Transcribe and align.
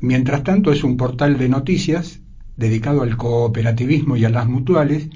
Mientras 0.00 0.44
tanto 0.44 0.72
es 0.72 0.82
un 0.84 0.96
portal 0.96 1.36
de 1.38 1.48
noticias 1.48 2.20
dedicado 2.56 3.02
al 3.02 3.16
cooperativismo 3.16 4.16
y 4.16 4.24
a 4.24 4.30
las 4.30 4.48
mutuales 4.48 5.08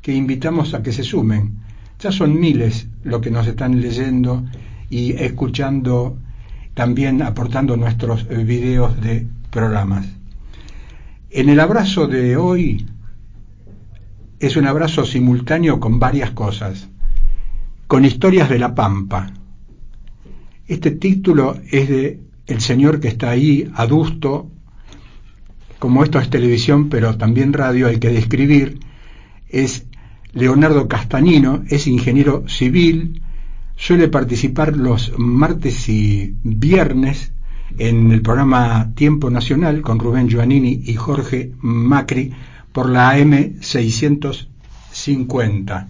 que 0.00 0.14
invitamos 0.14 0.72
a 0.74 0.82
que 0.82 0.92
se 0.92 1.04
sumen 1.04 1.61
ya 2.02 2.10
son 2.10 2.38
miles 2.38 2.88
lo 3.04 3.20
que 3.20 3.30
nos 3.30 3.46
están 3.46 3.80
leyendo 3.80 4.44
y 4.90 5.12
escuchando, 5.12 6.18
también 6.74 7.22
aportando 7.22 7.76
nuestros 7.76 8.26
eh, 8.28 8.42
videos 8.44 9.00
de 9.00 9.26
programas. 9.50 10.06
En 11.30 11.48
el 11.48 11.60
abrazo 11.60 12.08
de 12.08 12.36
hoy 12.36 12.86
es 14.40 14.56
un 14.56 14.66
abrazo 14.66 15.04
simultáneo 15.04 15.78
con 15.78 16.00
varias 16.00 16.32
cosas, 16.32 16.88
con 17.86 18.04
historias 18.04 18.50
de 18.50 18.58
la 18.58 18.74
Pampa. 18.74 19.32
Este 20.66 20.90
título 20.90 21.56
es 21.70 21.88
de 21.88 22.20
el 22.48 22.60
señor 22.60 22.98
que 22.98 23.08
está 23.08 23.30
ahí, 23.30 23.70
adusto, 23.74 24.50
como 25.78 26.02
esto 26.02 26.18
es 26.18 26.30
televisión, 26.30 26.88
pero 26.88 27.16
también 27.16 27.52
radio, 27.52 27.86
hay 27.86 27.98
que 27.98 28.10
describir, 28.10 28.80
es 29.48 29.86
Leonardo 30.34 30.88
Castañino 30.88 31.62
es 31.68 31.86
ingeniero 31.86 32.44
civil, 32.48 33.20
suele 33.76 34.08
participar 34.08 34.74
los 34.76 35.12
martes 35.18 35.90
y 35.90 36.36
viernes 36.42 37.32
en 37.78 38.10
el 38.12 38.22
programa 38.22 38.92
Tiempo 38.94 39.28
Nacional 39.28 39.82
con 39.82 39.98
Rubén 39.98 40.30
Giovannini 40.30 40.84
y 40.86 40.94
Jorge 40.94 41.52
Macri 41.60 42.32
por 42.72 42.88
la 42.88 43.10
AM 43.10 43.60
650. 43.60 45.88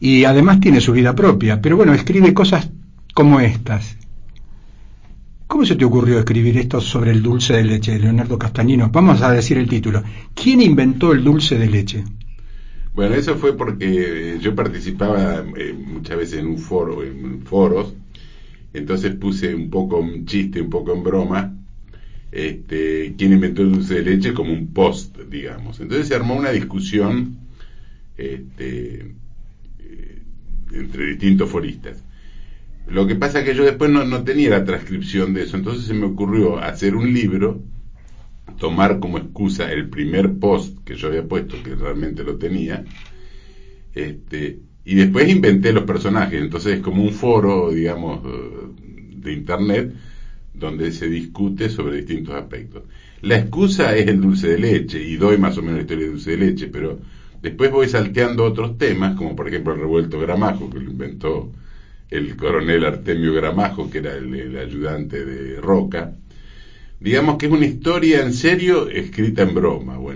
Y 0.00 0.24
además 0.24 0.58
tiene 0.58 0.80
su 0.80 0.90
vida 0.92 1.14
propia, 1.14 1.62
pero 1.62 1.76
bueno, 1.76 1.92
escribe 1.92 2.34
cosas 2.34 2.68
como 3.14 3.38
estas. 3.38 3.96
¿Cómo 5.46 5.64
se 5.66 5.76
te 5.76 5.84
ocurrió 5.84 6.18
escribir 6.18 6.58
esto 6.58 6.80
sobre 6.80 7.12
el 7.12 7.22
dulce 7.22 7.52
de 7.54 7.62
leche, 7.64 7.96
Leonardo 7.98 8.38
Castañino? 8.38 8.88
Vamos 8.90 9.20
a 9.22 9.30
decir 9.30 9.58
el 9.58 9.68
título. 9.68 10.02
¿Quién 10.34 10.62
inventó 10.62 11.12
el 11.12 11.22
dulce 11.22 11.58
de 11.58 11.68
leche? 11.68 12.04
Bueno, 12.94 13.14
eso 13.14 13.36
fue 13.36 13.56
porque 13.56 14.38
yo 14.40 14.54
participaba 14.54 15.44
eh, 15.56 15.72
muchas 15.72 16.16
veces 16.18 16.40
en 16.40 16.46
un 16.46 16.58
foro, 16.58 17.02
en 17.04 17.42
foros, 17.42 17.94
entonces 18.74 19.14
puse 19.16 19.54
un 19.54 19.70
poco 19.70 19.98
un 19.98 20.26
chiste, 20.26 20.60
un 20.60 20.70
poco 20.70 20.94
en 20.94 21.02
broma, 21.04 21.56
este, 22.32 23.14
quién 23.18 23.32
inventó 23.32 23.62
el 23.62 23.72
dulce 23.72 23.94
de 23.96 24.02
leche 24.02 24.34
como 24.34 24.52
un 24.52 24.72
post, 24.72 25.18
digamos. 25.30 25.80
Entonces 25.80 26.08
se 26.08 26.14
armó 26.16 26.36
una 26.36 26.50
discusión 26.50 27.38
este, 28.16 29.14
eh, 29.80 30.22
entre 30.72 31.06
distintos 31.06 31.50
foristas. 31.50 32.04
Lo 32.86 33.06
que 33.06 33.16
pasa 33.16 33.40
es 33.40 33.46
que 33.46 33.54
yo 33.54 33.64
después 33.64 33.90
no, 33.90 34.04
no 34.04 34.24
tenía 34.24 34.50
la 34.50 34.64
transcripción 34.64 35.34
de 35.34 35.44
eso, 35.44 35.56
entonces 35.56 35.86
se 35.86 35.94
me 35.94 36.06
ocurrió 36.06 36.58
hacer 36.58 36.96
un 36.96 37.12
libro 37.14 37.62
tomar 38.60 39.00
como 39.00 39.16
excusa 39.16 39.72
el 39.72 39.88
primer 39.88 40.38
post 40.38 40.84
que 40.84 40.94
yo 40.94 41.08
había 41.08 41.26
puesto, 41.26 41.56
que 41.64 41.74
realmente 41.74 42.22
lo 42.22 42.36
tenía, 42.36 42.84
este, 43.94 44.60
y 44.84 44.94
después 44.94 45.28
inventé 45.28 45.72
los 45.72 45.84
personajes. 45.84 46.40
Entonces 46.40 46.74
es 46.74 46.80
como 46.80 47.02
un 47.02 47.12
foro, 47.12 47.70
digamos, 47.70 48.20
de 49.16 49.32
internet 49.32 49.94
donde 50.52 50.92
se 50.92 51.08
discute 51.08 51.70
sobre 51.70 51.96
distintos 51.96 52.34
aspectos. 52.34 52.82
La 53.22 53.38
excusa 53.38 53.96
es 53.96 54.06
el 54.08 54.20
dulce 54.20 54.48
de 54.48 54.58
leche, 54.58 55.02
y 55.02 55.16
doy 55.16 55.38
más 55.38 55.56
o 55.56 55.62
menos 55.62 55.76
la 55.76 55.82
historia 55.82 56.04
del 56.04 56.12
dulce 56.12 56.32
de 56.32 56.36
leche, 56.36 56.66
pero 56.68 56.98
después 57.40 57.70
voy 57.70 57.88
salteando 57.88 58.44
otros 58.44 58.76
temas, 58.76 59.16
como 59.16 59.34
por 59.34 59.48
ejemplo 59.48 59.72
el 59.72 59.80
revuelto 59.80 60.20
Gramajo, 60.20 60.68
que 60.68 60.80
lo 60.80 60.90
inventó 60.90 61.50
el 62.10 62.36
coronel 62.36 62.84
Artemio 62.84 63.32
Gramajo, 63.32 63.90
que 63.90 63.98
era 63.98 64.14
el 64.16 64.58
ayudante 64.58 65.24
de 65.24 65.60
Roca, 65.62 66.14
digamos 67.00 67.36
que 67.36 67.46
es 67.46 67.52
una 67.52 67.66
historia 67.66 68.22
en 68.22 68.32
serio 68.32 68.88
escrita 68.88 69.42
en 69.42 69.54
broma 69.54 69.98
o 69.98 70.12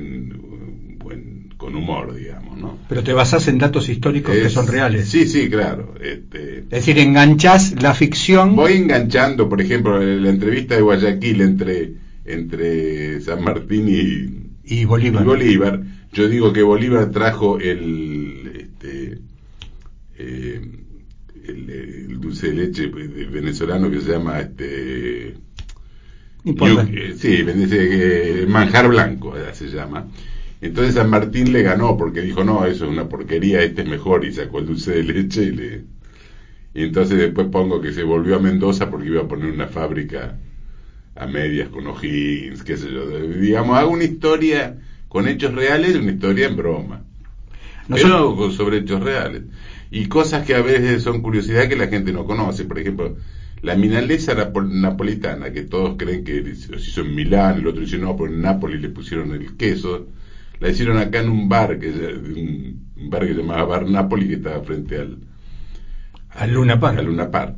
con 1.56 1.76
humor, 1.76 2.14
digamos, 2.14 2.58
¿no? 2.58 2.78
Pero 2.90 3.02
te 3.02 3.14
basás 3.14 3.48
en 3.48 3.56
datos 3.56 3.88
históricos 3.88 4.34
que 4.34 4.50
son 4.50 4.66
reales. 4.66 5.08
Sí, 5.08 5.26
sí, 5.26 5.48
claro. 5.48 5.94
Este, 5.98 6.58
es 6.58 6.68
decir, 6.68 6.98
enganchás 6.98 7.80
la 7.80 7.94
ficción. 7.94 8.54
Voy 8.54 8.74
enganchando, 8.74 9.48
por 9.48 9.62
ejemplo, 9.62 9.98
la 9.98 10.28
entrevista 10.28 10.74
de 10.74 10.82
Guayaquil 10.82 11.40
entre 11.40 11.94
entre 12.24 13.20
San 13.20 13.42
Martín 13.42 13.88
y, 13.88 14.74
y 14.74 14.84
Bolívar. 14.84 15.24
Bolívar. 15.24 15.82
Yo 16.12 16.28
digo 16.28 16.52
que 16.52 16.62
Bolívar 16.62 17.10
trajo 17.10 17.58
el, 17.58 18.52
este, 18.56 19.18
eh, 20.18 20.60
el, 21.44 22.20
dulce 22.20 22.48
de 22.48 22.54
leche 22.54 22.86
venezolano 22.86 23.90
que 23.90 24.00
se 24.00 24.12
llama 24.12 24.40
este 24.40 25.34
eh, 26.44 27.14
sí, 27.16 27.44
eh, 27.46 28.46
manjar 28.48 28.88
blanco 28.88 29.34
se 29.52 29.68
llama. 29.68 30.06
Entonces 30.60 30.94
San 30.94 31.10
Martín 31.10 31.52
le 31.52 31.62
ganó 31.62 31.96
porque 31.96 32.22
dijo, 32.22 32.44
no, 32.44 32.64
eso 32.64 32.84
es 32.84 32.90
una 32.90 33.08
porquería, 33.08 33.62
este 33.62 33.82
es 33.82 33.88
mejor, 33.88 34.24
y 34.24 34.32
sacó 34.32 34.60
el 34.60 34.66
dulce 34.66 34.92
de 34.92 35.02
leche 35.04 35.42
y 35.42 35.50
le... 35.50 35.84
Y 36.74 36.82
entonces 36.84 37.18
después 37.18 37.48
pongo 37.48 37.80
que 37.80 37.92
se 37.92 38.02
volvió 38.02 38.36
a 38.36 38.40
Mendoza 38.40 38.90
porque 38.90 39.08
iba 39.08 39.22
a 39.22 39.28
poner 39.28 39.50
una 39.50 39.68
fábrica 39.68 40.38
a 41.14 41.26
medias 41.26 41.68
con 41.68 41.86
O'Higgins, 41.86 42.64
qué 42.64 42.76
sé 42.76 42.90
yo. 42.90 43.06
Digamos, 43.06 43.78
hago 43.78 43.90
una 43.90 44.04
historia 44.04 44.78
con 45.08 45.28
hechos 45.28 45.54
reales 45.54 45.94
y 45.94 45.98
una 45.98 46.12
historia 46.12 46.48
en 46.48 46.56
broma. 46.56 47.04
No 47.86 47.96
Pero 47.96 48.50
sobre 48.50 48.78
hechos 48.78 49.02
reales. 49.02 49.42
Y 49.90 50.06
cosas 50.06 50.44
que 50.44 50.54
a 50.56 50.62
veces 50.62 51.02
son 51.02 51.22
curiosidad 51.22 51.68
que 51.68 51.76
la 51.76 51.86
gente 51.86 52.12
no 52.12 52.24
conoce. 52.24 52.64
Por 52.64 52.78
ejemplo, 52.78 53.16
la 53.62 53.76
milanesa 53.76 54.34
napolitana, 54.34 55.52
que 55.52 55.62
todos 55.62 55.96
creen 55.96 56.24
que 56.24 56.54
se 56.54 56.76
hizo 56.76 57.00
en 57.00 57.14
Milán, 57.14 57.58
el 57.58 57.66
otro 57.66 57.80
dice 57.80 57.98
no, 57.98 58.16
pero 58.16 58.30
en 58.30 58.42
Nápoles 58.42 58.80
le 58.80 58.90
pusieron 58.90 59.32
el 59.32 59.56
queso. 59.56 60.08
La 60.60 60.70
hicieron 60.70 60.98
acá 60.98 61.20
en 61.20 61.28
un 61.28 61.48
bar, 61.48 61.78
que 61.78 61.88
un 61.88 63.10
bar 63.10 63.26
que 63.26 63.34
se 63.34 63.40
llamaba 63.40 63.64
Bar 63.64 63.88
Napoli, 63.88 64.28
que 64.28 64.34
estaba 64.34 64.62
frente 64.62 64.98
al, 64.98 65.18
al 66.30 66.52
Luna. 66.52 66.74
Al 66.74 67.04
Luna 67.04 67.30
Park 67.30 67.56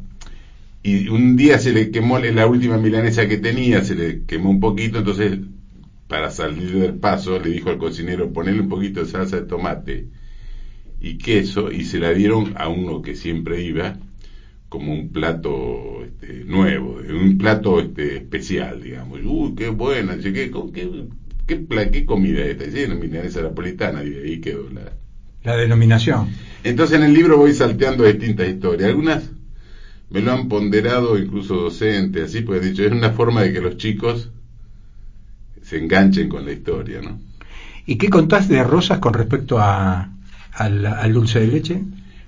y 0.87 1.09
un 1.09 1.37
día 1.37 1.59
se 1.59 1.73
le 1.73 1.91
quemó 1.91 2.21
la 2.21 2.47
última 2.47 2.79
milanesa 2.79 3.27
que 3.27 3.39
tenía, 3.39 3.83
se 3.83 3.97
le 3.97 4.25
quemó 4.25 4.51
un 4.51 4.61
poquito, 4.61 4.99
entonces 4.99 5.41
para 6.07 6.31
salir 6.31 6.79
del 6.79 6.95
paso 6.95 7.41
le 7.41 7.51
dijo 7.51 7.71
al 7.71 7.79
cocinero 7.79 8.33
ponerle 8.33 8.61
un 8.61 8.69
poquito 8.69 9.01
de 9.01 9.07
salsa 9.07 9.41
de 9.41 9.47
tomate 9.47 10.07
y 11.01 11.19
queso 11.19 11.73
y 11.73 11.85
se 11.85 11.99
la 11.99 12.13
dieron 12.13 12.55
a 12.57 12.69
uno 12.69 13.03
que 13.03 13.17
siempre 13.17 13.63
iba 13.63 13.99
como 14.77 14.93
un 14.93 15.09
plato 15.09 16.05
este, 16.05 16.45
nuevo, 16.45 16.99
un 17.09 17.39
plato 17.39 17.81
este, 17.81 18.17
especial, 18.17 18.83
digamos. 18.83 19.21
Uy, 19.25 19.55
qué 19.55 19.71
buena, 19.71 20.19
¿qué, 20.19 20.33
qué, 20.33 20.51
qué, 21.47 21.91
qué 21.91 22.05
comida 22.05 22.41
es 22.43 22.49
esta? 22.51 22.65
Dice, 22.65 22.89
milanesa 22.95 23.41
napolitana, 23.41 24.05
y 24.05 24.15
ahí 24.15 24.41
quedó 24.41 24.69
la... 24.71 24.93
La 25.45 25.57
denominación. 25.57 26.29
Entonces 26.63 26.99
en 26.99 27.05
el 27.05 27.15
libro 27.15 27.39
voy 27.39 27.55
salteando 27.55 28.05
distintas 28.05 28.49
historias. 28.49 28.91
Algunas 28.91 29.31
me 30.11 30.21
lo 30.21 30.33
han 30.33 30.49
ponderado 30.49 31.17
incluso 31.19 31.55
docentes, 31.55 32.25
así, 32.25 32.43
pues 32.43 32.63
he 32.63 32.71
dicho, 32.71 32.85
es 32.85 32.93
una 32.93 33.13
forma 33.13 33.43
de 33.43 33.53
que 33.53 33.61
los 33.61 33.79
chicos 33.79 34.31
se 35.63 35.79
enganchen 35.79 36.29
con 36.29 36.45
la 36.45 36.53
historia, 36.53 37.01
¿no? 37.01 37.19
¿Y 37.87 37.97
qué 37.97 38.11
contás 38.11 38.49
de 38.49 38.63
Rosas 38.63 38.99
con 38.99 39.15
respecto 39.15 39.59
a, 39.59 40.11
al, 40.53 41.13
dulce 41.13 41.41
de 41.41 41.47
leche? 41.47 41.83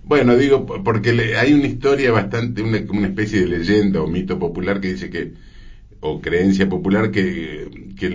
Bueno, 0.09 0.39
digo, 0.39 0.65
porque 0.65 1.11
hay 1.37 1.53
una 1.53 1.67
historia 1.67 2.11
bastante, 2.13 2.63
una, 2.63 2.79
una 2.89 3.09
especie 3.09 3.41
de 3.41 3.47
leyenda 3.59 4.01
o 4.01 4.07
mito 4.07 4.39
popular 4.39 4.81
que 4.81 4.93
dice 4.93 5.11
que, 5.11 5.35
o 6.01 6.23
creencia 6.23 6.67
popular 6.67 7.11
que, 7.11 7.93
que, 7.95 8.07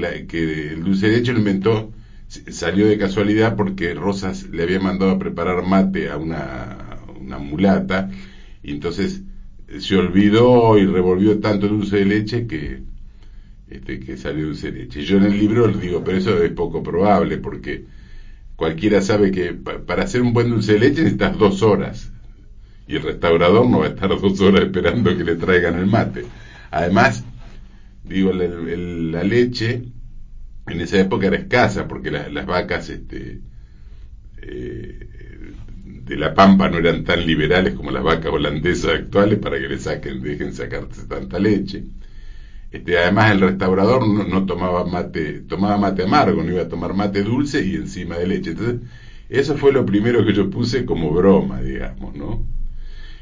el 0.71 0.83
dulce 0.83 1.07
de 1.07 1.17
leche 1.17 1.33
lo 1.33 1.39
inventó, 1.39 1.93
salió 2.27 2.87
de 2.87 2.97
casualidad 2.97 3.55
porque 3.55 3.93
Rosas 3.93 4.49
le 4.49 4.63
había 4.63 4.79
mandado 4.79 5.11
a 5.11 5.19
preparar 5.19 5.63
mate 5.67 6.09
a 6.09 6.17
una, 6.17 6.97
una 7.19 7.37
mulata, 7.37 8.09
y 8.63 8.71
entonces 8.71 9.21
se 9.77 9.95
olvidó 9.95 10.79
y 10.79 10.87
revolvió 10.87 11.39
tanto 11.41 11.67
dulce 11.67 11.97
de 11.97 12.05
leche 12.05 12.47
que, 12.47 12.81
este, 13.69 13.99
que 13.99 14.17
salió 14.17 14.47
dulce 14.47 14.71
de 14.71 14.79
leche. 14.79 15.03
Yo 15.03 15.17
en 15.17 15.25
el 15.25 15.37
libro 15.37 15.67
les 15.67 15.79
digo, 15.79 16.03
pero 16.03 16.17
eso 16.17 16.41
es 16.41 16.51
poco 16.53 16.81
probable 16.81 17.37
porque 17.37 17.85
cualquiera 18.63 19.01
sabe 19.01 19.29
que 19.29 19.51
para 19.51 20.03
hacer 20.03 20.21
un 20.21 20.31
buen 20.31 20.49
dulce 20.49 20.71
de 20.71 20.79
leche 20.79 21.01
necesitas 21.01 21.37
dos 21.37 21.61
horas 21.61 22.13
y 22.87 22.95
el 22.95 23.01
restaurador 23.01 23.69
no 23.69 23.79
va 23.79 23.87
a 23.87 23.89
estar 23.89 24.07
dos 24.21 24.39
horas 24.39 24.63
esperando 24.63 25.17
que 25.17 25.25
le 25.25 25.35
traigan 25.35 25.77
el 25.77 25.85
mate. 25.85 26.23
Además, 26.71 27.25
digo, 28.05 28.31
la, 28.31 29.21
leche 29.25 29.83
en 30.65 30.79
esa 30.79 30.97
época 30.97 31.27
era 31.27 31.35
escasa 31.35 31.89
porque 31.89 32.09
las 32.09 32.45
vacas 32.45 32.89
este, 32.89 33.41
eh, 34.41 35.07
de 36.05 36.15
la 36.15 36.33
pampa 36.33 36.69
no 36.69 36.77
eran 36.77 37.03
tan 37.03 37.27
liberales 37.27 37.73
como 37.73 37.91
las 37.91 38.01
vacas 38.01 38.31
holandesas 38.31 38.91
actuales 38.91 39.39
para 39.39 39.59
que 39.59 39.67
le 39.67 39.77
saquen, 39.77 40.21
dejen 40.21 40.53
sacarse 40.53 41.05
tanta 41.05 41.37
leche. 41.37 41.83
Este, 42.73 42.97
además 42.97 43.31
el 43.31 43.41
restaurador 43.41 44.07
no, 44.07 44.45
tomaba 44.47 44.83
mate, 44.85 45.41
tomaba 45.41 45.77
mate 45.77 46.03
amargo, 46.03 46.43
no 46.43 46.51
iba 46.51 46.63
a 46.63 46.67
tomar 46.69 46.95
mate 46.95 47.21
dulce 47.23 47.63
y 47.63 47.75
encima 47.75 48.17
de 48.17 48.27
leche. 48.27 48.51
Entonces, 48.51 48.81
eso 49.29 49.55
fue 49.57 49.71
lo 49.71 49.85
primero 49.85 50.25
que 50.25 50.33
yo 50.33 50.49
puse 50.49 50.83
como 50.85 51.11
broma, 51.11 51.61
digamos, 51.61 52.15
¿no? 52.15 52.43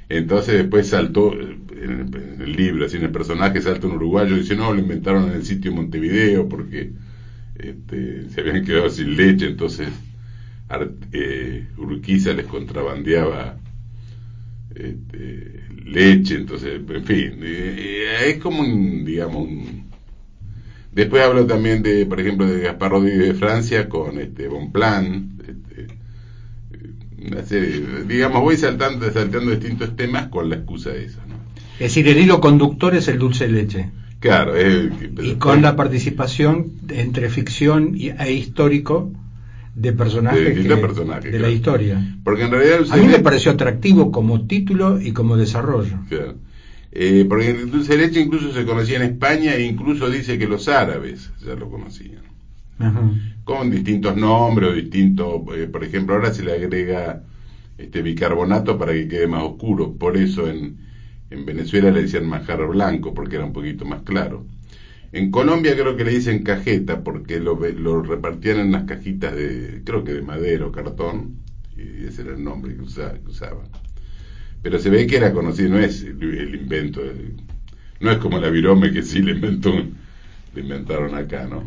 Entonces 0.10 0.56
después 0.56 0.88
saltó, 0.88 1.34
en 1.34 2.38
el 2.42 2.54
libro, 2.54 2.86
así 2.86 2.98
en 2.98 3.04
el 3.04 3.12
personaje 3.12 3.62
salta 3.62 3.88
un 3.88 3.94
uruguayo 3.96 4.36
y 4.36 4.40
dice, 4.42 4.56
no, 4.56 4.74
lo 4.74 4.80
inventaron 4.80 5.30
en 5.30 5.34
el 5.36 5.46
sitio 5.46 5.74
Montevideo 5.74 6.48
porque 6.48 6.92
este, 7.56 8.30
se 8.30 8.42
habían 8.42 8.64
quedado 8.66 8.90
sin 8.90 9.18
leche, 9.18 9.48
entonces 9.48 9.90
eh, 11.12 11.68
Urquiza 11.78 12.34
les 12.34 12.46
contrabandeaba 12.46 13.58
este, 14.76 15.64
leche, 15.86 16.36
entonces, 16.36 16.82
en 16.88 17.06
fin, 17.06 17.40
eh, 17.42 18.30
es 18.30 18.38
como 18.38 18.62
un, 18.62 19.06
digamos, 19.06 19.48
Después 20.92 21.24
hablo 21.24 21.46
también 21.46 21.82
de, 21.84 22.06
por 22.06 22.20
ejemplo, 22.20 22.46
de 22.46 22.62
Gaspar 22.62 22.92
Rodríguez 22.92 23.28
de 23.30 23.34
Francia 23.34 23.88
con 23.88 24.20
este 24.20 24.50
Bonplan, 24.50 25.38
este, 25.40 25.88
una 27.26 27.44
serie, 27.44 27.82
digamos, 28.08 28.42
voy 28.42 28.58
saltando, 28.58 29.10
saltando 29.12 29.52
distintos 29.52 29.96
temas 29.96 30.28
con 30.28 30.50
la 30.50 30.58
excusa 30.58 30.90
de 30.90 31.06
eso, 31.06 31.20
¿no? 31.30 31.36
Es 31.76 31.96
decir, 31.96 32.08
el 32.10 32.20
hilo 32.20 32.42
conductor 32.42 32.94
es 32.94 33.08
el 33.08 33.20
dulce 33.20 33.48
de 33.48 33.54
leche. 33.54 33.90
Claro, 34.20 34.54
y 34.60 35.36
con 35.36 35.64
la 35.64 35.76
participación 35.76 36.74
entre 36.90 37.30
ficción 37.30 37.96
e 37.96 38.34
histórico 38.34 39.12
de 39.76 39.94
personajes, 39.94 40.56
de, 40.56 41.40
la 41.40 41.50
historia. 41.50 42.18
Porque 42.24 42.44
en 42.44 42.52
realidad 42.52 42.80
a 42.92 42.98
mí 42.98 43.08
me 43.08 43.20
pareció 43.20 43.52
atractivo 43.52 44.12
como 44.12 44.46
título 44.46 45.00
y 45.00 45.12
como 45.14 45.38
desarrollo. 45.38 46.00
Eh, 46.92 47.26
porque 47.28 47.52
el 47.52 47.72
dulce 47.72 47.96
de 47.96 48.08
leche 48.08 48.20
incluso 48.20 48.52
se 48.52 48.66
conocía 48.66 48.98
en 48.98 49.04
España 49.04 49.54
e 49.54 49.64
incluso 49.64 50.10
dice 50.10 50.38
que 50.38 50.48
los 50.48 50.68
árabes 50.68 51.32
ya 51.46 51.56
lo 51.56 51.70
conocían. 51.70 52.22
Con 53.44 53.70
distintos 53.70 54.18
nombres 54.18 54.72
o 54.72 54.74
distintos, 54.74 55.42
eh, 55.56 55.68
por 55.72 55.84
ejemplo, 55.84 56.16
ahora 56.16 56.34
se 56.34 56.44
le 56.44 56.54
agrega 56.54 57.22
este 57.78 58.02
bicarbonato 58.02 58.78
para 58.78 58.92
que 58.94 59.08
quede 59.08 59.28
más 59.28 59.44
oscuro. 59.44 59.94
Por 59.94 60.18
eso 60.18 60.50
en, 60.50 60.78
en 61.30 61.46
Venezuela 61.46 61.92
le 61.92 62.02
decían 62.02 62.28
manjar 62.28 62.66
blanco, 62.68 63.14
porque 63.14 63.36
era 63.36 63.46
un 63.46 63.54
poquito 63.54 63.86
más 63.86 64.02
claro. 64.02 64.46
En 65.14 65.30
Colombia 65.30 65.74
creo 65.74 65.98
que 65.98 66.06
le 66.06 66.12
dicen 66.12 66.44
cajeta 66.44 67.04
porque 67.04 67.40
lo, 67.40 67.60
lo 67.60 68.02
repartían 68.02 68.60
en 68.60 68.68
unas 68.68 68.86
cajitas 68.86 69.36
de, 69.36 69.82
creo 69.84 70.04
que 70.04 70.14
de 70.14 70.22
madera 70.22 70.66
o 70.66 70.72
cartón, 70.72 71.36
y 71.76 72.06
ese 72.06 72.22
era 72.22 72.32
el 72.34 72.44
nombre 72.44 72.76
que, 72.76 72.82
usaban. 72.82 73.68
Pero 74.62 74.80
se 74.80 74.90
ve 74.90 75.08
que 75.08 75.18
era 75.18 75.34
conocido, 75.34 75.70
no 75.70 75.80
es 75.80 76.04
el, 76.04 76.56
invento, 76.56 77.02
no 78.00 78.12
es 78.12 78.18
como 78.20 78.40
la 78.40 78.50
virome 78.50 78.92
que 78.92 79.04
sí 79.04 79.22
le 79.22 79.34
inventó, 79.34 79.74
le 80.56 80.62
inventaron 80.62 81.14
acá, 81.16 81.46
¿no? 81.50 81.64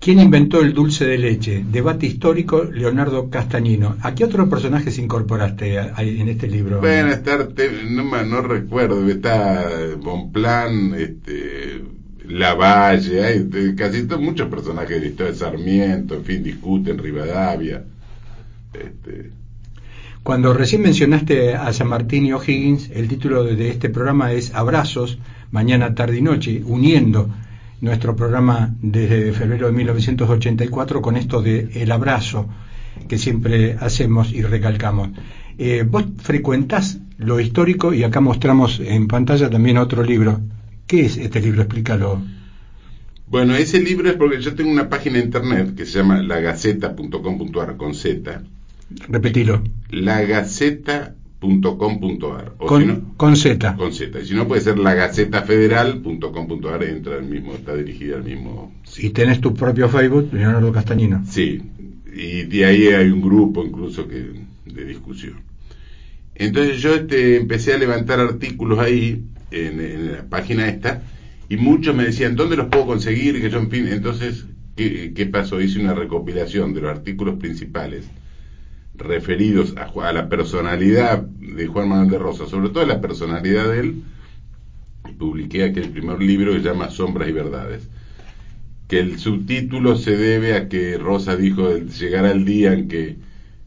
¿Quién 0.00 0.18
inventó 0.18 0.60
el 0.60 0.72
dulce 0.72 1.06
de 1.06 1.16
leche? 1.16 1.64
Debate 1.70 2.06
histórico, 2.06 2.64
Leonardo 2.64 3.30
Castañino. 3.30 3.96
¿A 4.00 4.16
qué 4.16 4.24
otro 4.24 4.50
personaje 4.50 4.90
se 4.90 5.00
incorporaste 5.00 5.76
en 5.76 6.28
este 6.28 6.48
libro? 6.48 6.80
Bueno, 6.80 7.12
estar, 7.12 7.48
no, 7.88 8.24
no 8.24 8.42
recuerdo, 8.42 9.08
está 9.08 9.64
Bonplan, 10.02 10.94
este, 10.94 11.82
Lavalle, 12.28 13.24
hay 13.24 13.74
casi 13.76 14.04
todos, 14.04 14.22
muchos 14.22 14.48
personajes 14.48 15.00
de 15.00 15.08
historia, 15.08 15.34
Sarmiento, 15.34 16.14
en 16.14 16.24
fin, 16.24 16.42
discuten, 16.42 16.98
Rivadavia. 16.98 17.84
Este. 18.72 19.30
Cuando 20.22 20.54
recién 20.54 20.82
mencionaste 20.82 21.54
a 21.54 21.72
San 21.72 21.88
Martín 21.88 22.24
y 22.26 22.32
O'Higgins, 22.32 22.90
el 22.90 23.08
título 23.08 23.42
de 23.44 23.68
este 23.68 23.88
programa 23.88 24.32
es 24.32 24.54
Abrazos, 24.54 25.18
mañana, 25.50 25.94
tarde 25.94 26.18
y 26.18 26.22
noche, 26.22 26.62
uniendo 26.64 27.28
nuestro 27.80 28.14
programa 28.14 28.72
desde 28.80 29.32
febrero 29.32 29.66
de 29.66 29.72
1984 29.72 31.02
con 31.02 31.16
esto 31.16 31.42
de 31.42 31.70
el 31.74 31.90
abrazo 31.90 32.48
que 33.08 33.18
siempre 33.18 33.76
hacemos 33.80 34.32
y 34.32 34.42
recalcamos. 34.42 35.10
Eh, 35.58 35.84
vos 35.88 36.04
frecuentás 36.18 36.98
lo 37.18 37.40
histórico 37.40 37.92
y 37.92 38.04
acá 38.04 38.20
mostramos 38.20 38.78
en 38.78 39.08
pantalla 39.08 39.50
también 39.50 39.78
otro 39.78 40.04
libro 40.04 40.40
¿Qué 40.86 41.06
es 41.06 41.16
este 41.16 41.40
libro? 41.40 41.62
Explícalo. 41.62 42.22
Bueno, 43.26 43.56
ese 43.56 43.80
libro 43.80 44.10
es 44.10 44.16
porque 44.16 44.38
yo 44.40 44.54
tengo 44.54 44.70
una 44.70 44.90
página 44.90 45.18
de 45.18 45.24
internet 45.24 45.74
que 45.74 45.86
se 45.86 45.98
llama 45.98 46.22
lagaceta.com.ar 46.22 47.76
con 47.78 47.94
Z. 47.94 48.42
Repetilo. 49.08 49.62
Lagaceta.com.ar 49.88 52.52
con, 52.58 52.82
si 52.82 52.88
no, 52.88 53.14
con 53.16 53.36
Z. 53.36 53.76
con 53.76 53.92
Z. 53.92 54.20
Y 54.20 54.26
si 54.26 54.34
no, 54.34 54.46
puede 54.46 54.60
ser 54.60 54.78
lagacetafederal.com.ar, 54.78 56.84
entra 56.84 57.16
al 57.16 57.24
mismo, 57.24 57.54
está 57.54 57.74
dirigida 57.74 58.16
al 58.16 58.24
mismo. 58.24 58.74
Y 58.98 59.08
tenés 59.10 59.40
tu 59.40 59.54
propio 59.54 59.88
Facebook, 59.88 60.28
Leonardo 60.32 60.70
Castañino. 60.70 61.24
Sí, 61.26 61.62
y 62.14 62.42
de 62.42 62.66
ahí 62.66 62.88
hay 62.88 63.10
un 63.10 63.22
grupo 63.22 63.64
incluso 63.64 64.06
que 64.06 64.32
de 64.66 64.84
discusión. 64.84 65.40
Entonces 66.34 66.80
yo 66.80 66.94
este, 66.94 67.36
empecé 67.36 67.74
a 67.74 67.78
levantar 67.78 68.20
artículos 68.20 68.78
ahí, 68.78 69.24
en, 69.52 70.12
la 70.12 70.22
página 70.24 70.68
esta, 70.68 71.02
y 71.48 71.56
muchos 71.56 71.94
me 71.94 72.04
decían, 72.04 72.36
¿dónde 72.36 72.56
los 72.56 72.66
puedo 72.66 72.86
conseguir? 72.86 73.40
Que 73.40 73.50
yo, 73.50 73.58
en 73.58 73.70
fin, 73.70 73.88
entonces, 73.88 74.46
¿qué, 74.76 75.28
pasó? 75.30 75.60
Hice 75.60 75.80
una 75.80 75.94
recopilación 75.94 76.74
de 76.74 76.80
los 76.80 76.90
artículos 76.90 77.38
principales 77.38 78.06
referidos 78.94 79.74
a, 79.76 79.90
a 80.08 80.12
la 80.12 80.28
personalidad 80.28 81.22
de 81.22 81.66
Juan 81.66 81.88
Manuel 81.88 82.10
de 82.10 82.18
Rosas, 82.18 82.48
sobre 82.48 82.70
todo 82.70 82.86
la 82.86 83.00
personalidad 83.00 83.70
de 83.70 83.80
él, 83.80 84.02
y 85.08 85.12
publiqué 85.12 85.64
aquel 85.64 85.90
primer 85.90 86.20
libro 86.20 86.52
que 86.52 86.60
se 86.60 86.68
llama 86.68 86.90
Sombras 86.90 87.28
y 87.28 87.32
Verdades. 87.32 87.88
Que 88.88 89.00
el 89.00 89.18
subtítulo 89.18 89.96
se 89.96 90.16
debe 90.16 90.54
a 90.54 90.68
que 90.68 90.98
Rosa 90.98 91.36
dijo 91.36 91.78
llegará 91.78 92.30
el 92.30 92.44
día 92.44 92.72
en 92.74 92.88
que 92.88 93.16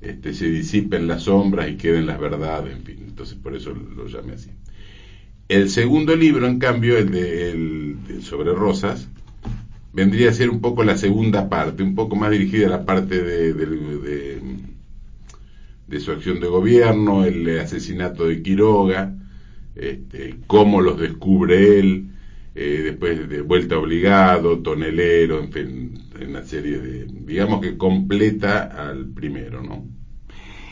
este, 0.05 0.33
se 0.35 0.47
disipen 0.49 1.07
las 1.07 1.23
sombras 1.23 1.67
y 1.69 1.77
queden 1.77 2.05
las 2.05 2.19
verdades, 2.19 2.75
en 2.75 2.83
fin, 2.83 2.97
entonces 3.07 3.35
por 3.35 3.55
eso 3.55 3.73
lo 3.73 4.07
llamé 4.07 4.33
así. 4.33 4.51
El 5.47 5.71
segundo 5.71 6.15
libro, 6.15 6.45
en 6.47 6.59
cambio, 6.59 6.97
el 6.99 7.09
de, 7.09 7.49
el 7.51 7.97
de 8.07 8.21
sobre 8.21 8.53
Rosas, 8.53 9.09
vendría 9.93 10.29
a 10.29 10.33
ser 10.33 10.49
un 10.49 10.61
poco 10.61 10.83
la 10.83 10.97
segunda 10.97 11.49
parte, 11.49 11.83
un 11.83 11.95
poco 11.95 12.15
más 12.15 12.31
dirigida 12.31 12.67
a 12.67 12.71
la 12.71 12.85
parte 12.85 13.23
de, 13.23 13.53
del- 13.53 14.01
de, 14.03 14.41
de 15.87 15.99
su 15.99 16.11
acción 16.11 16.39
de 16.39 16.47
gobierno, 16.47 17.25
el 17.25 17.59
asesinato 17.59 18.25
de 18.27 18.41
Quiroga, 18.41 19.13
este, 19.75 20.35
cómo 20.47 20.81
los 20.81 20.99
descubre 20.99 21.79
él, 21.79 22.07
eh, 22.55 22.81
después 22.85 23.27
de 23.29 23.41
Vuelta 23.41 23.77
Obligado, 23.77 24.59
Tonelero, 24.59 25.39
en 25.39 25.51
fin, 25.51 25.99
en 26.19 26.29
una 26.29 26.43
serie 26.43 26.79
de, 26.79 27.05
digamos 27.07 27.61
que 27.61 27.77
completa 27.77 28.63
al 28.63 29.05
primero, 29.07 29.61
¿no? 29.61 29.85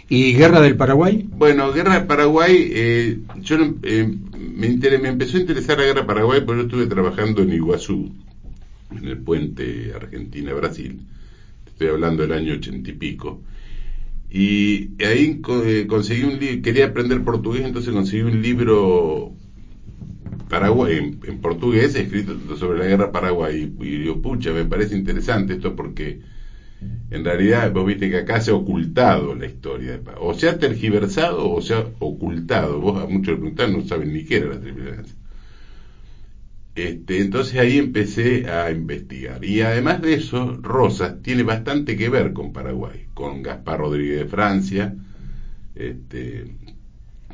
¿Y 0.10 0.34
Guerra 0.34 0.62
del 0.62 0.78
Paraguay? 0.78 1.28
Bueno, 1.32 1.72
Guerra 1.72 1.96
de 2.00 2.06
Paraguay, 2.06 2.72
eh, 2.74 3.20
yo 3.42 3.58
eh, 3.84 4.12
me, 4.54 5.00
me 5.00 5.10
empezó 5.10 5.38
a 5.38 5.42
interesar 5.42 5.78
la 5.78 5.86
Guerra 5.86 6.06
Paraguay 6.06 6.42
porque 6.42 6.62
yo 6.62 6.68
estuve 6.68 6.88
trabajando 6.88 7.42
en 7.42 7.54
Iguazú, 7.54 8.14
en 8.92 9.06
el 9.06 9.18
puente 9.18 9.92
Argentina-Brasil, 9.96 11.02
estoy 11.68 11.88
hablando 11.88 12.24
del 12.24 12.34
año 12.34 12.54
ochenta 12.54 12.90
y 12.90 12.94
pico, 12.94 13.42
y 14.30 14.92
ahí 15.04 15.42
eh, 15.66 15.88
conseguí 15.88 16.24
un 16.24 16.40
libro, 16.40 16.62
quería 16.64 16.86
aprender 16.88 17.24
portugués, 17.24 17.66
entonces 17.66 17.94
conseguí 17.94 18.24
un 18.24 18.42
libro 18.42 19.34
paraguay, 20.50 20.98
en, 20.98 21.40
portugués 21.40 21.96
escrito 21.96 22.56
sobre 22.58 22.80
la 22.80 22.86
Guerra 22.86 23.12
Paraguay, 23.12 23.74
y, 23.80 24.10
y 24.10 24.12
pucha, 24.16 24.52
me 24.54 24.66
parece 24.66 24.96
interesante 24.96 25.54
esto 25.54 25.76
porque 25.76 26.22
en 27.12 27.24
realidad 27.24 27.72
vos 27.72 27.86
viste 27.86 28.10
que 28.10 28.18
acá 28.18 28.42
se 28.42 28.52
ha 28.52 28.56
ocultado 28.56 29.36
la 29.36 29.46
historia. 29.46 29.98
De 29.98 30.02
o 30.20 30.34
se 30.34 30.50
ha 30.50 30.58
tergiversado 30.58 31.52
o 31.52 31.62
se 31.62 31.76
ha 31.76 31.86
ocultado. 32.00 32.80
Vos 32.80 33.04
a 33.04 33.06
muchos 33.06 33.36
le 33.36 33.38
preguntás 33.38 33.72
no 33.72 33.82
saben 33.86 34.14
ni 34.14 34.24
qué 34.26 34.38
era 34.38 34.48
la 34.48 34.60
triple 34.60 34.94
este, 36.76 37.20
entonces 37.22 37.60
ahí 37.60 37.78
empecé 37.78 38.50
a 38.50 38.72
investigar. 38.72 39.46
Y 39.46 39.62
además 39.62 40.02
de 40.02 40.16
eso 40.16 40.58
Rosas 40.60 41.22
tiene 41.22 41.44
bastante 41.44 41.96
que 41.96 42.10
ver 42.10 42.34
con 42.34 42.52
Paraguay 42.52 43.06
con 43.14 43.44
Gaspar 43.44 43.80
Rodríguez 43.80 44.20
de 44.20 44.26
Francia 44.26 44.96
este, 45.76 46.56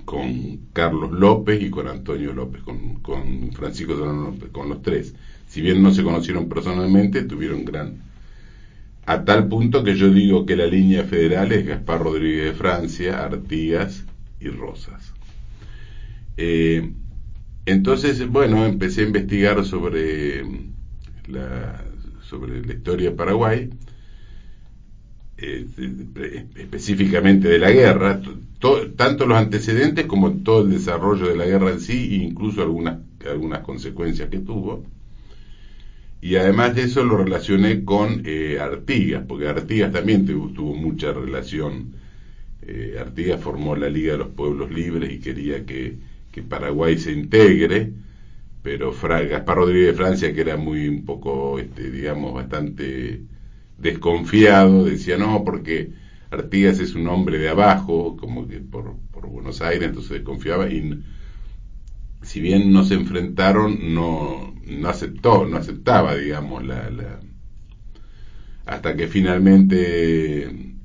con 0.03 0.57
Carlos 0.73 1.11
López 1.11 1.61
y 1.61 1.69
con 1.69 1.87
Antonio 1.87 2.33
López 2.33 2.63
con, 2.63 2.95
con 2.95 3.53
Francisco 3.53 3.93
López 3.93 4.49
con 4.51 4.67
los 4.67 4.81
tres. 4.81 5.15
Si 5.47 5.61
bien 5.61 5.81
no 5.81 5.93
se 5.93 6.03
conocieron 6.03 6.49
personalmente 6.49 7.23
tuvieron 7.23 7.63
gran 7.63 8.08
a 9.09 9.25
tal 9.25 9.47
punto 9.47 9.83
que 9.83 9.95
yo 9.95 10.11
digo 10.11 10.45
que 10.45 10.55
la 10.55 10.67
línea 10.67 11.03
federal 11.03 11.51
es 11.51 11.65
Gaspar 11.65 12.03
Rodríguez 12.03 12.45
de 12.45 12.53
Francia, 12.53 13.25
Artigas 13.25 14.05
y 14.39 14.49
Rosas. 14.49 15.15
Eh, 16.37 16.91
entonces, 17.65 18.29
bueno, 18.29 18.67
empecé 18.67 19.01
a 19.01 19.07
investigar 19.07 19.65
sobre 19.65 20.43
la, 21.25 21.83
sobre 22.21 22.63
la 22.63 22.71
historia 22.71 23.09
de 23.09 23.15
Paraguay, 23.15 23.71
eh, 25.39 25.65
específicamente 26.57 27.47
de 27.47 27.57
la 27.57 27.71
guerra, 27.71 28.21
to, 28.59 28.91
tanto 28.91 29.25
los 29.25 29.39
antecedentes 29.39 30.05
como 30.05 30.33
todo 30.33 30.61
el 30.61 30.69
desarrollo 30.69 31.29
de 31.29 31.35
la 31.35 31.45
guerra 31.45 31.71
en 31.71 31.79
sí, 31.79 32.09
e 32.11 32.15
incluso 32.25 32.61
algunas, 32.61 32.99
algunas 33.27 33.61
consecuencias 33.61 34.29
que 34.29 34.37
tuvo 34.37 34.85
y 36.21 36.35
además 36.35 36.75
de 36.75 36.83
eso 36.83 37.03
lo 37.03 37.17
relacioné 37.17 37.85
con 37.85 38.23
eh, 38.25 38.57
Artigas, 38.59 39.23
porque 39.27 39.47
Artigas 39.47 39.91
también 39.93 40.25
tuvo, 40.25 40.75
mucha 40.75 41.13
relación. 41.13 41.93
Eh, 42.61 42.97
Artigas 42.99 43.41
formó 43.41 43.75
la 43.75 43.89
Liga 43.89 44.13
de 44.13 44.19
los 44.19 44.29
Pueblos 44.29 44.71
Libres 44.71 45.11
y 45.13 45.19
quería 45.19 45.65
que, 45.65 45.97
que 46.31 46.41
Paraguay 46.43 46.97
se 46.97 47.13
integre, 47.13 47.93
pero 48.63 48.91
Fra 48.91 49.21
Gaspar 49.21 49.57
Rodríguez 49.57 49.87
de 49.87 49.93
Francia, 49.93 50.33
que 50.33 50.41
era 50.41 50.57
muy 50.57 50.87
un 50.89 51.05
poco, 51.05 51.57
este, 51.59 51.89
digamos, 51.89 52.33
bastante 52.33 53.21
desconfiado, 53.77 54.85
decía 54.85 55.17
no, 55.17 55.43
porque 55.45 55.91
Artigas 56.31 56.79
es 56.79 56.95
un 56.95 57.07
hombre 57.07 57.39
de 57.39 57.49
abajo, 57.49 58.17
como 58.17 58.47
que 58.47 58.59
por, 58.59 58.95
por 59.11 59.27
Buenos 59.27 59.61
Aires, 59.61 59.87
entonces 59.87 60.11
desconfiaba 60.11 60.69
y 60.69 60.99
si 62.29 62.41
bien 62.41 62.71
no 62.71 62.85
se 62.85 62.93
enfrentaron, 62.93 63.95
no, 63.95 64.53
no 64.67 64.87
aceptó, 64.87 65.47
no 65.47 65.57
aceptaba, 65.57 66.15
digamos, 66.15 66.63
la, 66.63 66.87
la 66.91 67.19
hasta 68.67 68.95
que 68.95 69.07
finalmente 69.07 70.75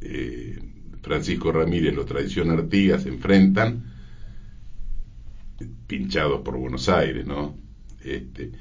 eh, 0.00 0.58
Francisco 1.02 1.52
Ramírez 1.52 1.94
lo 1.94 2.06
traiciona 2.06 2.54
Artigas, 2.54 3.02
se 3.02 3.10
enfrentan, 3.10 3.84
pinchados 5.86 6.40
por 6.40 6.56
Buenos 6.56 6.88
Aires, 6.88 7.26
¿no? 7.26 7.54
Este, 8.02 8.52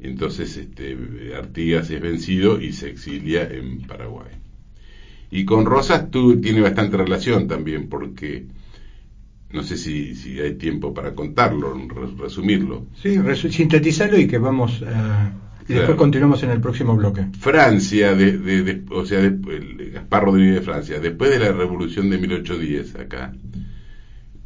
entonces 0.00 0.56
este, 0.56 0.98
Artigas 1.36 1.88
es 1.88 2.00
vencido 2.00 2.60
y 2.60 2.72
se 2.72 2.90
exilia 2.90 3.44
en 3.44 3.82
Paraguay. 3.82 4.32
Y 5.30 5.44
con 5.44 5.66
Rosas 5.66 6.10
tú 6.10 6.40
tiene 6.40 6.62
bastante 6.62 6.96
relación 6.96 7.46
también, 7.46 7.88
porque 7.88 8.48
no 9.52 9.62
sé 9.62 9.76
si, 9.76 10.14
si 10.14 10.40
hay 10.40 10.54
tiempo 10.54 10.94
para 10.94 11.14
contarlo, 11.14 11.74
resumirlo. 12.18 12.86
Sí, 12.94 13.18
resu 13.18 13.50
sintetizarlo 13.50 14.18
y 14.18 14.26
que 14.26 14.38
vamos 14.38 14.82
a... 14.82 15.32
Y 15.62 15.74
después 15.74 15.86
claro. 15.86 15.98
continuamos 15.98 16.42
en 16.42 16.50
el 16.50 16.60
próximo 16.60 16.96
bloque. 16.96 17.26
Francia, 17.38 18.14
de, 18.14 18.38
de, 18.38 18.62
de, 18.64 18.82
o 18.90 19.06
sea, 19.06 19.20
de, 19.20 19.90
Gaspar 19.92 20.24
Rodríguez 20.24 20.56
de 20.56 20.60
Francia, 20.62 20.98
después 20.98 21.30
de 21.30 21.38
la 21.38 21.52
revolución 21.52 22.10
de 22.10 22.18
1810 22.18 22.96
acá, 22.96 23.32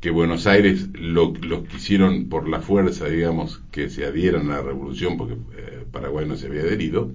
que 0.01 0.11
Buenos 0.11 0.47
Aires 0.47 0.91
lo, 0.93 1.33
lo 1.41 1.65
quisieron 1.65 2.29
por 2.29 2.47
la 2.47 2.61
fuerza, 2.61 3.07
digamos, 3.07 3.63
que 3.71 3.89
se 3.89 4.05
adhieran 4.05 4.51
a 4.51 4.57
la 4.57 4.63
revolución, 4.63 5.17
porque 5.17 5.35
eh, 5.57 5.87
Paraguay 5.91 6.27
no 6.29 6.37
se 6.37 6.49
había 6.49 6.61
adherido, 6.61 7.11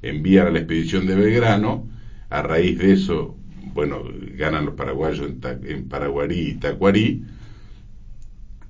envían 0.00 0.46
a 0.46 0.50
la 0.50 0.60
expedición 0.60 1.06
de 1.06 1.14
Belgrano, 1.14 1.86
a 2.30 2.40
raíz 2.40 2.78
de 2.78 2.92
eso, 2.94 3.36
bueno, 3.74 4.02
ganan 4.36 4.66
los 4.66 4.74
paraguayos 4.74 5.28
en, 5.28 5.40
en 5.68 5.88
Paraguarí 5.88 6.40
y 6.40 6.54
Tacuarí, 6.54 7.24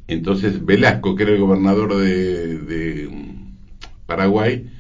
entonces 0.08 0.64
Velasco, 0.64 1.14
que 1.14 1.23
era 1.23 1.32
el 1.32 1.40
gobernador 1.40 1.96
de, 1.96 2.58
de 2.58 3.11
Paraguay 4.06 4.70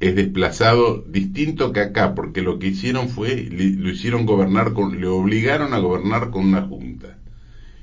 es 0.00 0.16
desplazado 0.16 1.02
distinto 1.02 1.72
que 1.72 1.80
acá, 1.80 2.14
porque 2.14 2.40
lo 2.40 2.58
que 2.58 2.68
hicieron 2.68 3.10
fue, 3.10 3.48
lo 3.50 3.90
hicieron 3.90 4.24
gobernar 4.24 4.72
con, 4.72 4.98
le 4.98 5.06
obligaron 5.06 5.74
a 5.74 5.78
gobernar 5.78 6.30
con 6.30 6.46
una 6.46 6.62
junta. 6.62 7.18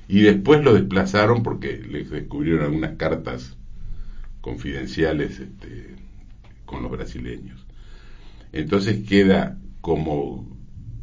Y 0.07 0.21
después 0.21 0.63
lo 0.63 0.73
desplazaron 0.73 1.43
porque 1.43 1.77
les 1.77 2.09
descubrieron 2.09 2.65
algunas 2.65 2.95
cartas 2.95 3.55
confidenciales 4.41 5.39
este, 5.39 5.95
con 6.65 6.81
los 6.81 6.91
brasileños. 6.91 7.63
Entonces 8.51 9.07
queda 9.07 9.59
como, 9.81 10.56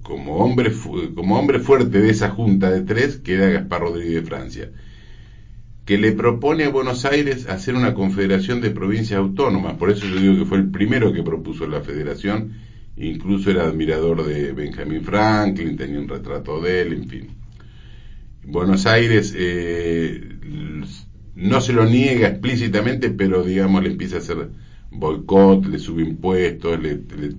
como, 0.04 0.36
hombre, 0.36 0.70
como 1.16 1.36
hombre 1.36 1.58
fuerte 1.58 2.00
de 2.00 2.10
esa 2.10 2.30
junta 2.30 2.70
de 2.70 2.82
tres, 2.82 3.16
queda 3.16 3.48
Gaspar 3.48 3.80
Rodríguez 3.80 4.22
de 4.22 4.22
Francia 4.22 4.70
que 5.84 5.98
le 5.98 6.12
propone 6.12 6.64
a 6.64 6.70
Buenos 6.70 7.04
Aires 7.04 7.46
hacer 7.46 7.74
una 7.74 7.94
confederación 7.94 8.60
de 8.60 8.70
provincias 8.70 9.18
autónomas. 9.18 9.74
Por 9.74 9.90
eso 9.90 10.06
yo 10.06 10.18
digo 10.18 10.36
que 10.36 10.46
fue 10.46 10.58
el 10.58 10.70
primero 10.70 11.12
que 11.12 11.22
propuso 11.22 11.66
la 11.66 11.82
federación. 11.82 12.52
Incluso 12.96 13.50
era 13.50 13.64
admirador 13.64 14.24
de 14.24 14.52
Benjamin 14.52 15.02
Franklin, 15.02 15.76
tenía 15.76 15.98
un 15.98 16.08
retrato 16.08 16.60
de 16.60 16.80
él, 16.80 16.92
en 16.94 17.08
fin. 17.08 17.26
Buenos 18.46 18.86
Aires 18.86 19.34
eh, 19.36 20.22
no 21.34 21.60
se 21.60 21.72
lo 21.72 21.84
niega 21.84 22.28
explícitamente, 22.28 23.10
pero 23.10 23.42
digamos 23.42 23.82
le 23.82 23.90
empieza 23.90 24.16
a 24.16 24.20
hacer 24.20 24.48
boicot, 24.90 25.66
le 25.66 25.78
sube 25.78 26.02
impuestos, 26.02 26.80
le, 26.80 26.94
le 26.94 27.34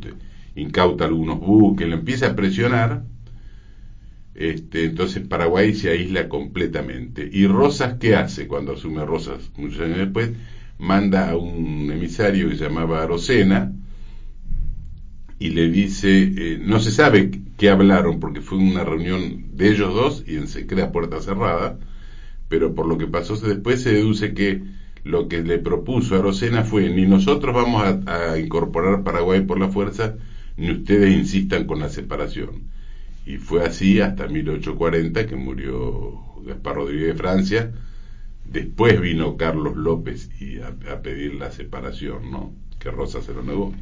incauta 0.55 1.05
algunos 1.05 1.39
buques, 1.39 1.87
le 1.87 1.95
empieza 1.95 2.27
a 2.27 2.35
presionar 2.35 3.03
Este, 4.35 4.83
entonces 4.85 5.27
Paraguay 5.27 5.73
se 5.73 5.89
aísla 5.89 6.29
completamente. 6.29 7.27
¿Y 7.31 7.47
Rosas 7.47 7.95
qué 7.99 8.15
hace 8.15 8.47
cuando 8.47 8.73
asume 8.73 9.05
Rosas 9.05 9.51
muchos 9.57 9.81
años 9.81 9.97
después? 9.97 10.31
Manda 10.77 11.29
a 11.31 11.37
un 11.37 11.89
emisario 11.91 12.49
que 12.49 12.57
se 12.57 12.65
llamaba 12.65 13.01
Arocena 13.03 13.71
y 15.39 15.49
le 15.49 15.69
dice, 15.69 16.09
eh, 16.37 16.59
no 16.61 16.79
se 16.79 16.91
sabe 16.91 17.31
qué 17.57 17.69
hablaron 17.69 18.19
porque 18.19 18.41
fue 18.41 18.57
una 18.57 18.83
reunión 18.83 19.45
de 19.55 19.69
ellos 19.69 19.93
dos 19.93 20.23
y 20.27 20.35
en 20.37 20.47
secreta 20.47 20.91
puerta 20.91 21.21
cerrada, 21.21 21.77
pero 22.49 22.75
por 22.75 22.87
lo 22.87 22.97
que 22.97 23.07
pasó 23.07 23.37
después 23.37 23.81
se 23.83 23.93
deduce 23.93 24.33
que 24.33 24.63
lo 25.03 25.27
que 25.29 25.43
le 25.43 25.59
propuso 25.59 26.15
Arocena 26.17 26.63
fue 26.63 26.89
ni 26.89 27.05
nosotros 27.07 27.55
vamos 27.55 27.83
a 28.07 28.37
incorporar 28.39 29.03
Paraguay 29.03 29.41
por 29.41 29.59
la 29.59 29.69
fuerza, 29.69 30.15
ni 30.57 30.71
ustedes 30.71 31.15
insistan 31.15 31.65
con 31.65 31.79
la 31.79 31.89
separación 31.89 32.75
y 33.25 33.37
fue 33.37 33.65
así 33.65 33.99
hasta 34.01 34.27
1840 34.27 35.25
que 35.25 35.35
murió 35.35 36.21
Gaspar 36.45 36.75
Rodríguez 36.75 37.07
de 37.07 37.15
Francia. 37.15 37.71
Después 38.45 39.01
vino 39.01 39.35
Carlos 39.35 39.75
López 39.75 40.29
y 40.39 40.59
a, 40.59 41.01
pedir 41.01 41.33
la 41.35 41.51
separación, 41.51 42.31
¿no? 42.31 42.53
Que 42.79 42.91
Rosa 42.91 43.21
se 43.23 43.33
lo 43.33 43.41
negó. 43.41 43.73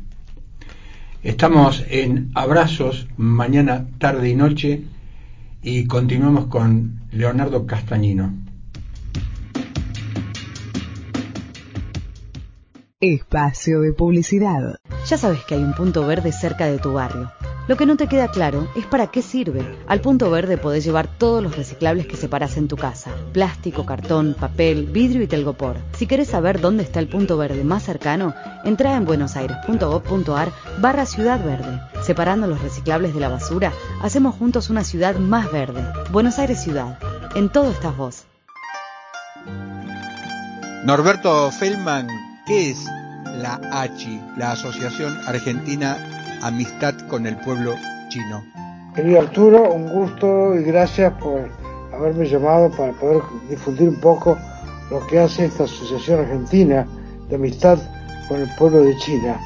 Estamos 1.21 1.83
en 1.89 2.31
Abrazos, 2.35 3.07
mañana, 3.17 3.87
tarde 3.97 4.29
y 4.29 4.35
noche, 4.35 4.83
y 5.61 5.85
continuamos 5.87 6.45
con 6.45 7.01
Leonardo 7.11 7.65
Castañino. 7.65 8.42
Espacio 13.03 13.81
de 13.81 13.91
publicidad. 13.91 14.77
Ya 15.07 15.17
sabes 15.17 15.43
que 15.43 15.55
hay 15.55 15.61
un 15.61 15.73
punto 15.73 16.07
verde 16.07 16.31
cerca 16.31 16.67
de 16.67 16.79
tu 16.79 16.93
barrio. 16.93 17.33
Lo 17.67 17.75
que 17.75 17.85
no 17.85 17.97
te 17.97 18.07
queda 18.07 18.29
claro 18.29 18.69
es 18.77 18.85
para 18.85 19.07
qué 19.07 19.21
sirve. 19.21 19.61
Al 19.87 19.99
punto 19.99 20.31
verde 20.31 20.57
podés 20.57 20.85
llevar 20.85 21.09
todos 21.17 21.43
los 21.43 21.57
reciclables 21.57 22.07
que 22.07 22.15
separas 22.15 22.55
en 22.55 22.69
tu 22.69 22.77
casa. 22.77 23.11
Plástico, 23.33 23.85
cartón, 23.85 24.37
papel, 24.39 24.85
vidrio 24.85 25.21
y 25.21 25.27
telgopor. 25.27 25.75
Si 25.97 26.07
querés 26.07 26.29
saber 26.29 26.61
dónde 26.61 26.83
está 26.83 27.01
el 27.01 27.09
punto 27.09 27.35
verde 27.35 27.65
más 27.65 27.83
cercano, 27.83 28.33
entra 28.63 28.95
en 28.95 29.03
buenosaires.gov.ar 29.03 30.53
barra 30.79 31.05
Ciudad 31.05 31.43
Verde. 31.43 31.81
Separando 32.03 32.47
los 32.47 32.61
reciclables 32.61 33.13
de 33.13 33.19
la 33.19 33.27
basura, 33.27 33.73
hacemos 34.01 34.33
juntos 34.35 34.69
una 34.69 34.85
ciudad 34.85 35.17
más 35.17 35.51
verde. 35.51 35.83
Buenos 36.13 36.39
Aires 36.39 36.63
Ciudad. 36.63 36.97
En 37.35 37.49
todo 37.49 37.69
estás 37.71 37.97
vos. 37.97 38.23
Norberto 40.85 41.51
Feldman, 41.51 42.07
¿qué 42.45 42.71
es 42.71 42.85
la 43.37 43.59
ACHI, 43.71 44.21
la 44.37 44.51
Asociación 44.51 45.17
Argentina 45.27 45.97
amistad 46.43 46.93
con 47.07 47.25
el 47.25 47.37
pueblo 47.37 47.75
chino. 48.09 48.43
Querido 48.93 49.21
Arturo, 49.21 49.71
un 49.71 49.87
gusto 49.89 50.55
y 50.55 50.63
gracias 50.63 51.13
por 51.13 51.49
haberme 51.93 52.25
llamado 52.25 52.69
para 52.71 52.91
poder 52.93 53.23
difundir 53.49 53.89
un 53.89 53.99
poco 53.99 54.37
lo 54.91 55.05
que 55.07 55.19
hace 55.19 55.45
esta 55.45 55.63
Asociación 55.63 56.19
Argentina 56.19 56.85
de 57.29 57.35
Amistad 57.35 57.79
con 58.27 58.41
el 58.41 58.49
pueblo 58.57 58.81
de 58.81 58.95
China. 58.97 59.39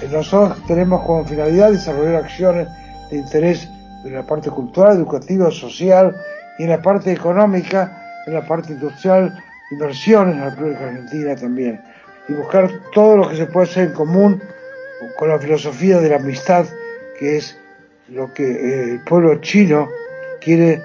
Eh, 0.00 0.08
nosotros 0.10 0.64
tenemos 0.66 1.02
como 1.04 1.24
finalidad 1.24 1.72
desarrollar 1.72 2.24
acciones 2.24 2.68
de 3.10 3.18
interés 3.18 3.68
en 4.04 4.14
la 4.14 4.22
parte 4.22 4.48
cultural, 4.48 4.96
educativa, 4.96 5.50
social 5.50 6.14
y 6.58 6.62
en 6.62 6.70
la 6.70 6.80
parte 6.80 7.12
económica, 7.12 8.22
en 8.26 8.34
la 8.34 8.46
parte 8.46 8.72
industrial, 8.72 9.36
inversiones 9.72 10.34
en 10.34 10.40
la 10.40 10.50
República 10.50 10.86
Argentina 10.86 11.34
también. 11.34 11.82
Y 12.28 12.34
buscar 12.34 12.70
todo 12.92 13.16
lo 13.16 13.28
que 13.28 13.36
se 13.36 13.46
puede 13.46 13.66
hacer 13.66 13.88
en 13.88 13.94
común 13.94 14.42
con 15.16 15.28
la 15.28 15.38
filosofía 15.38 15.98
de 15.98 16.10
la 16.10 16.16
amistad, 16.16 16.66
que 17.18 17.36
es 17.36 17.58
lo 18.08 18.32
que 18.32 18.44
eh, 18.44 18.90
el 18.92 19.00
pueblo 19.04 19.36
chino 19.40 19.88
quiere, 20.40 20.82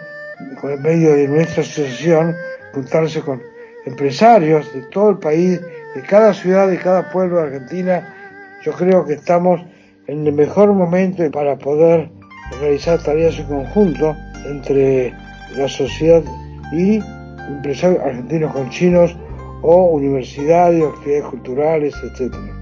con 0.60 0.72
el 0.72 0.80
medio 0.80 1.14
de 1.14 1.28
nuestra 1.28 1.64
asociación, 1.64 2.36
juntarse 2.74 3.22
con 3.22 3.42
empresarios 3.86 4.74
de 4.74 4.82
todo 4.84 5.12
el 5.12 5.18
país, 5.18 5.62
de 5.96 6.02
cada 6.02 6.34
ciudad, 6.34 6.68
de 6.70 6.78
cada 6.78 7.10
pueblo 7.10 7.38
de 7.38 7.44
Argentina. 7.44 8.16
Yo 8.64 8.72
creo 8.74 9.06
que 9.06 9.14
estamos 9.14 9.62
en 10.08 10.26
el 10.26 10.34
mejor 10.34 10.72
momento 10.74 11.30
para 11.32 11.58
poder 11.58 12.10
realizar 12.60 13.02
tareas 13.02 13.38
en 13.40 13.46
conjunto 13.46 14.16
entre 14.46 15.14
la 15.56 15.68
sociedad 15.68 16.24
y 16.72 17.00
empresarios 17.48 18.02
argentinos 18.04 18.54
con 18.54 18.70
chinos 18.70 19.16
o 19.64 19.86
universidades, 19.86 20.84
actividades 20.84 21.26
culturales, 21.26 21.96
etcétera. 22.04 22.54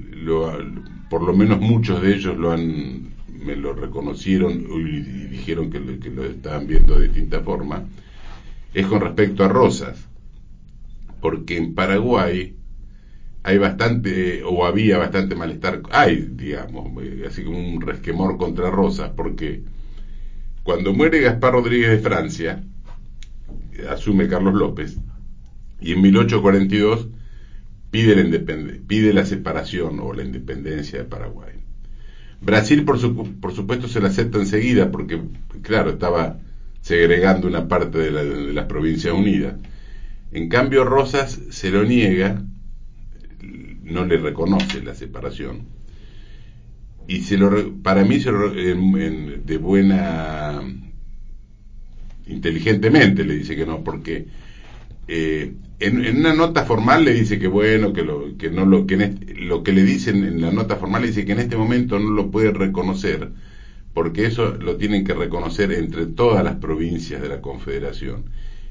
por 1.09 1.23
lo 1.23 1.35
menos 1.35 1.59
muchos 1.59 2.01
de 2.01 2.15
ellos 2.15 2.37
lo 2.37 2.51
han 2.51 3.15
me 3.45 3.55
lo 3.55 3.73
reconocieron 3.73 4.65
y 4.71 5.27
dijeron 5.27 5.69
que 5.69 5.79
lo, 5.79 5.99
que 5.99 6.09
lo 6.09 6.25
estaban 6.25 6.67
viendo 6.67 6.97
de 6.97 7.05
distinta 7.05 7.41
forma, 7.41 7.83
es 8.73 8.87
con 8.87 9.01
respecto 9.01 9.43
a 9.43 9.47
Rosas. 9.47 10.07
Porque 11.21 11.57
en 11.57 11.75
Paraguay 11.75 12.55
hay 13.45 13.59
bastante, 13.59 14.41
o 14.43 14.65
había 14.65 14.97
bastante 14.97 15.35
malestar, 15.35 15.83
hay, 15.91 16.29
digamos, 16.31 16.91
así 17.27 17.43
como 17.43 17.59
un 17.59 17.79
resquemor 17.79 18.37
contra 18.37 18.71
Rosas, 18.71 19.11
porque 19.15 19.61
cuando 20.63 20.93
muere 20.93 21.21
Gaspar 21.21 21.53
Rodríguez 21.53 21.91
de 21.91 21.99
Francia, 21.99 22.63
asume 23.87 24.27
Carlos 24.27 24.55
López, 24.55 24.97
y 25.79 25.93
en 25.93 26.01
1842 26.01 27.07
pide 27.91 28.15
la, 28.15 28.39
pide 28.87 29.13
la 29.13 29.25
separación 29.27 29.99
o 29.99 30.11
la 30.11 30.23
independencia 30.23 30.97
de 30.97 31.05
Paraguay. 31.05 31.53
Brasil, 32.41 32.83
por, 32.83 32.99
por 33.39 33.53
supuesto, 33.53 33.87
se 33.87 34.01
la 34.01 34.07
acepta 34.07 34.39
enseguida 34.39 34.89
porque, 34.89 35.21
claro, 35.61 35.91
estaba 35.91 36.39
segregando 36.81 37.47
una 37.47 37.67
parte 37.67 37.99
de, 37.99 38.53
las 38.53 38.65
Provincias 38.65 39.13
Unidas. 39.13 39.53
En 40.31 40.49
cambio, 40.49 40.83
Rosas 40.83 41.39
se 41.51 41.69
lo 41.69 41.83
niega, 41.83 42.41
no 43.85 44.05
le 44.05 44.17
reconoce 44.17 44.83
la 44.83 44.95
separación. 44.95 45.63
Y 47.07 47.21
se 47.21 47.37
lo, 47.37 47.73
para 47.83 48.03
mí, 48.03 48.19
se 48.19 48.31
de 48.31 49.57
buena, 49.57 50.61
inteligentemente 52.27 53.23
le 53.23 53.35
dice 53.35 53.55
que 53.55 53.65
no, 53.65 53.83
porque 53.83 54.25
eh, 55.07 55.53
en, 55.79 56.17
una 56.17 56.33
nota 56.33 56.65
formal 56.65 57.05
le 57.05 57.13
dice 57.13 57.37
que 57.37 57.47
bueno, 57.47 57.93
que 57.93 58.03
lo 58.03 58.37
que 58.37 58.49
no 58.49 58.65
lo 58.65 58.87
que 58.87 59.15
lo 59.37 59.63
que 59.63 59.73
le 59.73 59.83
dicen 59.83 60.23
en 60.23 60.41
la 60.41 60.51
nota 60.51 60.77
formal 60.77 61.03
le 61.03 61.09
dice 61.09 61.25
que 61.25 61.33
en 61.33 61.39
este 61.39 61.57
momento 61.57 61.99
no 61.99 62.09
lo 62.11 62.31
puede 62.31 62.51
reconocer 62.51 63.29
porque 63.93 64.25
eso 64.25 64.55
lo 64.55 64.77
tienen 64.77 65.05
que 65.05 65.13
reconocer 65.13 65.71
entre 65.71 66.05
todas 66.07 66.43
las 66.43 66.55
provincias 66.55 67.21
de 67.21 67.29
la 67.29 67.41
Confederación 67.41 68.25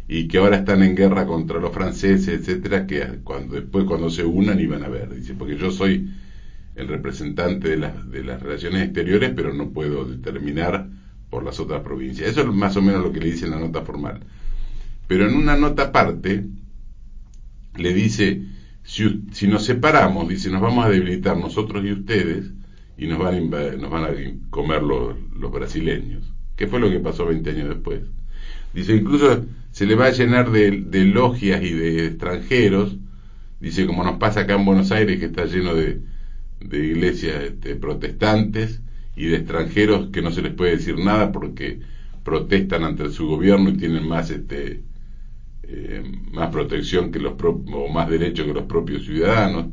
y 0.06 0.28
que 0.28 0.38
ahora 0.38 0.58
están 0.58 0.82
en 0.82 0.94
guerra 0.94 1.26
contra 1.26 1.60
los 1.60 1.72
franceses, 1.72 2.40
etcétera, 2.40 2.86
que 2.86 3.20
cuando 3.24 3.54
después 3.54 3.84
cuando 3.84 4.10
se 4.10 4.24
unan 4.24 4.60
iban 4.60 4.84
a 4.84 4.88
ver, 4.88 5.14
dice, 5.14 5.34
porque 5.34 5.56
yo 5.56 5.70
soy 5.70 6.10
el 6.76 6.88
representante 6.88 7.76
de, 7.76 7.90
de 8.10 8.24
las 8.24 8.42
relaciones 8.42 8.82
exteriores, 8.82 9.32
pero 9.34 9.54
no 9.54 9.70
puedo 9.70 10.04
determinar 10.04 10.88
por 11.30 11.44
las 11.44 11.58
otras 11.60 11.82
provincias. 11.82 12.28
Eso 12.28 12.40
es 12.42 12.46
más 12.46 12.76
o 12.76 12.82
menos 12.82 13.02
lo 13.02 13.12
que 13.12 13.20
le 13.20 13.30
dice 13.30 13.46
en 13.46 13.52
la 13.52 13.58
nota 13.58 13.82
formal. 13.82 14.20
Pero 15.06 15.28
en 15.28 15.36
una 15.36 15.56
nota 15.56 15.84
aparte 15.84 16.44
le 17.76 17.92
dice, 17.92 18.42
si, 18.82 19.24
si 19.32 19.48
nos 19.48 19.64
separamos, 19.64 20.28
dice, 20.28 20.50
nos 20.50 20.60
vamos 20.60 20.84
a 20.84 20.90
debilitar 20.90 21.36
nosotros 21.36 21.84
y 21.84 21.92
ustedes 21.92 22.50
y 22.96 23.06
nos 23.06 23.18
van 23.18 23.34
a, 23.34 23.72
nos 23.72 23.90
van 23.90 24.04
a 24.04 24.08
comer 24.50 24.82
los, 24.82 25.16
los 25.38 25.50
brasileños. 25.50 26.22
¿Qué 26.56 26.66
fue 26.66 26.78
lo 26.78 26.90
que 26.90 27.00
pasó 27.00 27.26
20 27.26 27.50
años 27.50 27.68
después? 27.68 28.02
Dice, 28.72 28.94
incluso 28.94 29.44
se 29.74 29.86
le 29.86 29.96
va 29.96 30.06
a 30.06 30.12
llenar 30.12 30.52
de, 30.52 31.04
logias 31.04 31.60
y 31.60 31.72
de 31.72 32.06
extranjeros, 32.06 32.96
dice, 33.58 33.86
como 33.86 34.04
nos 34.04 34.18
pasa 34.18 34.42
acá 34.42 34.54
en 34.54 34.64
Buenos 34.64 34.92
Aires, 34.92 35.18
que 35.18 35.26
está 35.26 35.46
lleno 35.46 35.74
de, 35.74 36.00
iglesias 36.60 37.42
este, 37.42 37.74
protestantes 37.74 38.82
y 39.16 39.26
de 39.26 39.38
extranjeros 39.38 40.10
que 40.12 40.22
no 40.22 40.30
se 40.30 40.42
les 40.42 40.54
puede 40.54 40.76
decir 40.76 40.96
nada 40.96 41.32
porque 41.32 41.80
protestan 42.22 42.84
ante 42.84 43.10
su 43.10 43.26
gobierno 43.26 43.70
y 43.70 43.76
tienen 43.76 44.06
más 44.06 44.30
este 44.30 44.84
eh, 45.64 46.04
más 46.30 46.50
protección 46.50 47.10
que 47.10 47.18
los 47.18 47.34
o 47.42 47.88
más 47.88 48.08
derechos 48.08 48.46
que 48.46 48.54
los 48.54 48.66
propios 48.66 49.04
ciudadanos. 49.04 49.66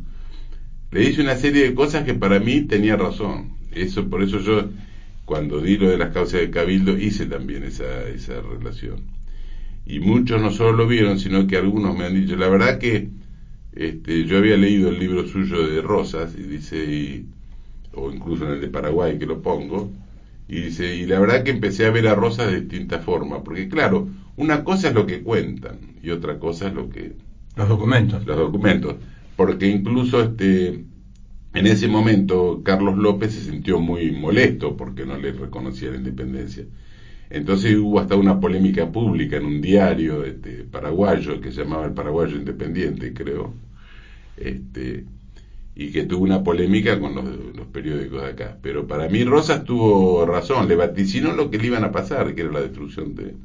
Le 0.89 0.99
dice 1.01 1.21
una 1.21 1.35
serie 1.35 1.63
de 1.63 1.75
cosas 1.75 2.05
que 2.05 2.15
para 2.15 2.39
mí 2.39 2.61
tenía 2.61 2.97
razón. 2.97 3.51
Eso, 3.71 4.09
por 4.09 4.23
eso 4.23 4.39
yo, 4.39 4.67
cuando 5.25 5.61
di 5.61 5.77
lo 5.77 5.91
de 5.91 5.99
las 5.99 6.11
causas 6.11 6.41
de 6.41 6.49
Cabildo, 6.49 6.97
hice 6.97 7.27
también 7.27 7.63
esa, 7.63 8.07
esa 8.09 8.41
relación. 8.41 9.20
Y 9.85 9.99
muchos 9.99 10.41
no 10.41 10.51
solo 10.51 10.73
lo 10.73 10.87
vieron, 10.87 11.19
sino 11.19 11.47
que 11.47 11.57
algunos 11.57 11.97
me 11.97 12.05
han 12.05 12.13
dicho, 12.13 12.35
la 12.35 12.47
verdad 12.47 12.77
que 12.77 13.09
este, 13.73 14.25
yo 14.25 14.37
había 14.37 14.57
leído 14.57 14.89
el 14.89 14.99
libro 14.99 15.27
suyo 15.27 15.67
de 15.67 15.81
Rosas, 15.81 16.35
y 16.37 16.43
dice, 16.43 17.25
o 17.93 18.11
incluso 18.11 18.45
en 18.45 18.53
el 18.53 18.61
de 18.61 18.67
Paraguay 18.67 19.17
que 19.17 19.25
lo 19.25 19.41
pongo, 19.41 19.91
y 20.47 20.61
dice, 20.61 20.95
y 20.95 21.05
la 21.05 21.19
verdad 21.19 21.43
que 21.43 21.51
empecé 21.51 21.85
a 21.85 21.91
ver 21.91 22.07
a 22.07 22.15
Rosas 22.15 22.51
de 22.51 22.61
distinta 22.61 22.99
forma, 22.99 23.43
porque 23.43 23.69
claro, 23.69 24.09
una 24.35 24.63
cosa 24.63 24.89
es 24.89 24.93
lo 24.93 25.05
que 25.05 25.21
cuentan 25.21 25.77
y 26.03 26.09
otra 26.09 26.39
cosa 26.39 26.67
es 26.67 26.73
lo 26.73 26.89
que... 26.89 27.13
Los 27.55 27.69
documentos. 27.69 28.25
Los 28.25 28.37
documentos. 28.37 28.95
Porque 29.35 29.67
incluso 29.67 30.21
este, 30.21 30.83
en 31.53 31.67
ese 31.67 31.87
momento 31.87 32.61
Carlos 32.63 32.97
López 32.97 33.33
se 33.33 33.41
sintió 33.41 33.79
muy 33.79 34.11
molesto 34.11 34.75
porque 34.77 35.05
no 35.05 35.17
le 35.17 35.31
reconocía 35.31 35.91
la 35.91 35.97
independencia. 35.97 36.65
Entonces 37.31 37.77
hubo 37.77 37.99
hasta 37.99 38.15
una 38.15 38.39
polémica 38.39 38.91
pública 38.91 39.37
en 39.37 39.45
un 39.45 39.61
diario 39.61 40.25
este, 40.25 40.65
paraguayo 40.65 41.39
que 41.39 41.51
se 41.51 41.63
llamaba 41.63 41.85
El 41.85 41.93
Paraguayo 41.93 42.35
Independiente, 42.35 43.13
creo. 43.13 43.53
Este, 44.35 45.05
y 45.73 45.91
que 45.91 46.03
tuvo 46.03 46.25
una 46.25 46.43
polémica 46.43 46.99
con 46.99 47.15
los, 47.15 47.67
periódicos 47.67 48.21
de 48.23 48.29
acá. 48.29 48.57
Pero 48.61 48.85
para 48.85 49.07
mí 49.07 49.23
Rosas 49.23 49.63
tuvo 49.63 50.25
razón, 50.25 50.67
le 50.67 50.75
vaticinó 50.75 51.31
lo 51.31 51.49
que 51.49 51.57
le 51.57 51.67
iban 51.67 51.85
a 51.85 51.91
pasar, 51.91 52.35
que 52.35 52.41
era 52.41 52.51
la 52.51 52.61
destrucción 52.61 53.15
de... 53.15 53.35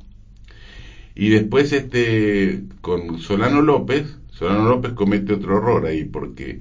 Y 1.15 1.29
después 1.31 1.73
este 1.73 2.65
con 2.81 3.21
Solano 3.21 3.63
López, 3.63 4.19
Solano 4.33 4.69
López 4.69 4.93
comete 4.93 5.33
otro 5.33 5.59
error 5.59 5.87
ahí, 5.87 6.05
porque 6.05 6.61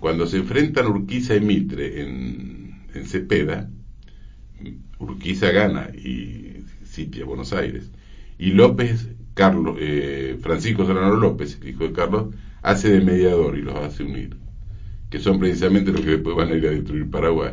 cuando 0.00 0.26
se 0.26 0.38
enfrentan 0.38 0.86
Urquiza 0.86 1.36
y 1.36 1.40
Mitre 1.40 2.02
en, 2.02 2.80
en 2.94 3.06
Cepeda, 3.06 3.68
Urquiza 4.98 5.50
gana 5.50 5.90
y 5.94 6.64
Cipia, 6.84 7.24
Buenos 7.24 7.52
Aires, 7.52 7.90
y 8.38 8.52
López, 8.52 9.08
Carlos, 9.34 9.76
eh, 9.78 10.38
Francisco 10.40 10.86
Solano 10.86 11.16
López, 11.16 11.58
el 11.60 11.68
hijo 11.68 11.84
de 11.84 11.92
Carlos, 11.92 12.34
hace 12.62 12.90
de 12.90 13.00
mediador 13.00 13.56
y 13.58 13.62
los 13.62 13.76
hace 13.76 14.02
unir, 14.02 14.36
que 15.10 15.18
son 15.18 15.38
precisamente 15.38 15.92
los 15.92 16.00
que 16.00 16.12
después 16.12 16.36
van 16.36 16.48
a 16.48 16.54
ir 16.54 16.66
a 16.66 16.70
destruir 16.70 17.10
Paraguay. 17.10 17.52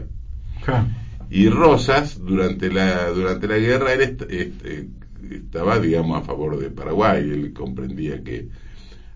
Y 1.30 1.50
Rosas, 1.50 2.20
durante 2.24 2.72
la, 2.72 3.10
durante 3.10 3.48
la 3.48 3.58
guerra, 3.58 3.94
él 3.94 4.02
este, 4.02 4.88
estaba, 5.32 5.80
digamos, 5.80 6.22
a 6.22 6.26
favor 6.26 6.58
de 6.58 6.70
Paraguay, 6.70 7.22
él 7.22 7.54
comprendía 7.54 8.24
que 8.24 8.48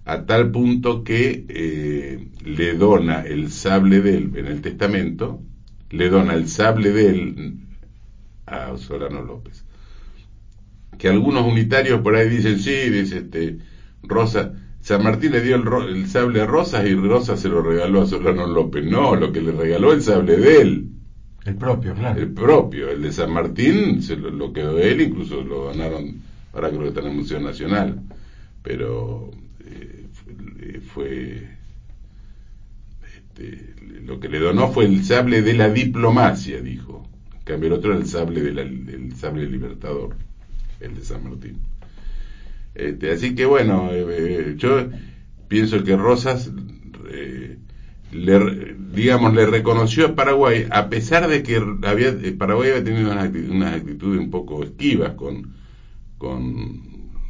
a 0.06 0.26
tal 0.26 0.52
punto 0.52 1.04
que 1.04 1.46
eh, 1.50 2.28
le 2.44 2.74
dona 2.76 3.22
el 3.22 3.52
sable 3.52 4.02
de 4.02 4.18
él 4.18 4.32
en 4.36 4.48
el 4.48 4.62
testamento, 4.62 5.42
le 5.90 6.10
dona 6.10 6.34
el 6.34 6.48
sable 6.48 6.92
de 6.92 7.10
él 7.10 7.67
a 8.48 8.76
Solano 8.78 9.22
López. 9.22 9.64
Que 10.98 11.10
algunos 11.10 11.46
unitarios 11.46 12.02
por 12.02 12.16
ahí 12.16 12.28
dicen, 12.30 12.58
sí, 12.60 12.90
dice 12.90 13.20
este, 13.20 13.60
Rosa, 14.02 14.54
San 14.82 15.04
Martín 15.04 15.34
le 15.34 15.42
dio 15.42 15.56
el, 15.56 16.08
sable 16.08 16.42
a 16.42 16.46
Rosas 16.46 16.88
y 16.88 16.96
Rosas 16.96 17.40
se 17.40 17.50
lo 17.50 17.62
regaló 17.62 18.02
a 18.02 18.08
Solano 18.08 18.48
López. 18.48 18.86
No, 18.86 19.16
lo 19.16 19.32
que 19.32 19.42
le 19.42 19.52
regaló 19.52 19.92
el 19.94 20.02
sable 20.02 20.38
de 20.38 20.62
él. 20.62 20.90
El 21.46 21.56
propio, 21.56 21.94
claro. 21.94 22.20
El 22.20 22.32
propio, 22.34 22.90
el 22.90 23.02
de 23.02 23.12
San 23.12 23.32
Martín 23.32 24.02
se 24.02 24.16
lo, 24.16 24.52
quedó 24.52 24.76
de 24.76 24.92
él, 24.92 25.02
incluso 25.02 25.44
lo 25.44 25.66
donaron, 25.66 26.22
ahora 26.54 26.70
creo 26.70 26.82
que 26.82 26.88
está 26.88 27.02
en 27.02 27.08
el 27.08 27.16
Museo 27.16 27.40
Nacional. 27.40 28.02
Pero 28.64 29.32
eh, 29.66 30.08
fue, 30.94 31.50
este, 33.16 33.76
lo 34.06 34.20
que 34.20 34.30
le 34.30 34.40
donó 34.40 34.72
fue 34.72 34.86
el 34.86 35.04
sable 35.04 35.42
de 35.42 35.54
la 35.54 35.70
diplomacia, 35.70 36.62
dijo. 36.62 36.97
Cambio 37.48 37.68
el 37.68 37.74
otro 37.74 37.92
era 37.92 38.02
el 38.02 38.08
sable 38.08 38.42
del 38.42 39.16
sable 39.16 39.48
libertador, 39.48 40.16
el 40.80 40.96
de 40.96 41.02
San 41.02 41.24
Martín. 41.24 41.60
Este, 42.76 43.12
así 43.12 43.34
que 43.34 43.46
bueno, 43.46 43.90
eh, 43.92 44.06
eh, 44.10 44.56
yo 44.58 44.88
pienso 45.48 45.84
que 45.84 45.96
Rosas 45.96 46.52
le, 48.12 48.76
digamos, 48.94 49.34
le 49.34 49.46
reconoció 49.46 50.08
a 50.08 50.16
Paraguay, 50.16 50.68
a 50.70 50.90
pesar 50.90 51.28
de 51.28 51.44
que 51.44 51.62
había, 51.84 52.10
eh, 52.10 52.36
Paraguay 52.38 52.72
había 52.72 52.84
tenido 52.84 53.12
unas 53.12 53.76
actitudes, 53.76 54.20
un 54.20 54.30
poco 54.30 54.64
esquivas 54.64 55.14
con, 55.14 55.54
con 56.18 56.82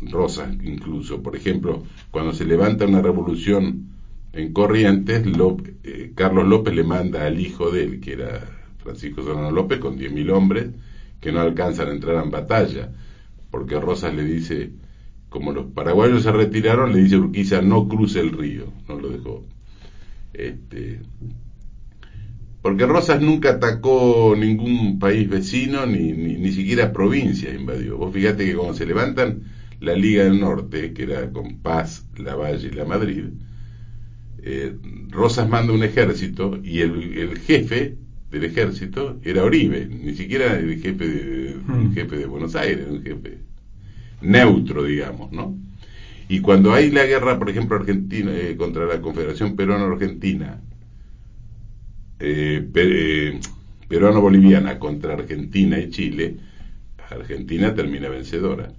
Rosas, 0.02 0.54
incluso. 0.64 1.22
Por 1.22 1.36
ejemplo, 1.36 1.84
cuando 2.12 2.34
se 2.34 2.46
levanta 2.46 2.86
una 2.86 3.02
revolución 3.02 3.88
en 4.34 4.54
Corrientes, 4.54 5.24
eh, 5.84 6.12
Carlos 6.16 6.48
López 6.48 6.76
le 6.76 6.84
manda 6.84 7.26
al 7.26 7.40
hijo 7.40 7.72
de 7.72 7.84
él, 7.84 8.00
que 8.00 8.14
era 8.14 8.57
Francisco 8.88 9.24
Solano 9.24 9.52
López, 9.52 9.80
con 9.80 9.98
10.000 9.98 10.32
hombres, 10.32 10.68
que 11.20 11.32
no 11.32 11.42
alcanzan 11.42 11.90
a 11.90 11.92
entrar 11.92 12.24
en 12.24 12.32
batalla, 12.32 12.92
porque 13.52 13.80
Rosas 13.80 14.16
le 14.16 14.24
dice, 14.24 14.72
como 15.30 15.52
los 15.52 15.68
paraguayos 15.68 16.24
se 16.24 16.32
retiraron, 16.32 16.94
le 16.94 17.00
dice 17.00 17.18
Urquiza, 17.18 17.62
no 17.62 17.88
cruce 17.88 18.20
el 18.20 18.32
río, 18.32 18.66
no 18.88 19.00
lo 19.00 19.10
dejó 19.10 19.44
este, 20.38 21.00
porque 22.62 22.86
Rosas 22.86 23.22
nunca 23.22 23.52
atacó 23.52 24.36
ningún 24.38 25.00
país 25.00 25.28
vecino, 25.28 25.86
ni, 25.86 26.12
ni, 26.14 26.52
siquiera 26.52 26.94
provincias 26.94 27.56
invadió. 27.56 27.98
Vos 27.98 28.14
fíjate 28.14 28.46
que 28.46 28.56
cuando 28.56 28.76
se 28.76 28.86
levantan 28.86 29.44
la 29.80 29.96
Liga 29.96 30.24
del 30.24 30.40
Norte, 30.40 30.94
que 30.94 31.04
era 31.04 31.32
con 31.32 31.60
Paz, 31.60 32.06
La 32.18 32.36
Valle 32.36 32.68
y 32.68 32.76
La 32.76 32.86
Madrid, 32.86 33.26
eh, 34.44 34.76
Rosas 35.10 35.50
manda 35.50 35.74
un 35.74 35.84
ejército 35.84 36.60
y 36.64 36.82
el, 36.82 37.40
jefe 37.40 37.98
del 38.32 38.44
ejército 38.44 39.20
era 39.24 39.44
Oribe, 39.44 39.88
ni 39.88 40.14
siquiera 40.14 40.58
el 40.58 40.82
jefe 40.82 41.08
de, 41.08 41.56
hmm. 41.56 41.94
jefe 41.94 42.18
de 42.18 42.26
Buenos 42.26 42.56
Aires, 42.56 42.88
un 42.90 43.04
jefe 43.04 43.38
neutro, 44.22 44.84
digamos, 44.84 45.32
¿no? 45.32 45.56
Y 46.30 46.42
cuando 46.42 46.74
hay 46.74 46.92
la 46.92 47.06
guerra, 47.06 47.40
por 47.40 47.50
ejemplo, 47.50 47.78
Argentina 47.78 48.32
eh, 48.34 48.56
contra 48.58 48.86
la 48.86 49.00
Confederación 49.00 49.56
Peruano-Argentina, 49.56 50.60
eh, 52.20 52.68
eh, 52.74 53.40
peruano-boliviana 53.88 54.80
contra 54.80 55.14
Argentina 55.14 55.80
y 55.80 55.90
Chile, 55.90 56.38
Argentina 57.10 57.74
termina 57.74 58.10
vencedora. 58.10 58.74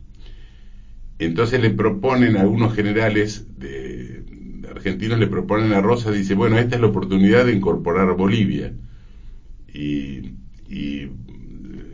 Entonces 1.18 1.60
le 1.60 1.70
proponen 1.70 2.36
a 2.36 2.42
algunos 2.42 2.74
generales 2.74 3.46
de, 3.58 4.22
argentinos, 4.70 5.18
le 5.18 5.26
proponen 5.26 5.72
a 5.72 5.80
Rosa, 5.80 6.10
dice, 6.10 6.34
bueno, 6.34 6.58
esta 6.58 6.76
es 6.76 6.80
la 6.82 6.88
oportunidad 6.88 7.46
de 7.46 7.54
incorporar 7.54 8.10
a 8.10 8.12
Bolivia. 8.12 8.72
Y, 9.78 10.34
y 10.68 11.08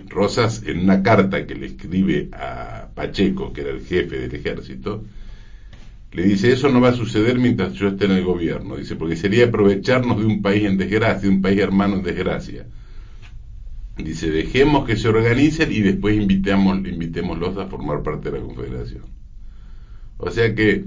Rosas, 0.08 0.62
en 0.64 0.80
una 0.80 1.02
carta 1.02 1.46
que 1.46 1.54
le 1.54 1.66
escribe 1.66 2.30
a 2.32 2.88
Pacheco, 2.94 3.52
que 3.52 3.60
era 3.60 3.70
el 3.70 3.84
jefe 3.84 4.18
del 4.18 4.34
ejército, 4.34 5.04
le 6.12 6.22
dice, 6.22 6.52
eso 6.52 6.68
no 6.70 6.80
va 6.80 6.90
a 6.90 6.94
suceder 6.94 7.38
mientras 7.38 7.74
yo 7.74 7.88
esté 7.88 8.04
en 8.06 8.12
el 8.12 8.24
gobierno. 8.24 8.76
Dice, 8.76 8.96
porque 8.96 9.16
sería 9.16 9.46
aprovecharnos 9.46 10.18
de 10.18 10.24
un 10.24 10.40
país 10.40 10.64
en 10.64 10.78
desgracia, 10.78 11.28
de 11.28 11.34
un 11.34 11.42
país 11.42 11.58
hermano 11.58 11.96
en 11.96 12.04
desgracia. 12.04 12.66
Dice, 13.98 14.30
dejemos 14.30 14.86
que 14.86 14.96
se 14.96 15.08
organicen 15.08 15.70
y 15.72 15.80
después 15.80 16.16
invitemos, 16.16 16.78
invitémoslos 16.78 17.58
a 17.58 17.66
formar 17.66 18.02
parte 18.02 18.30
de 18.30 18.38
la 18.38 18.44
Confederación. 18.44 19.02
O 20.18 20.30
sea 20.30 20.54
que, 20.54 20.84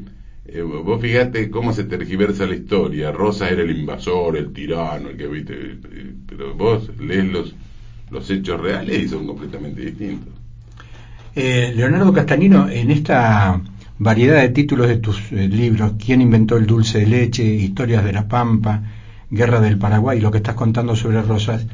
eh, 0.48 0.62
vos 0.62 1.02
fíjate 1.02 1.50
cómo 1.50 1.74
se 1.74 1.84
tergiversa 1.84 2.46
la 2.46 2.56
historia. 2.56 3.12
Rosa 3.12 3.50
era 3.50 3.64
el 3.64 3.78
invasor, 3.78 4.38
el 4.38 4.54
tirano, 4.54 5.10
el 5.10 5.18
que 5.18 5.28
viste, 5.28 5.54
eh, 5.54 6.14
pero 6.28 6.54
vos 6.56 6.90
lees 7.00 7.26
los, 7.26 7.56
los 8.12 8.30
hechos 8.30 8.60
reales 8.60 9.04
y 9.04 9.08
son 9.08 9.28
completamente 9.28 9.82
distintos. 9.82 10.38
Eh, 11.40 11.72
Leonardo 11.76 12.12
Castañino, 12.14 12.68
en 12.68 12.90
esta 12.90 13.62
variedad 14.00 14.42
de 14.42 14.50
títulos 14.50 14.88
de 14.88 14.98
tus 14.98 15.32
eh, 15.32 15.48
libros, 15.48 15.94
¿Quién 16.04 16.20
inventó 16.22 16.58
el 16.58 16.66
dulce 16.66 16.98
de 16.98 17.06
leche? 17.06 17.44
Historias 17.44 18.04
de 18.04 18.12
la 18.12 18.28
Pampa, 18.28 18.82
Guerra 19.30 19.60
del 19.60 19.78
Paraguay, 19.78 20.20
lo 20.20 20.32
que 20.32 20.38
estás 20.38 20.56
contando 20.56 20.96
sobre 20.96 21.22
Rosas. 21.22 21.68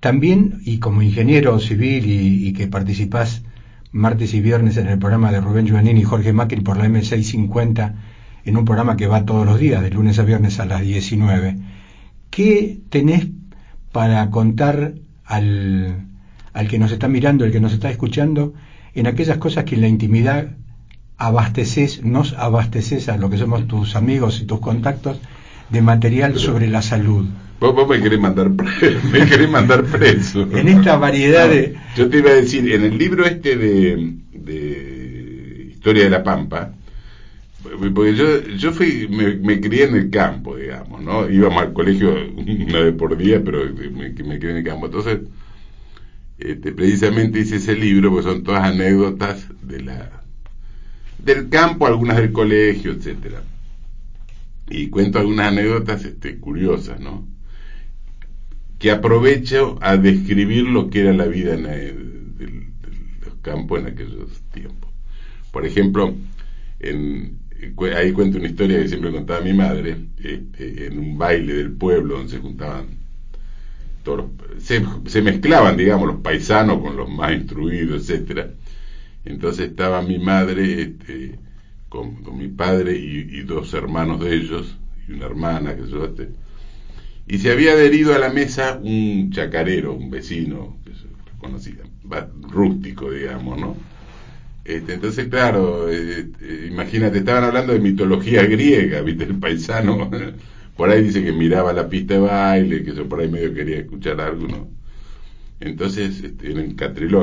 También, 0.00 0.60
y 0.66 0.78
como 0.78 1.00
ingeniero 1.00 1.58
civil 1.58 2.04
y, 2.06 2.52
que 2.52 2.66
participás 2.66 3.42
martes 3.92 4.34
y 4.34 4.40
viernes 4.40 4.76
en 4.76 4.86
el 4.88 4.98
programa 4.98 5.32
de 5.32 5.40
Rubén 5.40 5.66
Giovannini 5.66 6.00
y 6.00 6.04
Jorge 6.04 6.32
Macri 6.32 6.60
por 6.60 6.76
la 6.76 6.86
M650, 6.86 7.94
en 8.44 8.56
un 8.56 8.64
programa 8.64 8.96
que 8.96 9.06
va 9.06 9.24
todos 9.24 9.46
los 9.46 9.58
días, 9.58 9.82
de 9.82 9.90
lunes 9.90 10.18
a 10.18 10.22
viernes 10.22 10.60
a 10.60 10.66
las 10.66 10.82
19. 10.82 11.56
¿Qué 12.30 12.80
tenés 12.90 13.28
para 13.92 14.30
contar 14.30 14.94
al, 15.24 16.06
al 16.52 16.68
que 16.68 16.78
nos 16.78 16.92
está 16.92 17.08
mirando, 17.08 17.44
al 17.44 17.52
que 17.52 17.60
nos 17.60 17.72
está 17.72 17.90
escuchando, 17.90 18.54
en 18.94 19.06
aquellas 19.06 19.38
cosas 19.38 19.64
que 19.64 19.74
en 19.74 19.80
la 19.82 19.88
intimidad 19.88 20.56
abasteces, 21.16 22.04
nos 22.04 22.32
abasteces 22.34 23.08
a 23.08 23.16
lo 23.16 23.28
que 23.28 23.38
somos 23.38 23.66
tus 23.66 23.96
amigos 23.96 24.40
y 24.40 24.46
tus 24.46 24.60
contactos 24.60 25.20
de 25.70 25.82
material 25.82 26.38
sobre 26.38 26.68
la 26.68 26.82
salud. 26.82 27.26
Vos, 27.60 27.88
me 27.88 28.00
querés 28.00 28.20
mandar 28.20 28.50
me 29.12 29.26
querés 29.26 29.50
mandar 29.50 29.84
preso. 29.84 30.42
en 30.52 30.68
esta 30.68 30.96
variedad 30.96 31.48
de... 31.48 31.76
Yo 31.96 32.08
te 32.08 32.18
iba 32.18 32.30
a 32.30 32.34
decir, 32.34 32.72
en 32.72 32.84
el 32.84 32.96
libro 32.96 33.26
este 33.26 33.56
de, 33.56 34.14
de 34.32 35.66
Historia 35.70 36.04
de 36.04 36.10
la 36.10 36.22
Pampa, 36.22 36.72
porque 37.62 38.14
yo, 38.14 38.40
yo 38.56 38.72
fui, 38.72 39.08
me, 39.08 39.60
crié 39.60 39.84
en 39.84 39.96
el 39.96 40.10
campo, 40.10 40.56
digamos, 40.56 41.02
¿no? 41.02 41.28
Íbamos 41.28 41.62
al 41.62 41.72
colegio 41.72 42.14
una 42.36 42.80
vez 42.80 42.94
por 42.94 43.16
día, 43.16 43.42
pero 43.44 43.64
me, 43.74 44.10
me 44.10 44.38
crié 44.38 44.52
en 44.52 44.56
el 44.58 44.64
campo. 44.64 44.86
Entonces, 44.86 45.18
este, 46.38 46.72
precisamente 46.72 47.40
hice 47.40 47.56
ese 47.56 47.74
libro, 47.74 48.10
porque 48.10 48.28
son 48.28 48.44
todas 48.44 48.64
anécdotas 48.64 49.48
de 49.62 49.82
la 49.82 50.22
del 51.18 51.48
campo, 51.48 51.86
algunas 51.86 52.16
del 52.16 52.32
colegio, 52.32 52.92
etcétera. 52.92 53.42
Y 54.70 54.88
cuento 54.88 55.18
algunas 55.18 55.48
anécdotas 55.48 56.04
este, 56.04 56.38
curiosas, 56.38 57.00
¿no? 57.00 57.26
Que 58.78 58.90
aprovecho 58.90 59.78
a 59.80 59.96
describir 59.96 60.64
lo 60.64 60.88
que 60.88 61.00
era 61.00 61.12
la 61.12 61.26
vida 61.26 61.54
en 61.54 61.66
el, 61.66 62.72
los 63.24 63.34
campos 63.42 63.80
en 63.80 63.86
aquellos 63.86 64.40
tiempos. 64.52 64.90
Por 65.50 65.66
ejemplo, 65.66 66.14
en, 66.78 67.38
ahí 67.96 68.12
cuento 68.12 68.38
una 68.38 68.46
historia 68.46 68.80
que 68.80 68.88
siempre 68.88 69.10
contaba 69.10 69.40
mi 69.40 69.52
madre, 69.52 69.96
este, 70.22 70.86
en 70.86 70.98
un 70.98 71.18
baile 71.18 71.54
del 71.54 71.72
pueblo 71.72 72.18
donde 72.18 72.32
se 72.32 72.38
juntaban 72.38 72.98
todos 74.04 74.26
se, 74.58 74.82
se, 75.06 75.20
mezclaban, 75.20 75.76
digamos, 75.76 76.06
los 76.06 76.20
paisanos 76.20 76.80
con 76.80 76.96
los 76.96 77.10
más 77.10 77.32
instruidos, 77.32 78.08
etcétera 78.08 78.48
entonces 79.28 79.68
estaba 79.70 80.00
mi 80.02 80.18
madre 80.18 80.82
este, 80.82 81.38
con, 81.88 82.16
mi 82.36 82.48
padre 82.48 82.96
y, 82.96 83.42
dos 83.42 83.74
hermanos 83.74 84.20
de 84.20 84.34
ellos, 84.34 84.76
y 85.06 85.12
una 85.12 85.26
hermana, 85.26 85.76
que 85.76 85.86
yo, 85.86 86.04
este, 86.06 86.30
Y 87.28 87.38
se 87.38 87.52
había 87.52 87.72
adherido 87.74 88.12
a 88.14 88.18
la 88.18 88.28
mesa 88.30 88.80
un 88.82 89.30
chacarero, 89.30 89.94
un 89.94 90.10
vecino, 90.10 90.78
va- 92.10 92.28
rústico, 92.42 93.10
digamos, 93.10 93.58
¿no? 93.58 93.86
Este, 94.64 94.94
entonces, 94.94 95.28
claro, 95.28 95.90
eh, 95.90 96.30
eh, 96.40 96.68
imagínate, 96.70 97.18
estaban 97.18 97.44
hablando 97.44 97.72
de 97.72 97.80
mitología 97.80 98.44
griega, 98.46 99.02
¿viste? 99.02 99.24
El 99.24 99.38
paisano, 99.40 100.10
por 100.76 100.90
ahí 100.90 101.02
dice 101.02 101.24
que 101.24 101.32
miraba 101.32 101.72
la 101.72 101.88
pista 101.88 102.14
de 102.14 102.20
baile, 102.20 102.84
que 102.84 102.94
yo 102.94 103.08
por 103.08 103.20
ahí 103.20 103.28
medio 103.30 103.54
quería 103.54 103.78
escuchar 103.78 104.20
algo, 104.20 104.46
¿no? 104.48 104.68
Entonces, 105.60 106.22
este, 106.22 106.52
era 106.52 106.62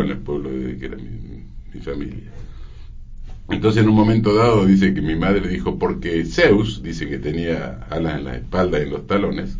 en 0.01 0.11
el 0.11 0.19
pueblo 0.19 0.51
de 0.51 0.77
que 0.77 0.85
era 0.87 0.97
mi, 0.97 1.45
mi 1.73 1.81
familia. 1.81 2.33
Entonces, 3.47 3.83
en 3.83 3.89
un 3.89 3.95
momento 3.95 4.33
dado, 4.35 4.65
dice 4.65 4.93
que 4.93 5.01
mi 5.01 5.15
madre 5.15 5.47
dijo, 5.47 5.77
porque 5.77 6.25
Zeus, 6.25 6.81
dice 6.81 7.07
que 7.07 7.19
tenía 7.19 7.79
alas 7.89 8.17
en 8.17 8.23
la 8.25 8.35
espalda 8.35 8.79
y 8.79 8.83
en 8.83 8.89
los 8.89 9.05
talones, 9.07 9.57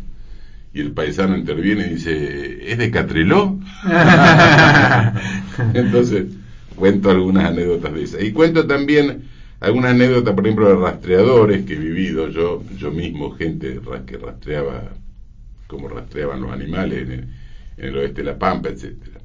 y 0.76 0.80
el 0.80 0.92
paisano 0.92 1.38
interviene 1.38 1.86
y 1.86 1.94
dice, 1.94 2.70
¿es 2.70 2.76
de 2.76 2.90
Catriló? 2.90 3.58
Entonces, 5.74 6.26
cuento 6.74 7.10
algunas 7.10 7.46
anécdotas 7.46 7.94
de 7.94 8.02
esas. 8.02 8.22
Y 8.22 8.32
cuento 8.32 8.66
también 8.66 9.22
algunas 9.60 9.92
anécdotas, 9.92 10.34
por 10.34 10.46
ejemplo, 10.46 10.68
de 10.68 10.76
rastreadores 10.76 11.64
que 11.64 11.72
he 11.72 11.78
vivido 11.78 12.28
yo, 12.28 12.62
yo 12.76 12.90
mismo, 12.90 13.30
gente 13.30 13.80
que 14.04 14.18
rastreaba 14.18 14.92
como 15.66 15.88
rastreaban 15.88 16.42
los 16.42 16.52
animales 16.52 17.04
en 17.04 17.10
el, 17.10 17.28
en 17.78 17.84
el 17.86 17.96
oeste 17.96 18.20
de 18.20 18.24
La 18.24 18.38
Pampa, 18.38 18.68
etcétera. 18.68 19.20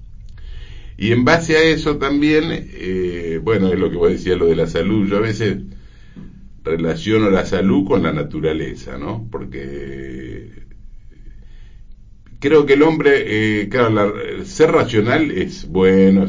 Y 0.95 1.11
en 1.11 1.25
base 1.25 1.57
a 1.57 1.63
eso 1.63 1.97
también, 1.97 2.45
eh, 2.49 3.41
bueno, 3.43 3.73
es 3.73 3.77
lo 3.77 3.89
que 3.89 3.97
vos 3.97 4.09
decías, 4.09 4.39
lo 4.39 4.45
de 4.45 4.55
la 4.55 4.67
salud. 4.67 5.05
Yo 5.05 5.17
a 5.17 5.21
veces 5.21 5.57
relaciono 6.63 7.29
la 7.29 7.45
salud 7.45 7.85
con 7.85 8.03
la 8.03 8.13
naturaleza, 8.13 8.97
¿no? 8.97 9.27
Porque 9.29 10.61
creo 12.41 12.65
que 12.67 12.73
el 12.75 12.83
hombre, 12.83 13.61
eh, 13.63 13.69
claro, 13.69 13.91
la- 13.91 14.45
ser 14.45 14.71
racional 14.71 15.31
es 15.31 15.67
bueno, 15.67 16.27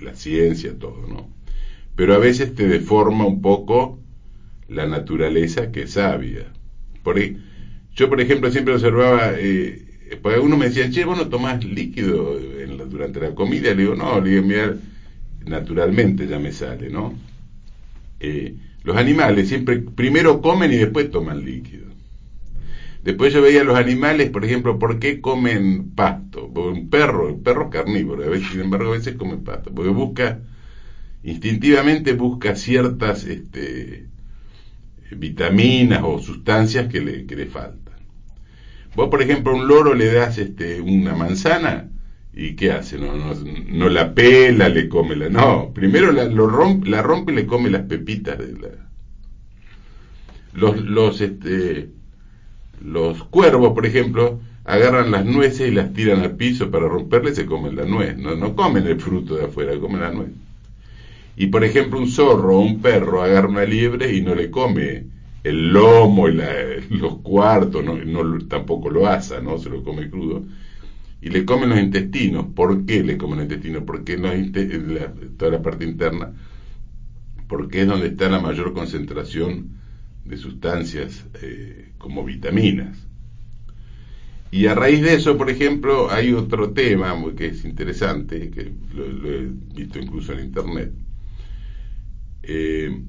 la 0.00 0.14
ciencia, 0.14 0.74
todo, 0.78 1.06
¿no? 1.08 1.30
Pero 1.96 2.14
a 2.14 2.18
veces 2.18 2.54
te 2.54 2.68
deforma 2.68 3.26
un 3.26 3.42
poco 3.42 4.00
la 4.68 4.86
naturaleza 4.86 5.72
que 5.72 5.82
es 5.84 5.92
sabia. 5.92 6.52
Por 7.04 7.18
ahí, 7.18 7.38
yo, 7.96 8.08
por 8.10 8.20
ejemplo, 8.20 8.50
siempre 8.52 8.74
observaba, 8.74 9.34
eh, 9.38 10.18
porque 10.22 10.36
algunos 10.36 10.58
me 10.58 10.66
decían, 10.68 10.92
che, 10.92 11.04
vos 11.06 11.18
no 11.18 11.28
tomás 11.28 11.64
líquido 11.64 12.38
durante 12.90 13.20
la 13.20 13.34
comida. 13.34 13.70
Le 13.74 13.82
digo, 13.82 13.96
no, 13.96 14.20
le 14.20 14.30
digo, 14.30 14.44
mira, 14.46 14.76
naturalmente 15.46 16.28
ya 16.28 16.38
me 16.40 16.52
sale, 16.52 16.90
¿no? 16.90 17.14
Eh, 18.20 18.56
los 18.82 18.96
animales 18.96 19.48
siempre 19.48 19.78
primero 19.78 20.40
comen 20.40 20.72
y 20.72 20.76
después 20.76 21.10
toman 21.10 21.44
líquido. 21.44 21.83
Después 23.04 23.34
yo 23.34 23.42
veía 23.42 23.64
los 23.64 23.76
animales, 23.76 24.30
por 24.30 24.46
ejemplo, 24.46 24.78
¿por 24.78 24.98
qué 24.98 25.20
comen 25.20 25.90
pasto? 25.90 26.46
Un 26.46 26.88
perro, 26.88 27.28
el 27.28 27.36
perro 27.36 27.64
es 27.64 27.70
carnívoro, 27.70 28.24
a 28.24 28.28
veces, 28.30 28.48
sin 28.48 28.62
embargo, 28.62 28.88
a 28.88 28.96
veces 28.96 29.16
come 29.16 29.36
pasto, 29.36 29.70
porque 29.74 29.90
busca, 29.90 30.40
instintivamente 31.22 32.14
busca 32.14 32.56
ciertas 32.56 33.24
este, 33.24 34.06
vitaminas 35.10 36.00
o 36.02 36.18
sustancias 36.18 36.88
que 36.88 37.02
le, 37.02 37.46
faltan. 37.46 37.94
Vos, 38.96 39.10
por 39.10 39.20
ejemplo, 39.20 39.52
a 39.52 39.56
un 39.56 39.68
loro 39.68 39.92
le 39.92 40.10
das 40.10 40.38
este, 40.38 40.80
una 40.80 41.14
manzana 41.14 41.90
y 42.32 42.56
¿qué 42.56 42.72
hace? 42.72 42.98
No 42.98 43.88
la 43.90 44.14
pela, 44.14 44.70
le 44.70 44.88
come 44.88 45.14
la... 45.14 45.28
No, 45.28 45.74
primero 45.74 46.10
la, 46.10 46.24
lo 46.24 46.46
rompe, 46.46 46.88
la 46.88 47.02
rompe 47.02 47.32
y 47.32 47.36
le 47.36 47.46
come 47.46 47.68
las 47.68 47.82
pepitas 47.82 48.38
de 48.38 48.52
la... 48.54 48.68
Los, 50.54 50.80
los, 50.80 51.20
este, 51.20 51.90
los 52.82 53.24
cuervos, 53.24 53.72
por 53.74 53.86
ejemplo, 53.86 54.40
agarran 54.64 55.10
las 55.10 55.24
nueces 55.24 55.68
y 55.70 55.74
las 55.74 55.92
tiran 55.92 56.20
al 56.20 56.36
piso 56.36 56.70
para 56.70 56.88
romperle 56.88 57.30
y 57.32 57.34
se 57.34 57.46
comen 57.46 57.76
la 57.76 57.84
nuez. 57.84 58.16
No, 58.16 58.34
no 58.34 58.54
comen 58.56 58.86
el 58.86 59.00
fruto 59.00 59.36
de 59.36 59.44
afuera, 59.44 59.78
comen 59.78 60.00
la 60.00 60.12
nuez. 60.12 60.30
Y 61.36 61.48
por 61.48 61.64
ejemplo, 61.64 61.98
un 61.98 62.08
zorro 62.08 62.56
o 62.56 62.60
un 62.60 62.80
perro 62.80 63.22
agarra 63.22 63.48
una 63.48 63.64
liebre 63.64 64.14
y 64.14 64.22
no 64.22 64.34
le 64.34 64.50
come 64.50 65.06
el 65.42 65.72
lomo 65.72 66.28
y 66.28 66.34
la- 66.34 66.52
los 66.90 67.18
cuartos, 67.18 67.84
no, 67.84 68.38
tampoco 68.48 68.88
lo 68.90 69.06
asa, 69.06 69.40
¿no? 69.40 69.58
Se 69.58 69.68
lo 69.68 69.82
come 69.82 70.08
crudo. 70.08 70.44
Y 71.20 71.30
le 71.30 71.44
comen 71.44 71.70
los 71.70 71.80
intestinos. 71.80 72.46
¿Por 72.54 72.84
qué 72.86 73.02
le 73.02 73.16
comen 73.18 73.38
los 73.38 73.44
intestinos? 73.44 73.82
Porque 73.84 74.14
en 74.14 74.22
los 74.22 74.34
inte- 74.34 74.74
en 74.74 74.94
la- 74.94 75.12
toda 75.36 75.50
la 75.52 75.62
parte 75.62 75.84
interna, 75.84 76.32
porque 77.48 77.82
es 77.82 77.86
donde 77.88 78.08
está 78.08 78.28
la 78.28 78.40
mayor 78.40 78.72
concentración 78.72 79.68
de 80.24 80.36
sustancias 80.36 81.24
eh, 81.42 81.92
como 81.98 82.24
vitaminas. 82.24 82.96
Y 84.50 84.66
a 84.66 84.74
raíz 84.74 85.02
de 85.02 85.14
eso, 85.14 85.36
por 85.36 85.50
ejemplo, 85.50 86.10
hay 86.10 86.32
otro 86.32 86.70
tema 86.72 87.14
que 87.36 87.46
es 87.46 87.64
interesante, 87.64 88.50
que 88.50 88.72
lo, 88.94 89.04
he 89.04 89.50
visto 89.74 89.98
incluso 89.98 90.32
en 90.32 90.44
Internet. 90.44 90.92
Eh, 92.44 93.02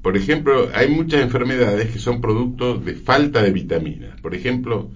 por 0.00 0.16
ejemplo, 0.16 0.70
hay 0.72 0.88
muchas 0.88 1.20
enfermedades 1.20 1.90
que 1.90 1.98
son 1.98 2.20
productos 2.20 2.84
de 2.84 2.94
falta 2.94 3.42
de 3.42 3.50
vitaminas. 3.50 4.20
Por 4.20 4.34
ejemplo, 4.34 4.90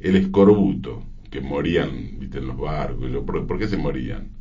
el 0.00 0.16
escorbuto, 0.16 1.02
que 1.30 1.40
morían 1.40 2.18
¿viste? 2.18 2.38
en 2.38 2.48
los 2.48 2.58
barcos. 2.58 3.10
Yo, 3.10 3.24
¿Por, 3.24 3.46
por 3.46 3.58
qué 3.58 3.68
se 3.68 3.76
morían? 3.76 4.37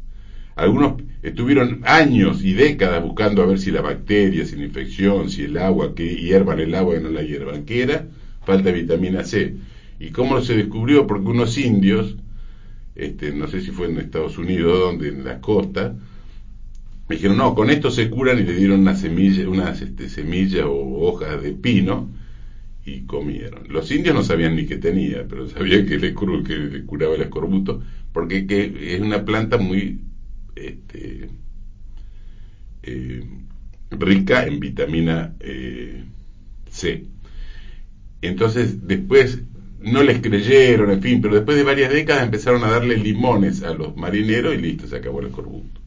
Algunos 0.57 1.03
estuvieron 1.21 1.81
años 1.85 2.43
y 2.43 2.53
décadas 2.53 3.03
buscando 3.03 3.43
a 3.43 3.45
ver 3.45 3.59
si 3.59 3.69
la 3.69 3.81
bacteria, 3.81 4.43
si 4.43 4.55
la 4.55 4.65
infección, 4.65 5.29
si 5.29 5.43
el 5.43 5.55
agua, 5.55 5.93
que 5.93 6.15
hiervan 6.15 6.59
el 6.59 6.73
agua 6.73 6.97
y 6.97 7.03
no 7.03 7.09
la 7.09 7.21
hiervan. 7.21 7.63
¿Qué 7.63 7.83
era? 7.83 8.07
Falta 8.43 8.71
vitamina 8.71 9.23
C. 9.23 9.55
¿Y 9.99 10.09
cómo 10.09 10.41
se 10.41 10.57
descubrió? 10.57 11.05
Porque 11.05 11.27
unos 11.27 11.59
indios, 11.59 12.15
este, 12.95 13.31
no 13.33 13.47
sé 13.47 13.61
si 13.61 13.69
fue 13.69 13.87
en 13.87 13.99
Estados 13.99 14.39
Unidos, 14.39 14.79
donde 14.79 15.09
en 15.09 15.23
las 15.23 15.39
costas, 15.41 15.93
me 17.07 17.15
dijeron, 17.15 17.37
no, 17.37 17.53
con 17.53 17.69
esto 17.69 17.91
se 17.91 18.09
curan 18.09 18.39
y 18.39 18.43
le 18.43 18.55
dieron 18.55 18.79
unas 18.79 19.03
este, 19.03 20.09
semillas 20.09 20.65
o 20.65 21.07
hojas 21.07 21.39
de 21.43 21.51
pino 21.51 22.09
y 22.83 23.01
comieron. 23.01 23.67
Los 23.69 23.91
indios 23.91 24.15
no 24.15 24.23
sabían 24.23 24.55
ni 24.55 24.65
qué 24.65 24.77
tenía, 24.77 25.23
pero 25.29 25.47
sabían 25.47 25.85
que 25.85 25.99
le, 25.99 26.15
que 26.15 26.55
le 26.55 26.83
curaba 26.83 27.13
el 27.13 27.21
escorbuto, 27.21 27.83
porque 28.11 28.47
que 28.47 28.95
es 28.95 29.01
una 29.01 29.23
planta 29.23 29.57
muy 29.57 30.06
este, 30.65 31.29
eh, 32.83 33.23
rica 33.91 34.45
en 34.45 34.59
vitamina 34.59 35.35
eh, 35.39 36.03
C. 36.69 37.05
Entonces, 38.21 38.87
después 38.87 39.43
no 39.79 40.03
les 40.03 40.21
creyeron, 40.21 40.91
en 40.91 41.01
fin, 41.01 41.21
pero 41.21 41.35
después 41.35 41.57
de 41.57 41.63
varias 41.63 41.91
décadas 41.91 42.23
empezaron 42.23 42.63
a 42.63 42.71
darle 42.71 42.97
limones 42.97 43.63
a 43.63 43.73
los 43.73 43.95
marineros 43.95 44.55
y 44.55 44.57
listo, 44.57 44.87
se 44.87 44.97
acabó 44.97 45.19
el 45.19 45.27
escorbuto. 45.27 45.81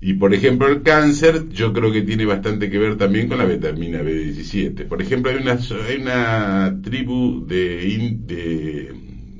Y 0.00 0.14
por 0.14 0.34
ejemplo 0.34 0.66
el 0.66 0.82
cáncer 0.82 1.48
yo 1.50 1.72
creo 1.72 1.92
que 1.92 2.02
tiene 2.02 2.24
bastante 2.24 2.68
que 2.68 2.78
ver 2.78 2.96
también 2.96 3.28
con 3.28 3.38
la 3.38 3.44
vitamina 3.44 4.02
B17. 4.02 4.88
Por 4.88 5.00
ejemplo 5.00 5.30
hay 5.30 5.36
una, 5.36 6.82
tribu 6.82 7.46
de, 7.46 8.18
de 8.26 8.92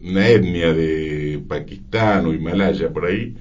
una 0.05 0.29
etnia 0.29 0.73
de 0.73 1.43
Pakistán 1.49 2.27
o 2.27 2.33
Himalaya 2.33 2.93
por 2.93 3.07
ahí 3.07 3.35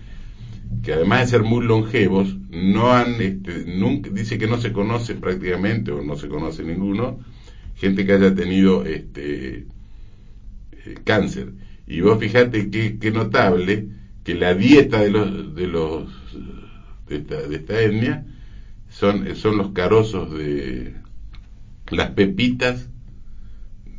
que 0.83 0.93
además 0.93 1.21
de 1.21 1.27
ser 1.27 1.43
muy 1.43 1.65
longevos 1.65 2.35
no 2.49 2.93
han 2.93 3.21
este, 3.21 3.65
nunca 3.65 4.09
dice 4.09 4.37
que 4.37 4.47
no 4.47 4.57
se 4.57 4.71
conoce 4.71 5.15
prácticamente 5.15 5.91
o 5.91 6.01
no 6.01 6.15
se 6.15 6.27
conoce 6.27 6.63
ninguno 6.63 7.19
gente 7.75 8.05
que 8.05 8.13
haya 8.13 8.33
tenido 8.33 8.85
este 8.85 9.67
eh, 10.71 10.95
cáncer 11.03 11.53
y 11.87 12.01
vos 12.01 12.19
fijate 12.19 12.69
qué, 12.69 12.97
qué 12.99 13.11
notable 13.11 13.87
que 14.23 14.35
la 14.35 14.53
dieta 14.53 15.01
de 15.01 15.11
los 15.11 15.55
de 15.55 15.67
los 15.67 16.09
de 17.07 17.17
esta, 17.17 17.41
de 17.41 17.55
esta 17.55 17.81
etnia 17.81 18.25
son, 18.89 19.35
son 19.35 19.57
los 19.57 19.71
carozos 19.71 20.33
de 20.37 20.95
las 21.89 22.11
pepitas 22.11 22.89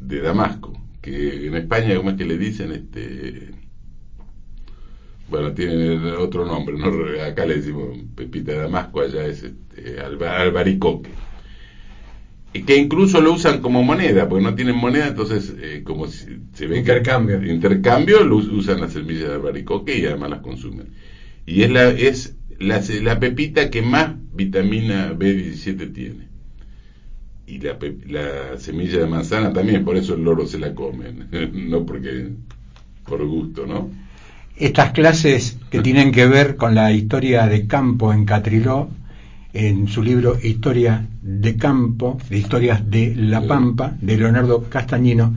de 0.01 0.21
Damasco, 0.21 0.73
que 1.01 1.47
en 1.47 1.55
España, 1.57 1.97
¿cómo 1.97 2.11
es 2.11 2.17
que 2.17 2.25
le 2.25 2.39
dicen? 2.39 2.73
este 2.73 3.51
Bueno, 5.33 5.55
tienen 5.55 6.05
otro 6.19 6.45
nombre, 6.45 6.77
¿no? 6.77 6.89
acá 7.25 7.47
le 7.47 7.57
decimos 7.57 7.97
pepita 8.15 8.53
de 8.53 8.59
Damasco, 8.59 9.01
allá 9.01 9.25
es 9.27 9.43
este, 9.43 9.99
alba- 10.01 10.39
albaricoque. 10.41 11.11
Y 12.55 12.65
que 12.65 12.77
incluso 12.77 13.21
lo 13.23 13.33
usan 13.33 13.61
como 13.63 13.83
moneda, 13.83 14.29
porque 14.29 14.45
no 14.45 14.55
tienen 14.55 14.77
moneda, 14.77 15.07
entonces 15.07 15.55
eh, 15.59 15.81
como 15.85 16.07
si, 16.07 16.27
se 16.53 16.67
ve 16.67 16.75
que- 16.75 16.81
Intercambio. 16.81 17.43
intercambio, 17.43 18.25
lo 18.25 18.37
us- 18.37 18.49
usan 18.49 18.81
las 18.81 18.93
semillas 18.93 19.29
de 19.29 19.35
albaricoque 19.37 19.99
y 19.99 20.05
además 20.05 20.31
las 20.31 20.41
consumen. 20.41 20.93
Y 21.47 21.63
es 21.63 21.71
la, 21.71 21.89
es 21.91 22.35
la, 22.59 22.83
la 23.03 23.21
pepita 23.21 23.71
que 23.71 23.83
más 23.83 24.17
vitamina 24.33 25.13
B17 25.15 25.87
tiene. 25.87 26.29
Y 27.47 27.59
la, 27.59 27.77
la 28.07 28.59
semilla 28.59 28.99
de 29.01 29.07
manzana 29.07 29.53
también, 29.53 29.85
por 29.85 29.97
eso 29.97 30.15
el 30.15 30.23
loro 30.23 30.47
se 30.47 30.59
la 30.59 30.75
comen, 30.75 31.29
no 31.53 31.85
porque 31.85 32.31
por 33.07 33.25
gusto, 33.27 33.67
¿no? 33.67 33.91
Estas 34.57 34.93
clases 34.93 35.59
que 35.71 35.81
tienen 35.81 36.13
que 36.13 36.27
ver 36.27 36.57
con 36.57 36.75
la 36.75 36.93
historia 36.93 37.47
de 37.47 37.67
campo 37.67 38.13
en 38.13 38.25
Catriló, 38.25 38.91
en 39.53 39.89
su 39.89 40.03
libro 40.03 40.37
Historia 40.43 41.07
de 41.23 41.57
Campo, 41.57 42.19
de 42.29 42.39
Historias 42.39 42.91
de 42.91 43.15
La 43.17 43.47
Pampa, 43.47 43.97
de 44.01 44.17
Leonardo 44.17 44.65
Castañino, 44.69 45.35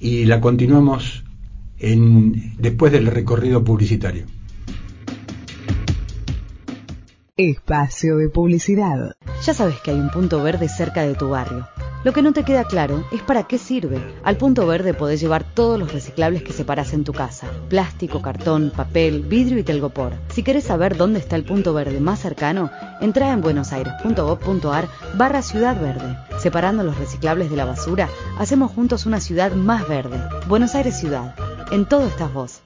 y 0.00 0.24
la 0.24 0.40
continuamos 0.40 1.24
en, 1.78 2.54
después 2.58 2.92
del 2.92 3.06
recorrido 3.06 3.62
publicitario. 3.62 4.24
Espacio 7.48 8.18
de 8.18 8.28
publicidad. 8.28 9.14
Ya 9.46 9.54
sabes 9.54 9.80
que 9.80 9.90
hay 9.90 9.98
un 9.98 10.10
punto 10.10 10.42
verde 10.42 10.68
cerca 10.68 11.00
de 11.00 11.14
tu 11.14 11.30
barrio. 11.30 11.66
Lo 12.04 12.12
que 12.12 12.20
no 12.20 12.34
te 12.34 12.44
queda 12.44 12.64
claro 12.64 13.06
es 13.12 13.22
para 13.22 13.44
qué 13.44 13.56
sirve. 13.56 13.98
Al 14.22 14.36
punto 14.36 14.66
verde 14.66 14.92
podés 14.92 15.22
llevar 15.22 15.44
todos 15.44 15.78
los 15.78 15.90
reciclables 15.90 16.42
que 16.42 16.52
separas 16.52 16.92
en 16.92 17.02
tu 17.02 17.14
casa. 17.14 17.46
Plástico, 17.70 18.20
cartón, 18.20 18.70
papel, 18.76 19.22
vidrio 19.22 19.58
y 19.58 19.62
telgopor. 19.62 20.12
Si 20.28 20.42
querés 20.42 20.64
saber 20.64 20.98
dónde 20.98 21.18
está 21.18 21.36
el 21.36 21.44
punto 21.44 21.72
verde 21.72 21.98
más 21.98 22.20
cercano, 22.20 22.70
entra 23.00 23.32
en 23.32 23.40
buenosaires.gov.ar 23.40 24.88
barra 25.14 25.40
Ciudad 25.40 25.80
Verde. 25.80 26.18
Separando 26.40 26.82
los 26.82 26.98
reciclables 26.98 27.48
de 27.48 27.56
la 27.56 27.64
basura, 27.64 28.10
hacemos 28.38 28.70
juntos 28.70 29.06
una 29.06 29.20
ciudad 29.20 29.52
más 29.52 29.88
verde. 29.88 30.20
Buenos 30.46 30.74
Aires 30.74 30.98
Ciudad. 30.98 31.34
En 31.72 31.86
todo 31.86 32.06
estás 32.06 32.34
vos. 32.34 32.60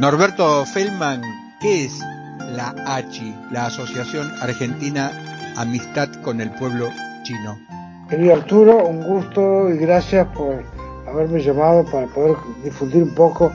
Norberto 0.00 0.64
Feldman, 0.64 1.22
¿qué 1.60 1.86
es 1.86 1.98
la 2.52 2.74
ACHI, 2.86 3.34
la 3.50 3.66
Asociación 3.66 4.30
Argentina 4.40 5.10
Amistad 5.56 6.08
con 6.22 6.40
el 6.40 6.50
Pueblo 6.52 6.88
Chino? 7.24 7.58
Querido 8.08 8.34
Arturo, 8.34 8.86
un 8.86 9.02
gusto 9.02 9.68
y 9.70 9.78
gracias 9.78 10.26
por 10.28 10.62
haberme 11.08 11.40
llamado 11.40 11.84
para 11.86 12.06
poder 12.06 12.36
difundir 12.62 13.02
un 13.02 13.14
poco 13.14 13.52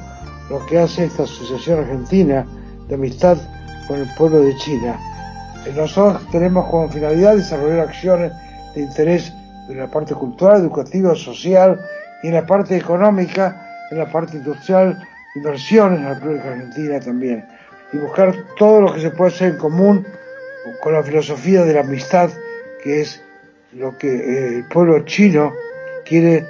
lo 0.49 0.65
que 0.65 0.79
hace 0.79 1.05
esta 1.05 1.23
Asociación 1.23 1.79
Argentina 1.79 2.45
de 2.87 2.95
Amistad 2.95 3.37
con 3.87 3.99
el 3.99 4.07
Pueblo 4.17 4.41
de 4.41 4.55
China. 4.57 4.99
Nosotros 5.75 6.21
tenemos 6.31 6.69
como 6.69 6.89
finalidad 6.89 7.37
desarrollar 7.37 7.87
acciones 7.87 8.33
de 8.75 8.81
interés 8.81 9.31
en 9.69 9.77
la 9.77 9.87
parte 9.87 10.13
cultural, 10.13 10.61
educativa, 10.61 11.15
social 11.15 11.79
y 12.21 12.27
en 12.27 12.33
la 12.33 12.45
parte 12.45 12.75
económica, 12.75 13.65
en 13.91 13.99
la 13.99 14.11
parte 14.11 14.37
industrial, 14.37 15.01
inversiones 15.35 15.99
en 15.99 16.05
la 16.05 16.13
República 16.15 16.49
Argentina 16.49 16.99
también. 16.99 17.47
Y 17.93 17.97
buscar 17.97 18.35
todo 18.57 18.81
lo 18.81 18.93
que 18.93 18.99
se 18.99 19.11
puede 19.11 19.31
hacer 19.31 19.51
en 19.51 19.57
común 19.57 20.05
con 20.81 20.93
la 20.93 21.03
filosofía 21.03 21.63
de 21.63 21.73
la 21.73 21.81
amistad, 21.81 22.29
que 22.83 23.01
es 23.01 23.21
lo 23.73 23.97
que 23.97 24.07
eh, 24.07 24.47
el 24.57 24.65
pueblo 24.65 24.99
chino 25.05 25.53
quiere, 26.05 26.45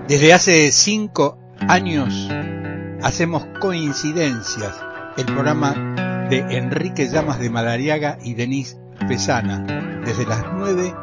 Desde 0.10 0.34
hace 0.34 0.74
cinco 0.74 1.38
años 1.70 2.30
hacemos 3.02 3.46
coincidencias, 3.62 4.78
el 5.18 5.26
programa 5.26 6.13
de 6.30 6.58
Enrique 6.58 7.08
Llamas 7.10 7.40
de 7.40 7.50
Madariaga 7.50 8.18
y 8.24 8.34
Denise 8.34 8.78
Pesana, 9.08 10.02
desde 10.06 10.26
las 10.26 10.44
9 10.54 10.94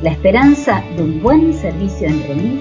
La 0.03 0.11
esperanza 0.11 0.83
de 0.97 1.03
un 1.03 1.23
buen 1.23 1.55
servicio 1.55 2.07
en 2.07 2.23
remis 2.29 2.61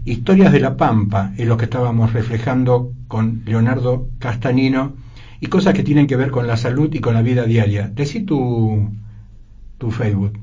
Historias 0.04 0.52
de 0.52 0.60
la 0.60 0.78
Pampa 0.78 1.34
es 1.38 1.48
lo 1.48 1.58
que 1.58 1.66
estábamos 1.66 2.14
reflejando 2.14 2.94
con 3.08 3.44
Leonardo 3.46 4.10
Castanino 4.20 4.96
y 5.40 5.48
cosas 5.48 5.74
que 5.74 5.84
tienen 5.84 6.08
que 6.08 6.16
ver 6.16 6.32
con 6.32 6.48
la 6.48 6.58
salud 6.58 6.94
y 6.94 7.00
con 7.00 7.14
la 7.14 7.22
vida 7.22 7.46
diaria. 7.46 7.88
Decí 7.88 8.22
tu, 8.22 8.90
tu 9.78 9.92
Facebook. 9.92 10.38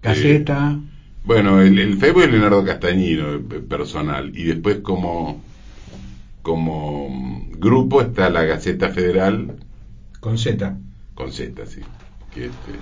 Caseta. 0.00 0.78
bueno, 1.24 1.60
el, 1.60 1.78
el, 1.78 1.96
Facebook 1.96 2.24
es 2.24 2.32
Leonardo 2.32 2.64
Castañino, 2.64 3.34
eh, 3.34 3.38
personal. 3.38 4.36
Y 4.36 4.44
después 4.44 4.78
como, 4.78 5.40
como 6.42 7.46
grupo 7.58 8.02
está 8.02 8.28
la 8.30 8.44
Gaceta 8.44 8.90
Federal. 8.90 9.56
Con 10.22 10.38
Z. 10.38 10.76
Con 11.16 11.32
Z, 11.32 11.66
sí. 11.66 11.80
Que 12.32 12.46
este, 12.46 12.72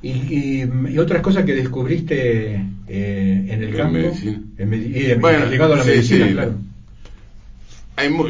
y, 0.00 0.10
y, 0.10 0.92
y, 0.94 0.98
otras 0.98 1.22
cosas 1.22 1.44
que 1.44 1.54
descubriste 1.54 2.54
eh, 2.86 3.46
en 3.48 3.62
el 3.62 3.70
en 3.70 3.76
campo. 3.76 3.92
Medicina. 3.98 4.40
En 4.58 4.70
medi 4.70 4.96
y 4.96 5.14
Bueno, 5.14 5.46
ligado 5.46 5.74
a 5.74 5.78
la 5.78 5.82
sí, 5.82 5.90
medicina, 5.90 6.26
sí. 6.28 6.32
claro. 6.34 6.54
Hay 7.96 8.08
mu- 8.10 8.26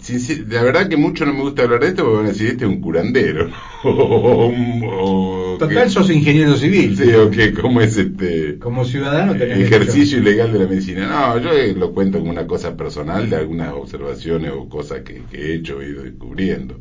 sincer- 0.00 0.46
la 0.48 0.62
verdad 0.62 0.88
que 0.88 0.96
mucho 0.96 1.24
no 1.26 1.32
me 1.32 1.40
gusta 1.42 1.62
hablar 1.62 1.80
de 1.80 1.88
esto 1.88 2.02
porque 2.04 2.16
van 2.18 2.26
a 2.26 2.28
decir 2.30 2.48
este 2.48 2.64
es 2.66 2.70
un 2.70 2.80
curandero. 2.82 3.50
o, 3.84 4.46
un- 4.48 4.82
o 4.84 5.56
Total, 5.58 5.84
que- 5.84 5.90
sos 5.90 6.10
ingeniero 6.10 6.54
civil. 6.56 6.96
Sí, 6.96 7.10
o 7.14 7.30
que 7.30 7.52
cómo 7.54 7.80
es 7.80 7.96
este 7.96 8.58
Como 8.58 8.84
ciudadano 8.84 9.34
tenés 9.36 9.58
ejercicio 9.60 10.18
ilegal 10.18 10.52
de 10.52 10.58
la 10.60 10.66
medicina. 10.66 11.06
No, 11.08 11.38
yo 11.42 11.50
eh, 11.52 11.74
lo 11.74 11.92
cuento 11.92 12.18
como 12.20 12.30
una 12.30 12.46
cosa 12.46 12.76
personal 12.76 13.28
de 13.30 13.36
algunas 13.36 13.72
observaciones 13.72 14.52
o 14.54 14.68
cosas 14.68 15.00
que, 15.00 15.22
que 15.30 15.36
he 15.38 15.54
hecho 15.54 15.80
e 15.80 15.88
ido 15.90 16.02
descubriendo. 16.02 16.78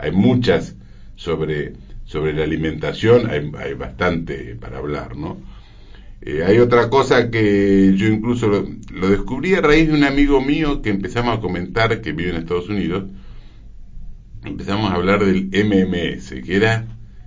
Hay 0.00 0.12
muchas 0.12 0.76
sobre, 1.16 1.74
sobre 2.04 2.32
la 2.32 2.44
alimentación, 2.44 3.28
hay, 3.30 3.50
hay 3.58 3.74
bastante 3.74 4.56
para 4.56 4.78
hablar, 4.78 5.16
¿no? 5.16 5.38
Eh, 6.22 6.42
hay 6.44 6.58
otra 6.58 6.90
cosa 6.90 7.30
que 7.30 7.94
yo 7.96 8.06
incluso 8.08 8.48
lo, 8.48 8.66
lo 8.92 9.08
descubrí 9.08 9.54
a 9.54 9.62
raíz 9.62 9.88
de 9.88 9.94
un 9.94 10.04
amigo 10.04 10.40
mío 10.42 10.82
que 10.82 10.90
empezamos 10.90 11.38
a 11.38 11.40
comentar, 11.40 12.00
que 12.00 12.12
vive 12.12 12.30
en 12.30 12.36
Estados 12.36 12.68
Unidos, 12.68 13.04
empezamos 14.44 14.90
a 14.90 14.94
hablar 14.94 15.24
del 15.24 15.46
MMS, 15.46 16.42
que 16.44 16.56
era 16.56 16.86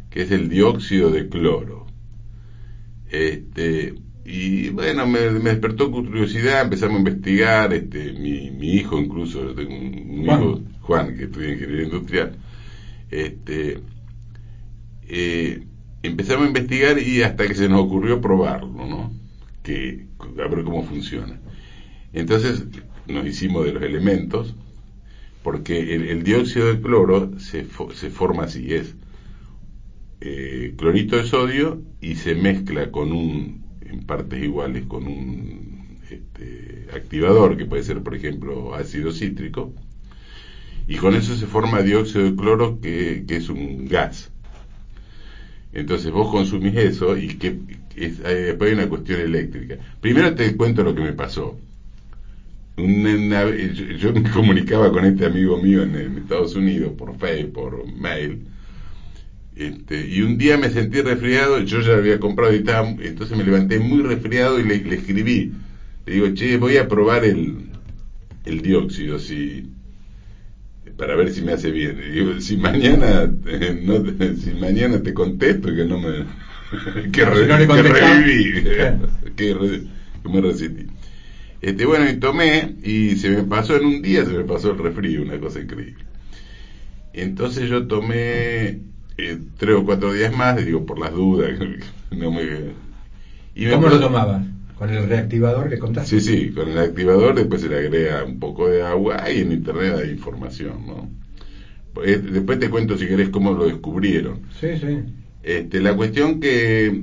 que 0.09 0.21
es 0.21 0.31
el 0.31 0.47
dióxido 0.47 1.09
de 1.09 1.27
cloro. 1.27 1.87
Este, 3.09 3.95
y 4.25 4.69
bueno, 4.69 5.07
me, 5.07 5.31
me 5.31 5.49
despertó 5.49 5.91
curiosidad, 5.91 6.61
empezamos 6.61 6.95
a 6.95 6.99
investigar, 6.99 7.73
este, 7.73 8.13
mi, 8.13 8.51
mi 8.51 8.73
hijo 8.73 8.99
incluso, 8.99 9.43
yo 9.43 9.55
tengo 9.55 9.75
un, 9.75 10.19
un 10.19 10.25
Juan. 10.25 10.41
hijo, 10.41 10.61
Juan, 10.81 11.17
que 11.17 11.23
estudia 11.23 11.53
ingeniería 11.53 11.85
industrial, 11.85 12.35
este, 13.21 13.79
eh, 15.07 15.63
empezamos 16.01 16.45
a 16.45 16.47
investigar 16.47 16.99
y 16.99 17.21
hasta 17.21 17.47
que 17.47 17.55
se 17.55 17.69
nos 17.69 17.81
ocurrió 17.81 18.21
probarlo, 18.21 18.85
¿no? 18.85 19.13
Que, 19.63 20.05
a 20.19 20.47
ver 20.47 20.63
cómo 20.63 20.83
funciona. 20.83 21.39
Entonces 22.13 22.65
nos 23.07 23.25
hicimos 23.25 23.65
de 23.65 23.73
los 23.73 23.83
elementos, 23.83 24.55
porque 25.43 25.95
el, 25.95 26.23
dióxido 26.23 26.73
de 26.73 26.81
cloro 26.81 27.31
se 27.39 27.65
forma 27.65 28.43
así, 28.43 28.73
es 28.73 28.95
eh, 30.25 30.73
clorito 30.77 31.17
de 31.17 31.25
sodio 31.25 31.81
y 31.99 32.15
se 32.15 32.33
mezcla 32.33 32.91
con 32.91 33.11
un, 33.11 33.65
en 33.81 34.05
partes 34.05 34.41
iguales, 34.41 34.85
con 34.85 35.05
un 35.05 35.99
este, 36.09 36.87
activador, 36.95 37.57
que 37.57 37.65
puede 37.65 37.83
ser, 37.83 38.01
por 38.03 38.15
ejemplo, 38.15 38.73
ácido 38.73 39.11
cítrico, 39.11 39.73
y 40.87 40.95
con 40.97 41.15
eso 41.15 41.35
se 41.35 41.47
forma 41.47 41.81
dióxido 41.81 42.25
de 42.25 42.35
cloro, 42.35 42.79
que, 42.81 43.23
que 43.27 43.37
es 43.37 43.49
un 43.49 43.87
gas. 43.87 44.31
Entonces 45.71 46.11
vos 46.11 46.29
consumís 46.29 46.75
eso 46.75 47.17
y 47.17 47.27
que 47.35 47.57
es, 47.95 48.19
después 48.21 48.69
hay 48.69 48.77
una 48.77 48.89
cuestión 48.89 49.21
eléctrica. 49.21 49.77
Primero 50.01 50.33
te 50.35 50.55
cuento 50.55 50.83
lo 50.83 50.93
que 50.93 51.01
me 51.01 51.13
pasó. 51.13 51.57
Una- 52.77 53.49
yo, 53.97 54.13
me 54.13 54.29
comunicaba 54.31 54.91
con 54.91 55.05
este 55.05 55.25
amigo 55.25 55.57
mío 55.61 55.83
en, 55.83 56.17
Estados 56.17 56.55
Unidos 56.55 56.93
por 56.97 57.17
Facebook, 57.17 57.53
por 57.53 57.93
mail, 57.93 58.47
este, 59.55 60.07
y 60.07 60.21
un 60.21 60.37
día 60.37 60.57
me 60.57 60.69
sentí 60.69 61.01
resfriado, 61.01 61.59
yo 61.59 61.81
ya 61.81 61.93
había 61.93 62.19
comprado 62.19 62.53
y 62.53 62.57
estaba, 62.57 62.89
entonces 62.89 63.37
me 63.37 63.43
levanté 63.43 63.77
muy 63.79 64.01
resfriado 64.01 64.59
y 64.59 64.63
le, 64.63 64.79
le 64.83 64.95
escribí. 64.95 65.51
Le 66.05 66.13
digo, 66.13 66.33
che, 66.33 66.57
voy 66.57 66.77
a 66.77 66.87
probar 66.87 67.23
el, 67.23 67.69
el 68.45 68.61
dióxido, 68.61 69.19
si, 69.19 69.69
para 70.97 71.15
ver 71.15 71.31
si 71.31 71.41
me 71.41 71.53
hace 71.53 71.71
bien. 71.71 71.99
Y 71.99 72.09
digo, 72.11 72.39
si 72.39 72.57
mañana, 72.57 73.23
eh, 73.47 73.79
no 73.83 74.01
te- 74.03 74.35
si 74.37 74.53
mañana 74.53 75.01
te 75.01 75.13
contesto 75.13 75.73
que 75.73 75.85
no 75.85 75.99
me, 75.99 76.25
que, 77.11 77.25
si 77.31 77.45
re- 77.45 77.63
no 77.65 77.67
que 77.71 77.83
reviví, 77.83 78.63
que, 79.35 79.53
re- 79.53 79.83
que 80.23 80.29
me 80.29 80.41
resistí. 80.41 80.87
Este, 81.61 81.85
bueno, 81.85 82.09
y 82.09 82.19
tomé 82.19 82.75
y 82.83 83.15
se 83.17 83.29
me 83.31 83.43
pasó 83.43 83.75
en 83.77 83.85
un 83.85 84.01
día, 84.01 84.25
se 84.25 84.33
me 84.33 84.45
pasó 84.45 84.71
el 84.71 84.79
resfrío, 84.79 85.21
una 85.23 85.39
cosa 85.39 85.61
increíble. 85.61 86.05
Entonces 87.13 87.69
yo 87.69 87.87
tomé 87.87 88.81
eh, 89.17 89.37
tres 89.57 89.75
o 89.75 89.85
cuatro 89.85 90.13
días 90.13 90.35
más, 90.35 90.63
digo, 90.63 90.85
por 90.85 90.99
las 90.99 91.11
dudas. 91.13 91.51
no 92.11 92.31
me, 92.31 92.75
y 93.55 93.65
me 93.65 93.73
¿Cómo 93.73 93.87
lo 93.89 93.99
tomabas? 93.99 94.45
¿Con 94.83 94.93
el 94.93 95.07
reactivador 95.07 95.69
que 95.69 95.79
contaste? 95.79 96.19
Sí, 96.19 96.19
sí, 96.19 96.51
con 96.51 96.67
el 96.67 96.77
activador 96.77 97.35
después 97.35 97.61
se 97.61 97.69
le 97.69 97.77
agrega 97.77 98.21
un 98.25 98.37
poco 98.37 98.67
de 98.67 98.81
agua 98.83 99.31
y 99.31 99.39
en 99.39 99.53
internet 99.53 99.95
hay 99.95 100.09
información, 100.09 100.85
¿no? 100.85 101.09
Eh, 102.03 102.17
Después 102.17 102.59
te 102.59 102.69
cuento 102.69 102.97
si 102.97 103.07
querés 103.07 103.29
cómo 103.29 103.53
lo 103.53 103.65
descubrieron. 103.65 104.41
Sí, 104.59 104.75
sí. 104.75 104.99
Este, 105.41 105.79
la 105.79 105.95
cuestión 105.95 106.41
que 106.41 107.01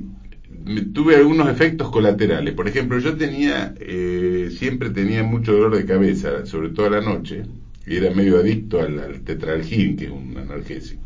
tuve 0.93 1.15
algunos 1.15 1.49
efectos 1.49 1.89
colaterales. 1.89 2.53
Por 2.53 2.67
ejemplo, 2.67 2.99
yo 2.99 3.15
tenía, 3.17 3.73
eh, 3.79 4.49
siempre 4.51 4.91
tenía 4.91 5.23
mucho 5.23 5.53
dolor 5.53 5.75
de 5.75 5.85
cabeza, 5.85 6.45
sobre 6.45 6.69
todo 6.69 6.85
a 6.85 6.89
la 6.91 7.01
noche, 7.01 7.41
y 7.87 7.95
era 7.95 8.11
medio 8.11 8.37
adicto 8.37 8.79
al, 8.79 8.99
al 8.99 9.21
tetralgin, 9.23 9.95
que 9.95 10.05
es 10.05 10.11
un 10.11 10.37
analgésico. 10.37 11.01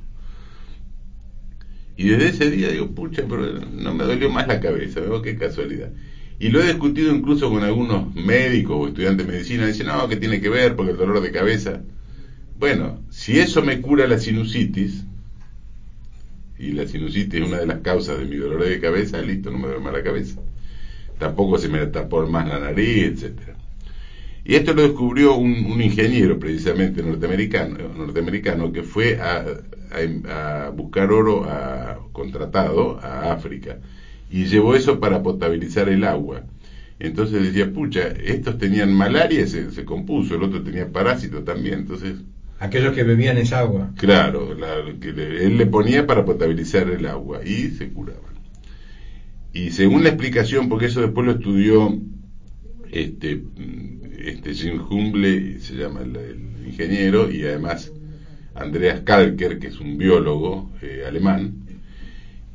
Y 1.98 2.10
desde 2.10 2.28
ese 2.30 2.50
día 2.50 2.70
digo, 2.70 2.94
pucha, 2.94 3.24
pero 3.28 3.46
no 3.72 3.94
me 3.94 4.04
dolió 4.04 4.30
más 4.30 4.48
la 4.48 4.60
cabeza, 4.60 5.00
veo 5.00 5.22
qué 5.22 5.36
casualidad. 5.38 5.92
Y 6.40 6.50
lo 6.50 6.62
he 6.62 6.68
discutido 6.68 7.14
incluso 7.14 7.50
con 7.50 7.64
algunos 7.64 8.14
médicos 8.16 8.78
o 8.80 8.88
estudiantes 8.88 9.26
de 9.28 9.34
medicina, 9.34 9.68
dicen, 9.68 9.88
no, 9.88 10.08
que 10.08 10.18
tiene 10.18 10.40
que 10.42 10.50
ver 10.50 10.76
porque 10.76 10.92
el 10.92 10.98
dolor 10.98 11.22
de 11.22 11.32
cabeza. 11.32 11.82
Bueno, 12.58 13.04
si 13.12 13.40
eso 13.40 13.64
me 13.64 13.82
cura 13.82 14.08
la 14.08 14.18
sinusitis, 14.20 15.06
y 16.58 16.72
la 16.72 16.86
sinusitis 16.88 17.42
es 17.42 17.48
una 17.48 17.60
de 17.60 17.66
las 17.66 17.80
causas 17.82 18.18
de 18.18 18.26
mi 18.26 18.38
dolor 18.38 18.64
de 18.64 18.80
cabeza, 18.80 19.22
listo, 19.22 19.52
no 19.52 19.58
me 19.58 19.68
duele 19.68 19.82
más 19.82 19.94
la 19.94 20.04
cabeza. 20.04 20.42
Tampoco 21.20 21.58
se 21.60 21.70
me 21.70 21.86
tapó 21.88 22.26
más 22.28 22.48
la 22.48 22.60
nariz, 22.60 23.14
etcétera. 23.14 23.58
Y 24.46 24.56
esto 24.56 24.74
lo 24.74 24.84
descubrió 24.84 25.36
un, 25.36 25.66
un 25.66 25.82
ingeniero 25.82 26.40
precisamente 26.40 27.04
norteamericano, 27.04 27.78
norteamericano 27.96 28.72
que 28.72 28.84
fue 28.84 29.18
a, 29.20 29.46
a- 29.92 30.66
a 30.68 30.70
buscar 30.72 31.12
oro 31.12 31.46
a- 31.46 32.00
contratado 32.14 33.00
a 33.02 33.32
África 33.34 33.78
y 34.30 34.46
llevó 34.46 34.76
eso 34.76 35.00
para 35.00 35.22
potabilizar 35.24 35.90
el 35.90 36.04
agua. 36.04 36.44
Entonces 37.00 37.44
decía, 37.44 37.72
pucha, 37.72 38.08
estos 38.08 38.58
tenían 38.58 38.94
malaria 38.94 39.42
y 39.42 39.48
se, 39.48 39.72
se 39.72 39.86
compuso, 39.86 40.36
el 40.36 40.44
otro 40.44 40.64
tenía 40.64 40.88
parásito 40.92 41.44
también, 41.44 41.80
entonces 41.80 42.16
Aquellos 42.58 42.94
que 42.96 43.04
bebían 43.04 43.38
esa 43.38 43.60
agua. 43.60 43.92
Claro, 43.98 44.54
la- 44.56 44.98
que 45.00 45.12
le- 45.12 45.46
él 45.46 45.58
le 45.58 45.66
ponía 45.66 46.08
para 46.08 46.24
potabilizar 46.24 46.88
el 46.88 47.06
agua 47.06 47.42
y 47.44 47.68
se 47.70 47.90
curaban. 47.90 48.36
Y 49.54 49.72
según 49.72 50.04
la 50.04 50.10
explicación, 50.10 50.68
porque 50.68 50.86
eso 50.86 51.02
después 51.02 51.26
lo 51.26 51.32
estudió 51.34 51.94
este, 52.92 53.36
mm, 53.38 54.06
este 54.26 54.54
Jim 54.54 54.80
Humble, 54.90 55.60
se 55.60 55.76
llama 55.76 56.02
el, 56.02 56.16
el 56.16 56.68
ingeniero, 56.68 57.30
y 57.32 57.44
además 57.46 57.92
Andreas 58.56 59.02
Kalker, 59.02 59.60
que 59.60 59.68
es 59.68 59.80
un 59.80 59.98
biólogo 59.98 60.72
eh, 60.82 61.04
alemán, 61.08 61.65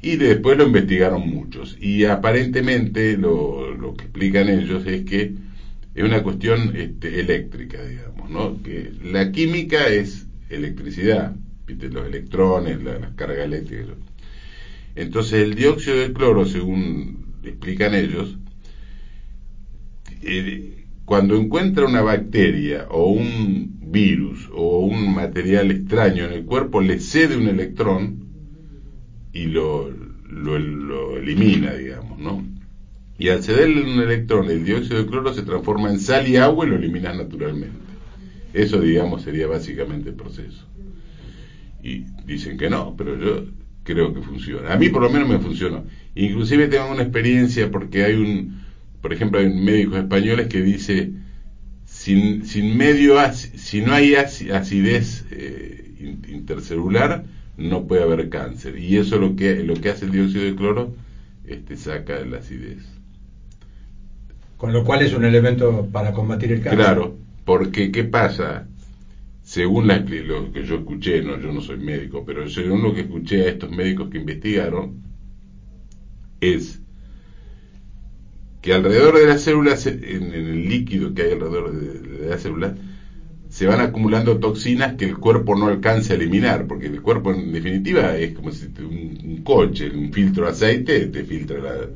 Y 0.03 0.16
después 0.16 0.57
lo 0.57 0.66
investigaron 0.66 1.28
muchos. 1.28 1.76
Y 1.80 2.05
aparentemente 2.05 3.16
lo, 3.16 3.74
lo 3.74 3.94
que 3.94 4.05
explican 4.05 4.48
ellos 4.48 4.86
es 4.86 5.05
que 5.05 5.34
es 5.94 6.05
una 6.05 6.22
cuestión 6.22 6.74
este, 6.76 7.20
eléctrica, 7.20 7.84
digamos, 7.84 8.30
¿no? 8.30 8.62
Que 8.62 8.92
la 9.05 9.30
química 9.32 9.88
es 9.88 10.26
electricidad, 10.48 11.34
los 11.66 12.07
electrones, 12.07 12.82
la, 12.82 12.98
las 12.98 13.12
cargas 13.12 13.44
eléctricas. 13.44 13.96
Entonces 14.94 15.42
el 15.42 15.55
dióxido 15.55 15.98
de 15.98 16.12
cloro, 16.12 16.46
según 16.46 17.34
explican 17.44 17.94
ellos, 17.94 18.38
eh, 20.22 20.84
cuando 21.05 21.36
encuentra 21.36 21.86
una 21.86 22.03
bacteria 22.03 22.86
o 22.90 23.11
un 23.11 23.78
virus 23.82 24.48
o 24.53 24.80
un 24.80 25.14
material 25.14 25.70
extraño 25.70 26.24
en 26.24 26.32
el 26.32 26.44
cuerpo, 26.44 26.80
le 26.80 27.01
cede 27.01 27.36
un 27.36 27.48
electrón 27.48 28.30
y 29.33 29.47
lo, 29.47 29.91
lo, 30.28 30.59
lo 30.59 31.16
elimina, 31.16 31.74
digamos, 31.74 32.18
¿no? 32.18 32.45
Y 33.18 33.28
al 33.28 33.43
cederle 33.43 33.83
un 33.83 34.01
electrón, 34.01 34.51
el 34.51 34.64
dióxido 34.64 34.99
de 34.99 35.07
cloro 35.07 35.35
se 35.35 35.43
transforma 35.43 35.91
en 35.91 36.01
sal 36.01 36.26
y 36.26 36.37
agua 36.37 36.66
y 36.66 36.70
lo 36.70 36.76
eliminas 36.76 37.16
naturalmente. 37.16 37.76
Eso, 38.55 38.81
digamos, 38.81 39.22
sería 39.22 39.47
básicamente 39.47 40.09
el 40.09 40.14
proceso. 40.14 40.66
Y 41.83 42.05
dicen 42.26 42.57
que 42.57 42.70
no, 42.70 42.95
pero 42.97 43.18
yo 43.18 43.45
creo 43.85 44.14
que 44.14 44.22
funciona. 44.22 44.72
A 44.72 44.76
mí 44.78 44.89
por 44.89 45.03
lo 45.03 45.11
menos 45.11 45.28
me 45.28 45.39
funcionó. 45.39 45.85
Inclusive 46.14 46.68
tengo 46.68 46.91
una 46.91 47.03
experiencia 47.03 47.70
porque 47.70 48.05
hay 48.05 48.14
un, 48.14 48.62
por 49.01 49.12
ejemplo, 49.12 49.39
hay 49.39 49.53
médicos 49.53 49.99
españoles 49.99 50.49
que 50.49 50.62
dice, 50.62 51.12
sin, 51.85 52.47
sin 52.47 52.76
medio, 52.76 53.16
si 53.33 53.83
no 53.83 53.93
hay 53.93 54.14
acidez 54.14 55.26
eh, 55.31 56.16
intercelular, 56.28 57.24
no 57.61 57.86
puede 57.86 58.02
haber 58.02 58.28
cáncer. 58.28 58.78
Y 58.78 58.96
eso 58.96 59.16
es 59.16 59.20
lo 59.20 59.36
que, 59.36 59.62
lo 59.62 59.74
que 59.74 59.90
hace 59.90 60.06
el 60.06 60.12
dióxido 60.12 60.44
de 60.44 60.56
cloro, 60.56 60.94
este, 61.44 61.76
saca 61.76 62.18
la 62.24 62.38
acidez. 62.38 62.84
Con 64.56 64.72
lo 64.72 64.84
cual 64.84 65.02
es 65.02 65.14
un 65.14 65.24
elemento 65.24 65.88
para 65.92 66.12
combatir 66.12 66.52
el 66.52 66.62
cáncer. 66.62 66.78
Claro, 66.78 67.16
porque 67.44 67.92
¿qué 67.92 68.04
pasa? 68.04 68.66
Según 69.42 69.86
la, 69.86 69.98
lo 69.98 70.52
que 70.52 70.64
yo 70.64 70.76
escuché, 70.76 71.22
no, 71.22 71.40
yo 71.40 71.52
no 71.52 71.61
soy 71.61 71.78
médico, 71.78 72.24
pero 72.24 72.48
según 72.48 72.82
lo 72.82 72.94
que 72.94 73.02
escuché 73.02 73.42
a 73.42 73.50
estos 73.50 73.70
médicos 73.70 74.11
que 74.11 74.18
investigaron, 74.18 75.02
es 76.40 76.80
que 78.62 78.74
alrededor 78.74 79.18
de 79.18 79.26
las 79.26 79.42
células, 79.42 79.86
en, 79.86 80.32
el 80.32 80.68
líquido 80.68 81.14
que 81.14 81.22
hay 81.22 81.32
alrededor 81.32 81.72
de, 81.72 82.28
las 82.28 82.42
células, 82.42 82.74
se 83.51 83.66
van 83.66 83.80
acumulando 83.80 84.38
toxinas 84.38 84.94
que 84.94 85.05
el 85.05 85.18
cuerpo 85.18 85.57
no 85.57 85.66
alcanza 85.66 86.14
a 86.14 86.16
eliminar, 86.16 86.66
porque 86.66 86.86
el 86.86 87.03
cuerpo 87.03 87.32
en 87.32 87.53
definitiva 87.53 88.16
es 88.16 88.32
como 88.34 88.53
si 88.53 88.66
un, 88.78 89.42
coche, 89.44 89.90
un 89.90 90.12
filtro 90.12 90.46
de 90.46 90.53
aceite 90.53 91.07
te 91.07 91.24
filtra 91.24 91.59
la 91.59 91.88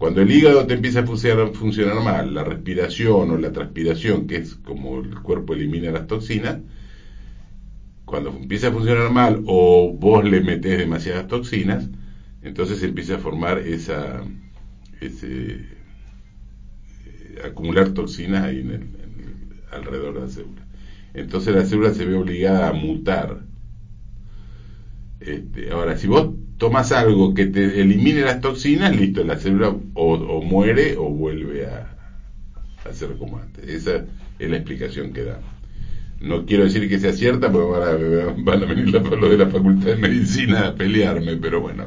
cuando 0.00 0.22
el 0.22 0.30
hígado 0.30 0.66
te 0.66 0.72
empieza 0.72 1.00
a 1.00 1.04
funcionar, 1.04 2.02
mal, 2.02 2.32
la 2.32 2.42
respiración 2.42 3.32
o 3.32 3.36
la 3.36 3.52
transpiración, 3.52 4.26
que 4.26 4.36
es 4.36 4.54
como 4.54 5.00
el 5.00 5.20
cuerpo 5.20 5.52
elimina 5.52 5.90
las 5.90 6.06
toxinas, 6.06 6.60
cuando 8.06 8.30
empieza 8.30 8.68
a 8.68 8.72
funcionar 8.72 9.12
mal 9.12 9.42
o 9.44 9.92
vos 9.92 10.24
le 10.24 10.40
metes 10.40 10.78
demasiadas 10.78 11.26
toxinas, 11.26 11.86
entonces 12.40 12.82
empieza 12.82 13.16
a 13.16 13.18
formar 13.18 13.58
esa, 13.58 14.22
ese, 15.02 15.66
eh, 17.04 17.42
acumular 17.44 17.90
toxinas 17.90 18.44
ahí 18.44 18.60
en 18.60 18.70
el, 18.70 18.99
alrededor 19.70 20.14
de 20.14 20.20
la 20.20 20.28
célula. 20.28 20.66
Entonces 21.14 21.54
la 21.54 21.64
célula 21.64 21.94
se 21.94 22.04
ve 22.04 22.14
obligada 22.14 22.68
a 22.68 22.72
mutar. 22.72 23.40
Este, 25.20 25.70
ahora, 25.70 25.96
si 25.96 26.06
vos 26.06 26.30
tomas 26.56 26.92
algo 26.92 27.34
que 27.34 27.46
te 27.46 27.80
elimine 27.80 28.20
las 28.20 28.40
toxinas, 28.40 28.94
listo, 28.94 29.24
la 29.24 29.36
célula 29.36 29.74
o, 29.94 30.42
muere 30.42 30.96
o 30.96 31.10
vuelve 31.10 31.66
a, 31.66 31.96
a, 32.88 32.92
ser 32.92 33.16
como 33.18 33.38
antes. 33.38 33.66
Esa 33.68 34.04
es 34.38 34.50
la 34.50 34.56
explicación 34.56 35.12
que 35.12 35.24
da. 35.24 35.40
No 36.20 36.44
quiero 36.44 36.64
decir 36.64 36.86
que 36.88 36.98
sea 36.98 37.12
cierta, 37.12 37.50
porque 37.50 38.42
van 38.42 38.62
a, 38.62 38.66
venir 38.66 38.90
los 38.90 39.30
de 39.30 39.38
la 39.38 39.48
Facultad 39.48 39.86
de 39.86 39.96
Medicina 39.96 40.68
a 40.68 40.74
pelearme, 40.74 41.36
pero 41.36 41.62
bueno, 41.62 41.86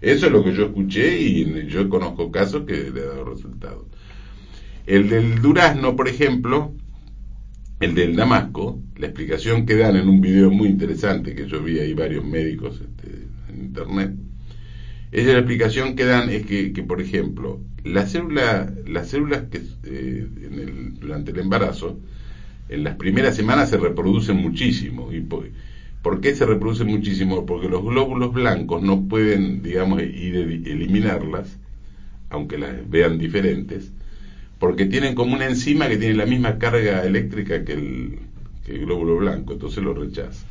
eso 0.00 0.26
es 0.26 0.32
lo 0.32 0.44
que 0.44 0.54
yo 0.54 0.66
escuché 0.66 1.18
y 1.20 1.66
yo 1.66 1.88
conozco 1.88 2.30
casos 2.30 2.64
que 2.66 2.90
le 2.90 3.00
ha 3.00 3.06
dado 3.06 3.24
resultados. 3.24 3.84
El 4.86 5.08
del 5.08 5.42
durazno, 5.42 5.96
por 5.96 6.08
ejemplo, 6.08 6.72
el 7.80 7.94
del 7.94 8.16
Damasco, 8.16 8.80
la 8.96 9.06
explicación 9.06 9.66
que 9.66 9.76
dan 9.76 9.96
en 9.96 10.08
un 10.08 10.20
video 10.20 10.50
muy 10.50 10.68
interesante 10.68 11.34
que 11.34 11.46
yo 11.46 11.62
vi 11.62 11.78
ahí 11.78 11.94
varios 11.94 12.24
médicos 12.24 12.80
este, 12.80 13.26
en 13.48 13.64
internet, 13.64 14.12
es 15.14 15.26
la 15.26 15.38
explicación 15.38 15.94
que 15.94 16.04
dan 16.04 16.28
es 16.28 16.44
que, 16.44 16.70
por 16.86 17.00
ejemplo, 17.00 17.60
la 17.84 18.04
célula, 18.04 18.72
las 18.84 19.10
células 19.10 19.44
que 19.44 19.58
eh, 19.84 20.26
en 20.42 20.58
el, 20.58 20.98
durante 20.98 21.30
el 21.30 21.38
embarazo, 21.38 22.00
en 22.68 22.82
las 22.82 22.96
primeras 22.96 23.36
semanas 23.36 23.70
se 23.70 23.76
reproducen 23.76 24.38
muchísimo. 24.38 25.12
¿Y 25.12 25.20
por, 25.20 25.48
por, 26.02 26.20
qué 26.20 26.34
se 26.34 26.46
reproducen 26.46 26.88
muchísimo? 26.88 27.46
Porque 27.46 27.68
los 27.68 27.84
glóbulos 27.84 28.32
blancos 28.32 28.82
no 28.82 29.06
pueden, 29.06 29.62
digamos, 29.62 30.02
ir 30.02 30.34
eliminarlas, 30.66 31.60
aunque 32.28 32.58
las 32.58 32.90
vean 32.90 33.16
diferentes, 33.16 33.92
porque 34.64 34.86
tienen 34.86 35.14
como 35.14 35.34
una 35.34 35.44
enzima 35.44 35.88
que 35.88 35.98
tiene 35.98 36.14
la 36.14 36.24
misma 36.24 36.56
carga 36.56 37.04
eléctrica 37.04 37.66
que 37.66 37.74
el, 37.74 38.18
glóbulo 38.66 39.18
blanco, 39.18 39.52
entonces 39.52 39.84
lo 39.84 39.92
rechaza. 39.92 40.46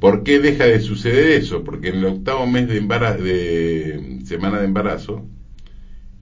¿Por 0.00 0.24
qué 0.24 0.40
deja 0.40 0.64
de 0.64 0.80
suceder 0.80 1.28
eso? 1.28 1.62
Porque 1.62 1.90
en 1.90 1.98
el 1.98 2.06
octavo 2.06 2.48
mes 2.48 2.66
de, 2.66 2.80
de 2.80 4.18
semana 4.24 4.58
de 4.58 4.64
embarazo, 4.64 5.24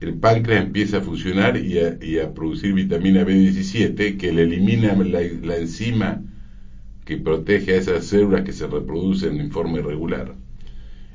el 0.01 0.19
páncreas 0.19 0.65
empieza 0.65 0.97
a 0.97 1.01
funcionar 1.01 1.57
y 1.57 1.79
a, 2.19 2.31
producir 2.35 2.75
vitamina 2.75 3.25
B17 3.25 4.17
que 4.19 4.31
le 4.31 4.43
elimina 4.43 4.93
la, 4.93 5.55
enzima 5.57 6.21
que 7.05 7.17
protege 7.17 7.73
a 7.73 7.77
esas 7.77 8.05
células 8.05 8.43
que 8.43 8.53
se 8.53 8.67
reproducen 8.67 9.39
en 9.39 9.49
forma 9.49 9.79
irregular. 9.79 10.35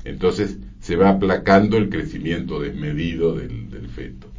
Entonces 0.03 0.57
se 0.81 0.97
va 0.97 1.07
aplacando 1.07 1.77
el 1.77 1.87
crecimiento 1.87 2.59
desmedido 2.59 3.33
del 3.33 3.87
feto. 3.87 4.34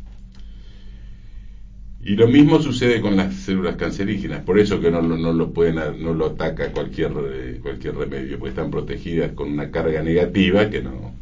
Y 2.06 2.14
lo 2.14 2.28
mismo 2.28 2.62
sucede 2.62 3.00
con 3.00 3.16
las 3.16 3.34
células 3.34 3.74
cancerígenas, 3.74 4.44
por 4.44 4.60
eso 4.60 4.80
que 4.80 4.92
no, 4.92 5.02
no, 5.02 5.32
lo 5.32 5.52
pueden 5.52 5.74
no 5.74 6.14
lo 6.14 6.26
ataca 6.26 6.70
cualquier 6.70 7.10
eh, 7.32 7.58
cualquier 7.60 7.96
remedio, 7.96 8.38
porque 8.38 8.50
están 8.50 8.70
protegidas 8.70 9.32
con 9.32 9.50
una 9.50 9.72
carga 9.72 10.00
negativa 10.04 10.70
que 10.70 10.82
no. 10.82 11.12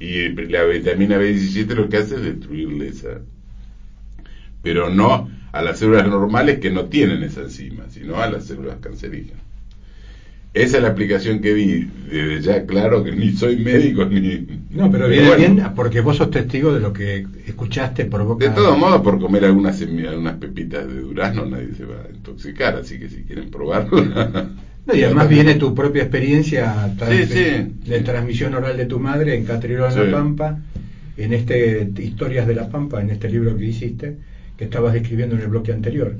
Y 0.00 0.30
la 0.30 0.64
vitamina 0.64 1.16
B17 1.16 1.68
lo 1.76 1.88
que 1.88 1.98
hace 1.98 2.16
es 2.16 2.22
destruirle 2.22 2.88
esa. 2.88 3.20
Pero 4.64 4.90
no 4.90 5.30
a 5.52 5.62
las 5.62 5.78
células 5.78 6.08
normales 6.08 6.58
que 6.58 6.72
no 6.72 6.86
tienen 6.86 7.22
esa 7.22 7.42
enzima, 7.42 7.88
sino 7.88 8.16
a 8.16 8.28
las 8.28 8.46
células 8.46 8.78
cancerígenas. 8.80 9.44
Esa 10.58 10.76
es 10.78 10.82
la 10.82 10.88
aplicación 10.88 11.40
que 11.40 11.52
vi. 11.52 11.88
Desde 12.10 12.40
ya, 12.40 12.66
claro 12.66 13.04
que 13.04 13.12
ni 13.12 13.32
soy 13.32 13.56
médico 13.56 14.04
ni. 14.04 14.46
No, 14.70 14.90
pero 14.90 15.08
viene 15.08 15.36
bien 15.36 15.62
porque 15.76 16.00
vos 16.00 16.16
sos 16.16 16.30
testigo 16.30 16.72
de 16.72 16.80
lo 16.80 16.92
que 16.92 17.26
escuchaste 17.46 18.06
por 18.06 18.24
boca. 18.24 18.48
De 18.48 18.54
todos 18.54 18.76
modos, 18.76 19.02
por 19.02 19.20
comer 19.20 19.44
algunas, 19.44 19.80
unas 19.80 20.36
pepitas 20.36 20.86
de 20.88 21.00
durazno 21.00 21.46
nadie 21.46 21.74
se 21.76 21.84
va 21.84 21.96
a 21.96 22.14
intoxicar, 22.14 22.76
así 22.76 22.98
que 22.98 23.08
si 23.08 23.22
quieren 23.22 23.50
probarlo. 23.50 24.04
No, 24.88 24.94
y 24.94 25.04
además 25.04 25.28
viene 25.28 25.56
tu 25.56 25.74
propia 25.74 26.04
experiencia 26.04 26.90
de, 26.96 28.00
transmisión 28.00 28.54
oral 28.54 28.74
de 28.74 28.86
tu 28.86 28.98
madre 28.98 29.36
en 29.36 29.44
Catrilón 29.44 29.92
en 29.92 30.10
La 30.10 30.16
Pampa, 30.16 30.60
en 31.18 31.34
este 31.34 31.90
Historias 31.98 32.46
de 32.46 32.54
la 32.54 32.70
Pampa, 32.70 33.02
en 33.02 33.10
este 33.10 33.28
libro 33.28 33.54
que 33.54 33.66
hiciste 33.66 34.16
que 34.58 34.64
estabas 34.64 34.92
describiendo 34.92 35.36
en 35.36 35.42
el 35.42 35.48
bloque 35.48 35.72
anterior. 35.72 36.16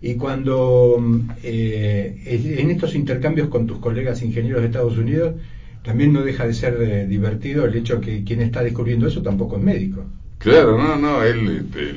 Y 0.00 0.14
cuando 0.14 1.04
eh, 1.42 2.56
en 2.58 2.70
estos 2.70 2.94
intercambios 2.94 3.48
con 3.48 3.66
tus 3.66 3.78
colegas 3.78 4.22
ingenieros 4.22 4.62
de 4.62 4.68
Estados 4.68 4.96
Unidos, 4.96 5.34
también 5.82 6.14
no 6.14 6.22
deja 6.22 6.46
de 6.46 6.54
ser 6.54 6.80
eh, 6.80 7.06
divertido 7.06 7.66
el 7.66 7.76
hecho 7.76 8.00
que 8.00 8.24
quien 8.24 8.40
está 8.40 8.62
descubriendo 8.62 9.06
eso 9.06 9.20
tampoco 9.20 9.58
es 9.58 9.62
médico. 9.62 10.06
Claro, 10.38 10.78
no, 10.78 10.96
no, 10.96 11.22
él, 11.22 11.66
este, 11.66 11.90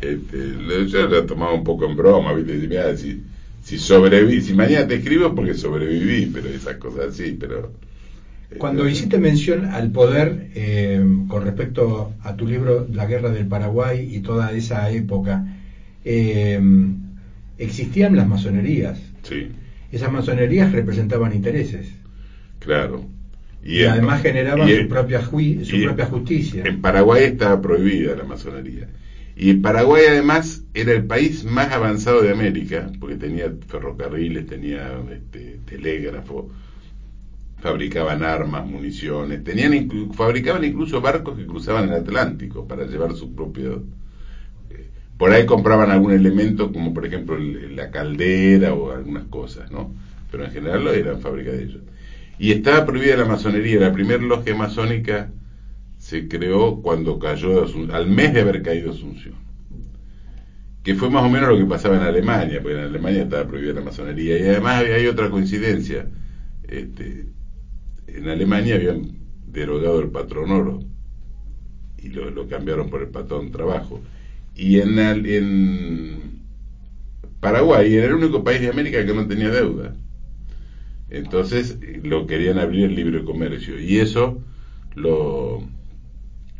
este, 0.00 0.86
yo 0.86 1.08
lo 1.08 1.24
tomaba 1.24 1.52
un 1.52 1.64
poco 1.64 1.84
en 1.86 1.96
broma, 1.96 2.32
¿viste? 2.34 2.96
si, 2.96 3.20
si 3.64 3.78
sobreviví, 3.78 4.40
si 4.40 4.54
mañana 4.54 4.86
te 4.86 4.94
escribo 4.94 5.26
es 5.26 5.32
porque 5.34 5.54
sobreviví, 5.54 6.26
pero 6.26 6.48
esas 6.48 6.76
cosas 6.76 7.16
sí, 7.16 7.36
pero 7.38 7.72
cuando 8.58 8.88
hiciste 8.88 9.18
mención 9.18 9.66
al 9.66 9.90
poder 9.90 10.50
eh, 10.54 11.04
con 11.28 11.44
respecto 11.44 12.12
a 12.22 12.36
tu 12.36 12.46
libro 12.46 12.86
La 12.92 13.06
Guerra 13.06 13.30
del 13.30 13.46
Paraguay 13.46 14.08
y 14.14 14.20
toda 14.20 14.52
esa 14.52 14.90
época, 14.90 15.44
eh, 16.04 16.60
existían 17.58 18.16
las 18.16 18.28
masonerías. 18.28 19.00
Sí. 19.22 19.48
Esas 19.90 20.12
masonerías 20.12 20.72
representaban 20.72 21.34
intereses. 21.34 21.88
Claro. 22.58 23.04
Y, 23.62 23.84
además 23.84 24.22
generaban 24.22 24.68
su, 24.68 24.88
propia, 24.88 25.22
su 25.22 25.82
propia 25.82 26.06
justicia. 26.06 26.64
En 26.66 26.82
Paraguay 26.82 27.24
estaba 27.24 27.60
prohibida 27.60 28.14
la 28.14 28.24
masonería. 28.24 28.88
Y 29.36 29.54
Paraguay 29.54 30.04
además 30.08 30.62
era 30.74 30.92
el 30.92 31.04
país 31.04 31.44
más 31.44 31.72
avanzado 31.72 32.22
de 32.22 32.30
América, 32.30 32.90
porque 33.00 33.16
tenía 33.16 33.52
ferrocarriles, 33.66 34.46
tenía 34.46 35.00
este, 35.10 35.60
telégrafo, 35.64 36.50
fabricaban 37.64 38.22
armas, 38.22 38.66
municiones, 38.66 39.42
tenían 39.42 39.88
fabricaban 40.12 40.64
incluso 40.64 41.00
barcos 41.00 41.34
que 41.38 41.46
cruzaban 41.46 41.88
el 41.88 41.94
Atlántico 41.94 42.68
para 42.68 42.84
llevar 42.84 43.14
su 43.14 43.34
propio 43.34 43.84
eh, 44.68 44.90
por 45.16 45.30
ahí 45.30 45.46
compraban 45.46 45.90
algún 45.90 46.12
elemento 46.12 46.70
como 46.70 46.92
por 46.92 47.06
ejemplo 47.06 47.38
la 47.38 47.90
caldera 47.90 48.74
o 48.74 48.92
algunas 48.92 49.24
cosas, 49.28 49.70
¿no? 49.70 49.94
Pero 50.30 50.44
en 50.44 50.50
general 50.50 50.84
lo 50.84 50.92
eran 50.92 51.22
fábrica 51.22 51.52
de 51.52 51.62
ellos. 51.62 51.80
Y 52.38 52.52
estaba 52.52 52.84
prohibida 52.84 53.16
la 53.16 53.24
masonería, 53.24 53.80
la 53.80 53.94
primera 53.94 54.22
logia 54.22 54.54
masónica 54.54 55.30
se 55.96 56.28
creó 56.28 56.82
cuando 56.82 57.18
cayó 57.18 57.64
al 57.94 58.06
mes 58.08 58.34
de 58.34 58.42
haber 58.42 58.60
caído 58.60 58.90
Asunción. 58.90 59.36
Que 60.82 60.94
fue 60.94 61.08
más 61.08 61.24
o 61.24 61.30
menos 61.30 61.48
lo 61.48 61.56
que 61.56 61.64
pasaba 61.64 61.96
en 61.96 62.02
Alemania, 62.02 62.60
porque 62.60 62.76
en 62.76 62.84
Alemania 62.84 63.22
estaba 63.22 63.46
prohibida 63.46 63.72
la 63.72 63.80
masonería. 63.80 64.38
Y 64.38 64.42
además 64.42 64.84
hay 64.84 65.06
otra 65.06 65.30
coincidencia. 65.30 66.06
Este, 66.68 67.24
en 68.06 68.28
Alemania 68.28 68.76
habían 68.76 69.18
derogado 69.46 70.00
el 70.00 70.10
patrón 70.10 70.50
oro 70.50 70.80
y 71.98 72.08
lo, 72.08 72.48
cambiaron 72.48 72.90
por 72.90 73.02
el 73.02 73.08
patrón 73.08 73.50
trabajo. 73.50 74.00
Y 74.54 74.78
en, 74.78 74.98
en 74.98 76.40
Paraguay 77.40 77.94
era 77.94 78.06
el 78.06 78.14
único 78.14 78.44
país 78.44 78.60
de 78.60 78.68
América 78.68 79.04
que 79.04 79.14
no 79.14 79.26
tenía 79.26 79.50
deuda. 79.50 79.94
Entonces 81.10 81.78
lo 82.02 82.26
querían 82.26 82.58
abrir 82.58 82.84
el 82.84 82.94
libre 82.94 83.24
comercio 83.24 83.78
y 83.80 83.98
eso 83.98 84.42
lo, 84.94 85.62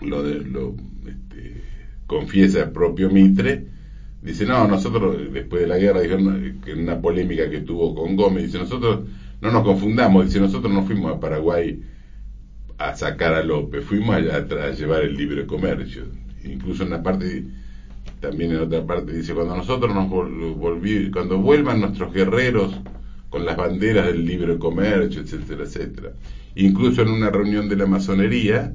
lo, 0.00 0.22
lo 0.22 0.74
este, 1.06 1.62
confiesa 2.06 2.64
el 2.64 2.70
propio 2.70 3.10
Mitre. 3.10 3.66
Dice, 4.22 4.46
no, 4.46 4.66
nosotros 4.66 5.32
después 5.32 5.62
de 5.62 5.68
la 5.68 5.76
guerra, 5.76 6.00
dijeron 6.00 6.60
en 6.66 6.78
una 6.80 7.00
polémica 7.00 7.50
que 7.50 7.60
tuvo 7.60 7.94
con 7.94 8.16
Gómez, 8.16 8.44
dice, 8.44 8.58
nosotros 8.58 9.00
no 9.44 9.50
nos 9.50 9.62
confundamos, 9.62 10.24
dice, 10.24 10.40
nosotros 10.40 10.72
no 10.72 10.84
fuimos 10.84 11.14
a 11.14 11.20
Paraguay 11.20 11.78
a 12.78 12.96
sacar 12.96 13.34
a 13.34 13.42
López, 13.42 13.84
fuimos 13.84 14.16
a, 14.16 14.36
a, 14.38 14.70
llevar 14.70 15.02
el 15.02 15.14
libre 15.14 15.46
comercio. 15.46 16.04
Incluso 16.44 16.82
en 16.82 16.88
una 16.88 17.02
parte, 17.02 17.44
también 18.20 18.52
en 18.52 18.60
otra 18.60 18.86
parte 18.86 19.12
dice, 19.12 19.34
cuando 19.34 19.54
nosotros 19.54 19.94
nos 19.94 20.08
volví, 20.08 21.10
cuando 21.10 21.38
vuelvan 21.38 21.82
nuestros 21.82 22.14
guerreros 22.14 22.74
con 23.28 23.44
las 23.44 23.58
banderas 23.58 24.06
del 24.06 24.24
libre 24.24 24.56
comercio, 24.58 25.20
etcétera, 25.20 25.64
etcétera. 25.64 26.12
Incluso 26.54 27.02
en 27.02 27.08
una 27.08 27.28
reunión 27.28 27.68
de 27.68 27.76
la 27.76 27.84
masonería, 27.84 28.74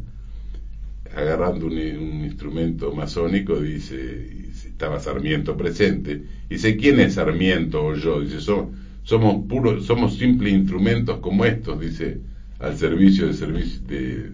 agarrando 1.16 1.66
un, 1.66 1.80
instrumento 1.80 2.94
masónico, 2.94 3.60
dice, 3.60 4.50
estaba 4.52 5.00
Sarmiento 5.00 5.58
presente, 5.58 6.26
dice, 6.48 6.78
¿quién 6.78 7.00
es 7.00 7.16
Sarmiento 7.16 7.84
o 7.84 7.96
yo? 7.96 8.22
Dice, 8.22 8.40
somos 8.40 8.79
somos 9.04 9.46
puros, 9.48 9.86
somos 9.86 10.18
simples 10.18 10.54
instrumentos 10.54 11.20
como 11.20 11.46
estos, 11.46 11.80
dice, 11.80 12.20
al 12.60 12.78
servicio 12.78 13.28
de 13.28 13.34
servicio 13.34 13.82
de, 13.88 14.32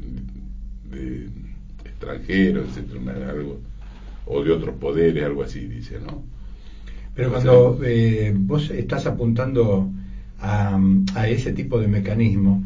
extranjeros, 1.86 2.70
etcétera, 2.70 3.30
algo, 3.30 3.60
o 4.26 4.44
de 4.44 4.52
otros 4.52 4.76
poderes, 4.76 5.24
algo 5.24 5.44
así, 5.44 5.62
dice, 5.68 6.00
¿no? 6.00 6.24
Pero 7.16 7.32
cuando 7.32 7.80
eh, 7.84 8.34
vos 8.36 8.70
estás 8.72 9.06
apuntando 9.06 9.90
a, 10.40 10.78
a, 11.14 11.30
ese 11.30 11.54
tipo 11.54 11.80
de 11.80 11.88
mecanismo 11.88 12.62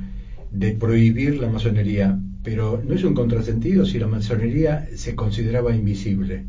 de 0.52 0.72
prohibir 0.72 1.40
la 1.40 1.50
masonería, 1.50 2.18
pero 2.44 2.82
no 2.84 2.96
es 2.96 3.04
un 3.04 3.14
contrasentido 3.14 3.86
si 3.86 4.00
la 4.00 4.08
masonería 4.08 4.88
se 4.96 5.16
consideraba 5.16 5.76
invisible. 5.76 6.46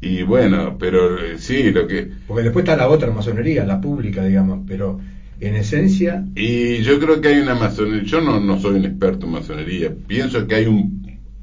Y 0.00 0.22
bueno, 0.22 0.76
pero 0.78 1.18
eh, 1.18 1.38
sí, 1.38 1.70
lo 1.70 1.86
que... 1.86 2.10
Porque 2.26 2.44
después 2.44 2.64
está 2.64 2.76
la 2.76 2.88
otra 2.88 3.10
masonería, 3.10 3.66
la 3.66 3.80
pública, 3.80 4.24
digamos, 4.24 4.60
pero 4.66 4.98
en 5.40 5.54
esencia... 5.54 6.24
Y 6.34 6.78
yo 6.78 6.98
creo 6.98 7.20
que 7.20 7.28
hay 7.28 7.40
una 7.40 7.54
masonería, 7.54 8.02
yo 8.04 8.20
no, 8.20 8.40
no 8.40 8.58
soy 8.58 8.76
un 8.76 8.86
experto 8.86 9.26
en 9.26 9.32
masonería, 9.32 9.92
pienso 10.06 10.46
que 10.46 10.54
hay 10.54 10.66
un... 10.66 11.00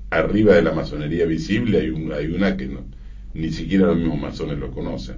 Arriba 0.09 0.55
de 0.55 0.61
la 0.61 0.71
masonería 0.71 1.25
visible 1.25 1.81
hay, 1.81 1.89
un, 1.89 2.13
hay 2.13 2.27
una 2.27 2.55
que 2.55 2.65
no, 2.67 2.79
ni 3.33 3.51
siquiera 3.51 3.87
los 3.87 3.97
mismos 3.97 4.21
masones 4.21 4.57
lo 4.57 4.71
conocen. 4.71 5.17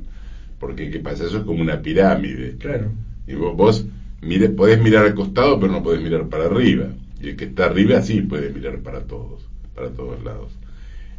Porque 0.60 0.90
¿qué 0.90 1.00
pasa? 1.00 1.26
Eso 1.26 1.38
es 1.38 1.44
como 1.44 1.62
una 1.62 1.82
pirámide. 1.82 2.56
Claro. 2.58 2.92
Y 3.28 3.36
vos, 3.36 3.56
vos 3.56 3.86
mire, 4.22 4.50
podés 4.50 4.82
mirar 4.82 5.06
al 5.06 5.16
costado, 5.16 5.60
pero 5.60 5.72
no 5.72 5.84
podés 5.84 6.02
mirar 6.02 6.28
para 6.28 6.46
arriba. 6.46 6.88
Y 7.22 7.30
el 7.30 7.36
que 7.36 7.46
está 7.46 7.66
arriba 7.66 8.02
sí 8.02 8.22
puede 8.22 8.50
mirar 8.50 8.80
para 8.80 9.02
todos, 9.02 9.48
para 9.76 9.90
todos 9.90 10.24
lados. 10.24 10.52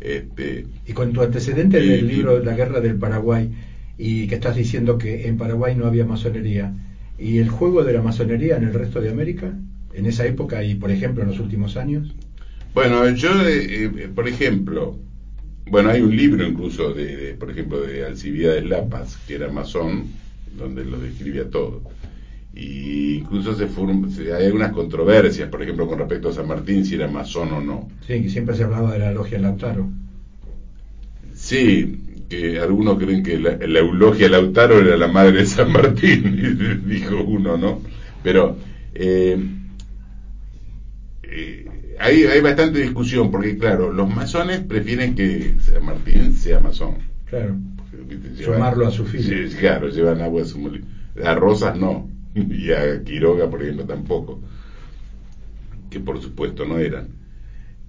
Este, 0.00 0.64
y 0.86 0.92
con 0.92 1.12
tu 1.12 1.22
antecedente 1.22 1.78
del 1.78 2.08
libro 2.08 2.42
La 2.42 2.54
Guerra 2.54 2.80
del 2.80 2.96
Paraguay, 2.96 3.50
y 3.98 4.26
que 4.28 4.36
estás 4.36 4.56
diciendo 4.56 4.96
que 4.96 5.26
en 5.26 5.36
Paraguay 5.36 5.74
no 5.76 5.86
había 5.86 6.06
masonería, 6.06 6.72
¿y 7.18 7.38
el 7.38 7.50
juego 7.50 7.84
de 7.84 7.92
la 7.92 8.02
masonería 8.02 8.56
en 8.56 8.64
el 8.64 8.72
resto 8.72 9.00
de 9.00 9.10
América? 9.10 9.54
En 9.92 10.06
esa 10.06 10.24
época 10.26 10.64
y, 10.64 10.74
por 10.74 10.90
ejemplo, 10.90 11.22
en 11.22 11.28
los 11.28 11.40
últimos 11.40 11.76
años. 11.76 12.14
Bueno, 12.72 13.08
yo, 13.10 13.28
eh, 13.46 13.84
eh, 13.84 14.08
por 14.14 14.28
ejemplo, 14.28 14.96
bueno, 15.66 15.90
hay 15.90 16.00
un 16.00 16.16
libro 16.16 16.46
incluso 16.46 16.94
de, 16.94 17.34
por 17.38 17.50
ejemplo, 17.50 17.80
de 17.82 18.06
Alcibiades 18.06 18.64
Lapas, 18.64 19.18
que 19.26 19.34
era 19.34 19.50
masón, 19.50 20.06
donde 20.56 20.84
lo 20.84 20.98
describía 20.98 21.50
todo. 21.50 21.82
Y 22.54 23.16
incluso 23.16 23.54
se, 23.54 23.68
se, 23.68 24.32
hay 24.32 24.46
algunas 24.46 24.72
controversias, 24.72 25.48
por 25.48 25.62
ejemplo, 25.62 25.86
con 25.86 25.98
respecto 25.98 26.30
a 26.30 26.32
San 26.32 26.48
Martín, 26.48 26.84
si 26.84 26.96
era 26.96 27.08
masón 27.08 27.52
o 27.52 27.60
no. 27.60 27.88
Sí, 28.06 28.22
que 28.22 28.28
siempre 28.28 28.56
se 28.56 28.64
hablaba 28.64 28.92
de 28.92 28.98
la 28.98 29.12
logia 29.12 29.38
Lautaro. 29.38 29.88
Sí, 31.34 32.24
que 32.28 32.58
algunos 32.58 32.98
creen 32.98 33.22
que 33.22 33.38
la, 33.38 33.56
la 33.56 33.78
eulogia 33.78 34.28
Lautaro 34.28 34.80
era 34.80 34.96
la 34.96 35.08
madre 35.08 35.38
de 35.38 35.46
San 35.46 35.72
Martín, 35.72 36.82
dijo 36.86 37.22
uno, 37.22 37.56
¿no? 37.56 37.80
Pero 38.22 38.56
eh, 38.94 39.38
eh, 41.22 41.66
hay, 41.98 42.24
hay 42.24 42.40
bastante 42.40 42.80
discusión, 42.80 43.30
porque 43.30 43.56
claro, 43.56 43.92
los 43.92 44.08
masones 44.12 44.60
prefieren 44.60 45.14
que 45.14 45.54
San 45.60 45.84
Martín 45.84 46.32
sea 46.32 46.60
masón. 46.60 46.98
Claro. 47.26 47.56
Sumarlo 48.42 48.86
a 48.86 48.90
su. 48.90 49.06
Sí, 49.06 49.48
claro, 49.58 49.88
llevan 49.88 50.20
agua 50.20 50.42
a 50.42 50.46
su 50.46 50.58
molino. 50.58 50.86
Las 51.14 51.36
rosas 51.36 51.76
no. 51.76 52.08
y 52.34 52.70
a 52.72 53.02
Quiroga, 53.04 53.48
por 53.48 53.62
ejemplo, 53.62 53.84
tampoco, 53.84 54.40
que 55.90 56.00
por 56.00 56.20
supuesto 56.20 56.64
no 56.64 56.78
eran. 56.78 57.08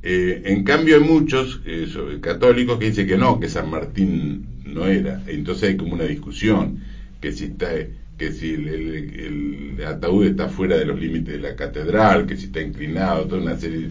Eh, 0.03 0.41
en 0.45 0.63
cambio 0.63 0.95
hay 0.95 1.03
muchos 1.03 1.61
eh, 1.65 1.87
católicos 2.21 2.79
que 2.79 2.85
dicen 2.85 3.07
que 3.07 3.17
no, 3.17 3.39
que 3.39 3.49
San 3.49 3.69
Martín 3.69 4.45
no 4.65 4.87
era. 4.87 5.21
Entonces 5.27 5.69
hay 5.69 5.77
como 5.77 5.93
una 5.93 6.05
discusión, 6.05 6.79
que 7.19 7.31
si 7.31 7.45
está 7.45 7.69
que 8.17 8.31
si 8.31 8.53
el, 8.53 9.83
ataúd 9.83 10.25
está 10.25 10.47
fuera 10.47 10.77
de 10.77 10.85
los 10.85 10.99
límites 10.99 11.33
de 11.33 11.39
la 11.39 11.55
catedral, 11.55 12.27
que 12.27 12.37
si 12.37 12.45
está 12.45 12.61
inclinado, 12.61 13.25
toda 13.25 13.41
una 13.41 13.57
serie. 13.57 13.89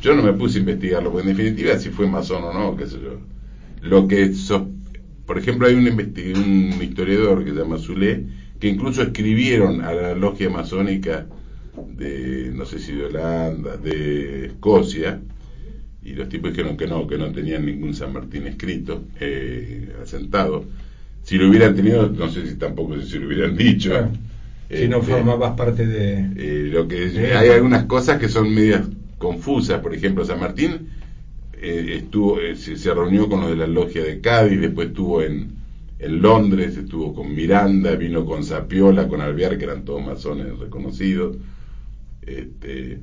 Yo 0.00 0.14
no 0.14 0.22
me 0.22 0.32
puse 0.32 0.56
a 0.56 0.60
investigarlo, 0.60 1.12
porque 1.12 1.28
en 1.28 1.36
definitiva 1.36 1.78
si 1.78 1.90
fue 1.90 2.06
masón 2.06 2.44
o 2.44 2.54
no, 2.54 2.74
qué 2.74 2.86
sé 2.86 2.96
yo. 3.02 3.20
Lo 3.82 4.08
que, 4.08 4.32
por 5.26 5.38
ejemplo, 5.38 5.66
hay 5.66 5.74
un, 5.74 5.86
un 5.86 6.82
historiador 6.82 7.44
que 7.44 7.50
se 7.50 7.56
llama 7.56 7.76
Zulé, 7.76 8.24
que 8.58 8.68
incluso 8.68 9.02
escribieron 9.02 9.82
a 9.82 9.92
la 9.92 10.14
logia 10.14 10.48
masónica 10.50 11.26
de, 11.96 12.50
no 12.54 12.64
sé 12.64 12.78
si 12.78 12.92
de 12.92 13.06
Holanda, 13.06 13.76
de 13.76 14.46
Escocia, 14.46 15.20
y 16.02 16.12
los 16.12 16.28
tipos 16.28 16.50
dijeron 16.50 16.76
que 16.76 16.86
no, 16.86 17.06
que 17.06 17.18
no 17.18 17.32
tenían 17.32 17.66
ningún 17.66 17.94
San 17.94 18.12
Martín 18.12 18.46
escrito, 18.46 19.02
eh, 19.20 19.92
asentado. 20.02 20.64
Si 21.22 21.36
lo 21.36 21.48
hubieran 21.48 21.74
tenido, 21.74 22.08
no 22.08 22.30
sé 22.30 22.46
si 22.46 22.54
tampoco 22.54 23.00
si 23.00 23.18
lo 23.18 23.26
hubieran 23.26 23.56
dicho. 23.56 23.90
si 24.70 24.88
no 24.88 24.98
este, 24.98 25.12
formabas 25.12 25.56
parte 25.56 25.86
de... 25.86 26.30
Eh, 26.36 26.70
lo 26.72 26.86
que 26.86 27.10
hay 27.34 27.48
algunas 27.48 27.84
cosas 27.84 28.18
que 28.18 28.28
son 28.28 28.54
medias 28.54 28.82
confusas, 29.18 29.80
por 29.80 29.94
ejemplo, 29.94 30.24
San 30.24 30.38
Martín 30.38 30.88
eh, 31.60 31.98
estuvo 31.98 32.38
se, 32.54 32.76
se, 32.76 32.94
reunió 32.94 33.28
con 33.28 33.40
los 33.40 33.50
de 33.50 33.56
la 33.56 33.66
logia 33.66 34.04
de 34.04 34.20
Cádiz, 34.20 34.60
después 34.60 34.88
estuvo 34.88 35.22
en, 35.22 35.55
en 35.98 36.20
Londres, 36.20 36.76
estuvo 36.76 37.14
con 37.14 37.34
Miranda, 37.34 37.96
vino 37.96 38.26
con 38.26 38.44
Sapiola, 38.44 39.08
con 39.08 39.20
Alvear, 39.20 39.56
que 39.56 39.64
eran 39.64 39.84
todos 39.84 40.04
masones 40.04 40.58
reconocidos. 40.58 41.36
Este, 42.22 43.00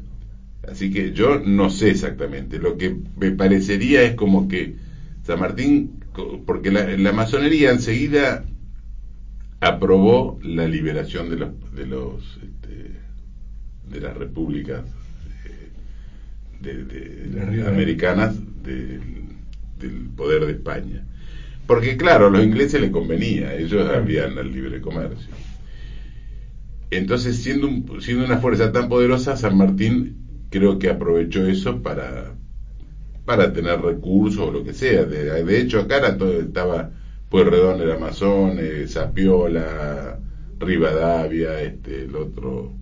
así 0.68 0.92
que 0.92 1.14
yo 1.14 1.40
no 1.40 1.70
sé 1.70 1.90
exactamente. 1.90 2.60
Lo 2.60 2.78
que 2.78 2.96
me 3.18 3.32
parecería 3.32 4.04
es 4.04 4.16
como 4.16 4.48
que 4.48 4.76
San 5.24 5.40
Martín, 5.40 6.04
porque 6.46 6.72
la, 6.72 7.12
masonería 7.14 7.72
enseguida 7.72 8.46
aprobó 9.60 10.40
la 10.44 10.68
liberación 10.68 11.30
de 11.30 11.38
los 11.38 11.74
de 11.74 11.88
los 11.88 12.38
este, 12.44 12.92
de 13.90 14.02
las 14.02 14.16
repúblicas 14.16 14.84
eh, 16.66 17.32
de, 17.32 17.66
americanas 17.66 18.36
del 18.62 20.10
poder 20.16 20.46
de 20.46 20.52
España 20.52 21.06
porque 21.68 21.98
claro, 21.98 22.28
a 22.28 22.30
los 22.30 22.44
ingleses 22.44 22.82
les 22.82 22.92
convenía, 22.92 23.56
ellos 23.56 23.90
habían 23.90 24.38
el 24.38 24.52
libre 24.52 24.82
comercio. 24.82 25.34
Entonces, 26.92 27.38
siendo, 27.38 28.02
siendo 28.02 28.26
una 28.26 28.38
fuerza 28.38 28.72
tan 28.72 28.90
poderosa, 28.90 29.36
San 29.36 29.58
Martín 29.58 30.48
creo 30.50 30.78
que 30.78 30.90
aprovechó 30.90 31.48
eso 31.48 31.82
para, 31.82 32.36
para 33.26 33.52
tener 33.54 33.82
recursos 33.82 34.50
o 34.50 34.52
lo 34.52 34.64
que 34.64 34.74
sea. 34.74 35.04
De, 35.06 35.60
hecho, 35.60 35.80
acá 35.80 36.18
todo, 36.18 36.40
estaba 36.40 36.92
Pueyrredón 37.30 37.82
era 37.82 37.96
Amazon, 37.96 38.58
eh, 38.60 38.86
Sapiola, 38.88 40.20
Rivadavia, 40.60 41.62
este, 41.62 42.04
el 42.04 42.16
otro, 42.16 42.74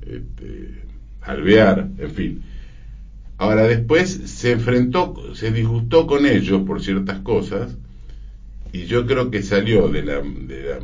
este, 0.00 0.82
alvear, 1.20 1.90
en 1.98 2.10
fin. 2.10 2.42
Ahora 3.42 3.64
después 3.64 4.08
se 4.08 4.52
enfrentó, 4.52 5.34
se 5.34 5.50
disgustó 5.50 6.06
con 6.06 6.26
ellos 6.26 6.62
por 6.64 6.80
ciertas 6.80 7.18
cosas 7.22 7.76
y 8.72 8.84
yo 8.84 9.04
creo 9.04 9.32
que 9.32 9.42
salió 9.42 9.88
de 9.88 10.04
la... 10.04 10.20
De 10.20 10.62
la 10.62 10.78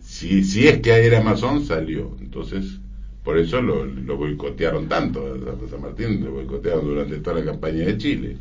si, 0.00 0.42
si 0.42 0.66
es 0.66 0.80
que 0.80 0.90
era 0.90 1.22
masón, 1.22 1.64
salió. 1.64 2.16
Entonces, 2.20 2.80
por 3.22 3.38
eso 3.38 3.62
lo, 3.62 3.84
lo 3.84 4.16
boicotearon 4.16 4.88
tanto 4.88 5.24
a 5.24 5.70
San 5.70 5.82
Martín, 5.82 6.24
lo 6.24 6.32
boicotearon 6.32 6.84
durante 6.84 7.18
toda 7.18 7.38
la 7.38 7.52
campaña 7.52 7.84
de 7.84 7.96
Chile. 7.96 8.36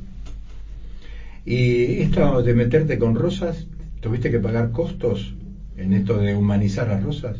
Y 1.45 2.01
esto 2.01 2.41
de 2.41 2.55
meterte 2.55 2.97
con 2.97 3.13
Rosas, 3.13 3.67
¿tuviste 3.99 4.31
que 4.31 4.39
pagar 4.39 4.71
costos 4.71 5.35
en 5.77 5.93
esto 5.93 6.17
de 6.17 6.35
humanizar 6.35 6.89
a 6.89 6.99
Rosas? 6.99 7.37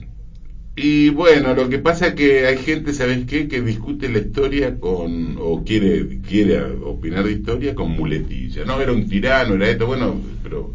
Y 0.76 1.10
bueno, 1.10 1.54
lo 1.54 1.68
que 1.68 1.80
pasa 1.80 2.08
es 2.08 2.14
que 2.16 2.46
hay 2.46 2.58
gente, 2.58 2.94
¿sabes 2.94 3.26
qué?, 3.26 3.48
que 3.48 3.62
discute 3.62 4.10
la 4.10 4.20
historia 4.20 4.80
con, 4.80 5.36
o 5.38 5.64
quiere, 5.66 6.22
quiere 6.22 6.62
opinar 6.62 7.26
de 7.26 7.34
historia 7.34 7.76
con 7.76 7.92
muletilla. 7.92 8.64
No, 8.64 8.80
era 8.80 8.94
un 8.94 9.08
tirano, 9.08 9.56
era 9.56 9.70
esto, 9.70 9.86
bueno, 9.86 10.20
pero 10.42 10.74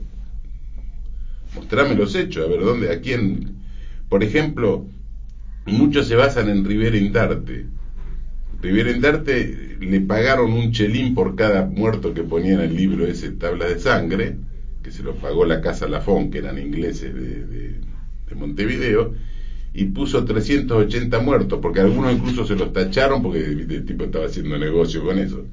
mostrame 1.54 1.94
los 1.94 2.14
hechos, 2.14 2.44
a 2.44 2.48
ver, 2.48 2.60
¿dónde, 2.60 2.92
a 2.92 3.00
quién? 3.00 3.56
Por 4.10 4.22
ejemplo, 4.22 4.86
muchos 5.64 6.06
se 6.06 6.14
basan 6.14 6.50
en 6.50 6.64
Rivera 6.64 6.98
Indarte. 6.98 7.64
Rivera 8.60 8.90
Indarte 8.90 9.76
le 9.80 10.00
pagaron 10.00 10.52
un 10.52 10.72
chelín 10.72 11.14
por 11.14 11.36
cada 11.36 11.64
muerto 11.64 12.12
que 12.12 12.22
ponía 12.22 12.52
en 12.52 12.60
el 12.60 12.76
libro 12.76 13.06
ese, 13.06 13.30
Tablas 13.30 13.70
de 13.70 13.78
Sangre, 13.80 14.36
que 14.82 14.90
se 14.90 15.02
lo 15.02 15.14
pagó 15.14 15.46
la 15.46 15.62
Casa 15.62 15.88
Lafón, 15.88 16.30
que 16.30 16.38
eran 16.38 16.58
ingleses 16.58 17.14
de, 17.14 17.46
de 17.46 18.34
Montevideo, 18.34 19.14
y 19.76 19.84
puso 19.84 20.24
380 20.24 21.20
muertos, 21.20 21.58
porque 21.60 21.80
algunos 21.80 22.14
incluso 22.14 22.46
se 22.46 22.56
los 22.56 22.72
tacharon 22.72 23.22
porque 23.22 23.44
el 23.44 23.84
tipo 23.84 24.04
estaba 24.04 24.24
haciendo 24.24 24.58
negocio 24.58 25.04
con 25.04 25.18
eso. 25.18 25.44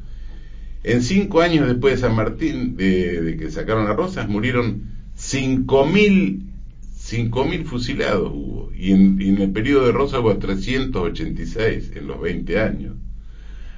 En 0.83 1.01
cinco 1.01 1.41
años 1.41 1.67
después 1.67 1.95
de 1.95 2.07
San 2.07 2.15
Martín, 2.15 2.77
de, 2.77 3.35
que 3.37 3.51
sacaron 3.51 3.87
a 3.87 3.93
Rosas, 3.93 4.29
murieron 4.29 4.83
5.000 5.17 7.49
mil 7.49 7.65
fusilados 7.65 8.31
hubo, 8.33 8.71
y 8.73 8.93
en, 8.93 9.21
en, 9.21 9.41
el 9.41 9.51
periodo 9.51 9.87
de 9.87 9.91
Rosas 9.91 10.21
hubo 10.21 10.37
386 10.37 11.91
en 11.95 12.07
los 12.07 12.21
20 12.21 12.59
años. 12.59 12.95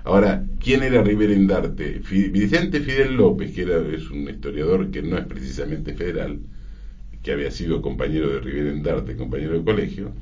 Ahora, 0.03 0.45
¿quién 0.59 0.83
era 0.83 1.01
Rivera 1.01 1.33
Indarte? 1.33 2.03
Vicente 2.31 2.81
Fidel 2.81 3.15
López, 3.15 3.51
que 3.51 3.63
era, 3.63 3.79
es 3.79 4.11
un 4.11 4.29
historiador 4.29 4.91
que 4.91 5.01
no 5.01 5.17
es 5.17 5.25
precisamente 5.25 5.95
federal, 5.95 6.39
que 7.23 7.31
había 7.31 7.49
sido 7.49 7.81
compañero 7.81 8.29
de 8.29 8.41
Rivera 8.41 8.71
Indarte, 8.71 9.15
compañero 9.15 9.57
de 9.57 9.63
colegio, 9.63 10.13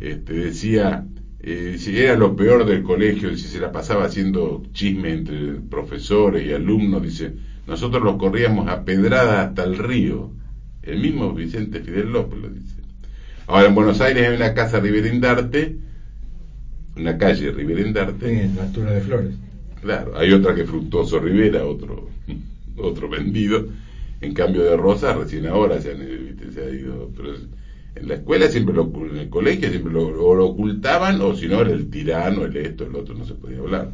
este, 0.00 0.32
decía, 0.32 1.06
eh, 1.40 1.76
si 1.78 1.98
era 1.98 2.16
lo 2.16 2.36
peor 2.36 2.66
del 2.66 2.82
colegio, 2.82 3.34
si 3.36 3.48
se 3.48 3.60
la 3.60 3.72
pasaba 3.72 4.04
haciendo 4.04 4.62
chisme 4.72 5.12
entre 5.12 5.54
profesores 5.68 6.46
y 6.46 6.52
alumnos, 6.52 7.02
dice, 7.02 7.32
nosotros 7.66 8.02
los 8.02 8.16
corríamos 8.16 8.68
a 8.68 8.84
pedrada 8.84 9.42
hasta 9.42 9.64
el 9.64 9.76
río. 9.76 10.32
El 10.82 11.00
mismo 11.00 11.32
Vicente 11.32 11.80
Fidel 11.80 12.12
López 12.12 12.40
lo 12.40 12.48
dice. 12.48 12.76
Ahora 13.46 13.68
en 13.68 13.74
Buenos 13.74 14.00
Aires 14.00 14.28
hay 14.28 14.36
una 14.36 14.54
casa 14.54 14.80
Riverindarte, 14.80 15.76
una 16.96 17.18
calle 17.18 17.50
Riverindarte. 17.50 18.44
en 18.44 18.56
la 18.56 18.64
altura 18.64 18.92
de 18.92 19.00
Flores. 19.00 19.34
Claro, 19.80 20.16
hay 20.16 20.32
otra 20.32 20.54
que 20.54 20.64
Fructuoso 20.64 21.18
Rivera, 21.20 21.64
otro, 21.64 22.08
otro 22.76 23.08
vendido. 23.08 23.68
En 24.20 24.34
cambio 24.34 24.64
de 24.64 24.76
Rosa, 24.76 25.12
recién 25.14 25.46
ahora 25.46 25.80
se, 25.80 25.92
han, 25.92 25.98
se 26.52 26.64
ha 26.64 26.70
ido. 26.70 27.10
Pero 27.16 27.34
en 28.00 28.08
la 28.08 28.14
escuela 28.14 28.48
siempre 28.48 28.74
lo, 28.74 28.90
en 29.10 29.16
el 29.16 29.28
colegio 29.28 29.70
siempre 29.70 29.92
lo, 29.92 30.10
lo 30.10 30.46
ocultaban 30.46 31.20
o 31.20 31.34
si 31.34 31.48
no 31.48 31.60
era 31.60 31.70
el 31.70 31.90
tirano, 31.90 32.44
el 32.44 32.56
esto, 32.56 32.86
el 32.86 32.94
otro, 32.94 33.14
no 33.14 33.24
se 33.24 33.34
podía 33.34 33.58
hablar. 33.58 33.90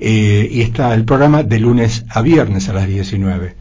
Eh, 0.00 0.48
y 0.50 0.60
está 0.60 0.94
el 0.94 1.04
programa 1.04 1.42
de 1.42 1.58
lunes 1.58 2.04
a 2.08 2.22
viernes 2.22 2.68
a 2.68 2.72
las 2.72 2.86
19. 2.86 3.56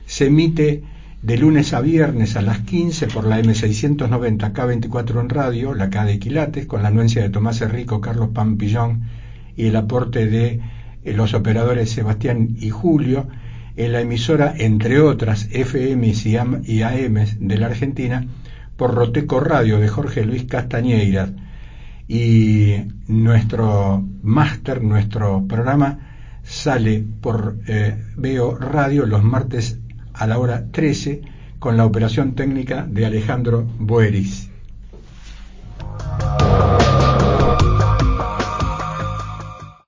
Se 0.06 0.26
emite 0.26 0.82
de 1.22 1.38
lunes 1.38 1.72
a 1.72 1.80
viernes 1.80 2.36
a 2.36 2.42
las 2.42 2.58
15 2.60 3.06
por 3.06 3.24
la 3.24 3.40
M690 3.40 4.52
K24 4.52 5.20
en 5.20 5.28
radio, 5.28 5.74
la 5.74 5.88
K 5.88 6.04
de 6.04 6.18
Quilates, 6.18 6.66
con 6.66 6.82
la 6.82 6.88
anuencia 6.88 7.22
de 7.22 7.30
Tomás 7.30 7.62
Enrico, 7.62 8.00
Carlos 8.00 8.30
Pampillón 8.34 9.04
y 9.56 9.66
el 9.66 9.76
aporte 9.76 10.26
de 10.26 10.60
eh, 11.04 11.12
los 11.12 11.34
operadores 11.34 11.90
Sebastián 11.90 12.56
y 12.58 12.70
Julio 12.70 13.26
en 13.76 13.92
la 13.92 14.00
emisora, 14.00 14.54
entre 14.56 15.00
otras, 15.00 15.48
FM 15.50 16.12
y 16.64 16.82
AM 16.82 17.14
de 17.40 17.58
la 17.58 17.66
Argentina, 17.66 18.26
por 18.76 18.94
Roteco 18.94 19.40
Radio 19.40 19.78
de 19.78 19.88
Jorge 19.88 20.24
Luis 20.24 20.44
Castañeira. 20.44 21.30
Y 22.08 22.74
nuestro 23.06 24.04
máster, 24.22 24.82
nuestro 24.82 25.46
programa, 25.46 25.98
sale 26.42 27.04
por 27.20 27.58
eh, 27.66 27.96
Veo 28.16 28.56
Radio 28.56 29.06
los 29.06 29.22
martes 29.22 29.78
a 30.12 30.26
la 30.26 30.38
hora 30.38 30.66
13 30.70 31.22
con 31.58 31.76
la 31.76 31.86
operación 31.86 32.34
técnica 32.34 32.84
de 32.88 33.06
Alejandro 33.06 33.66
Boeris. 33.78 34.50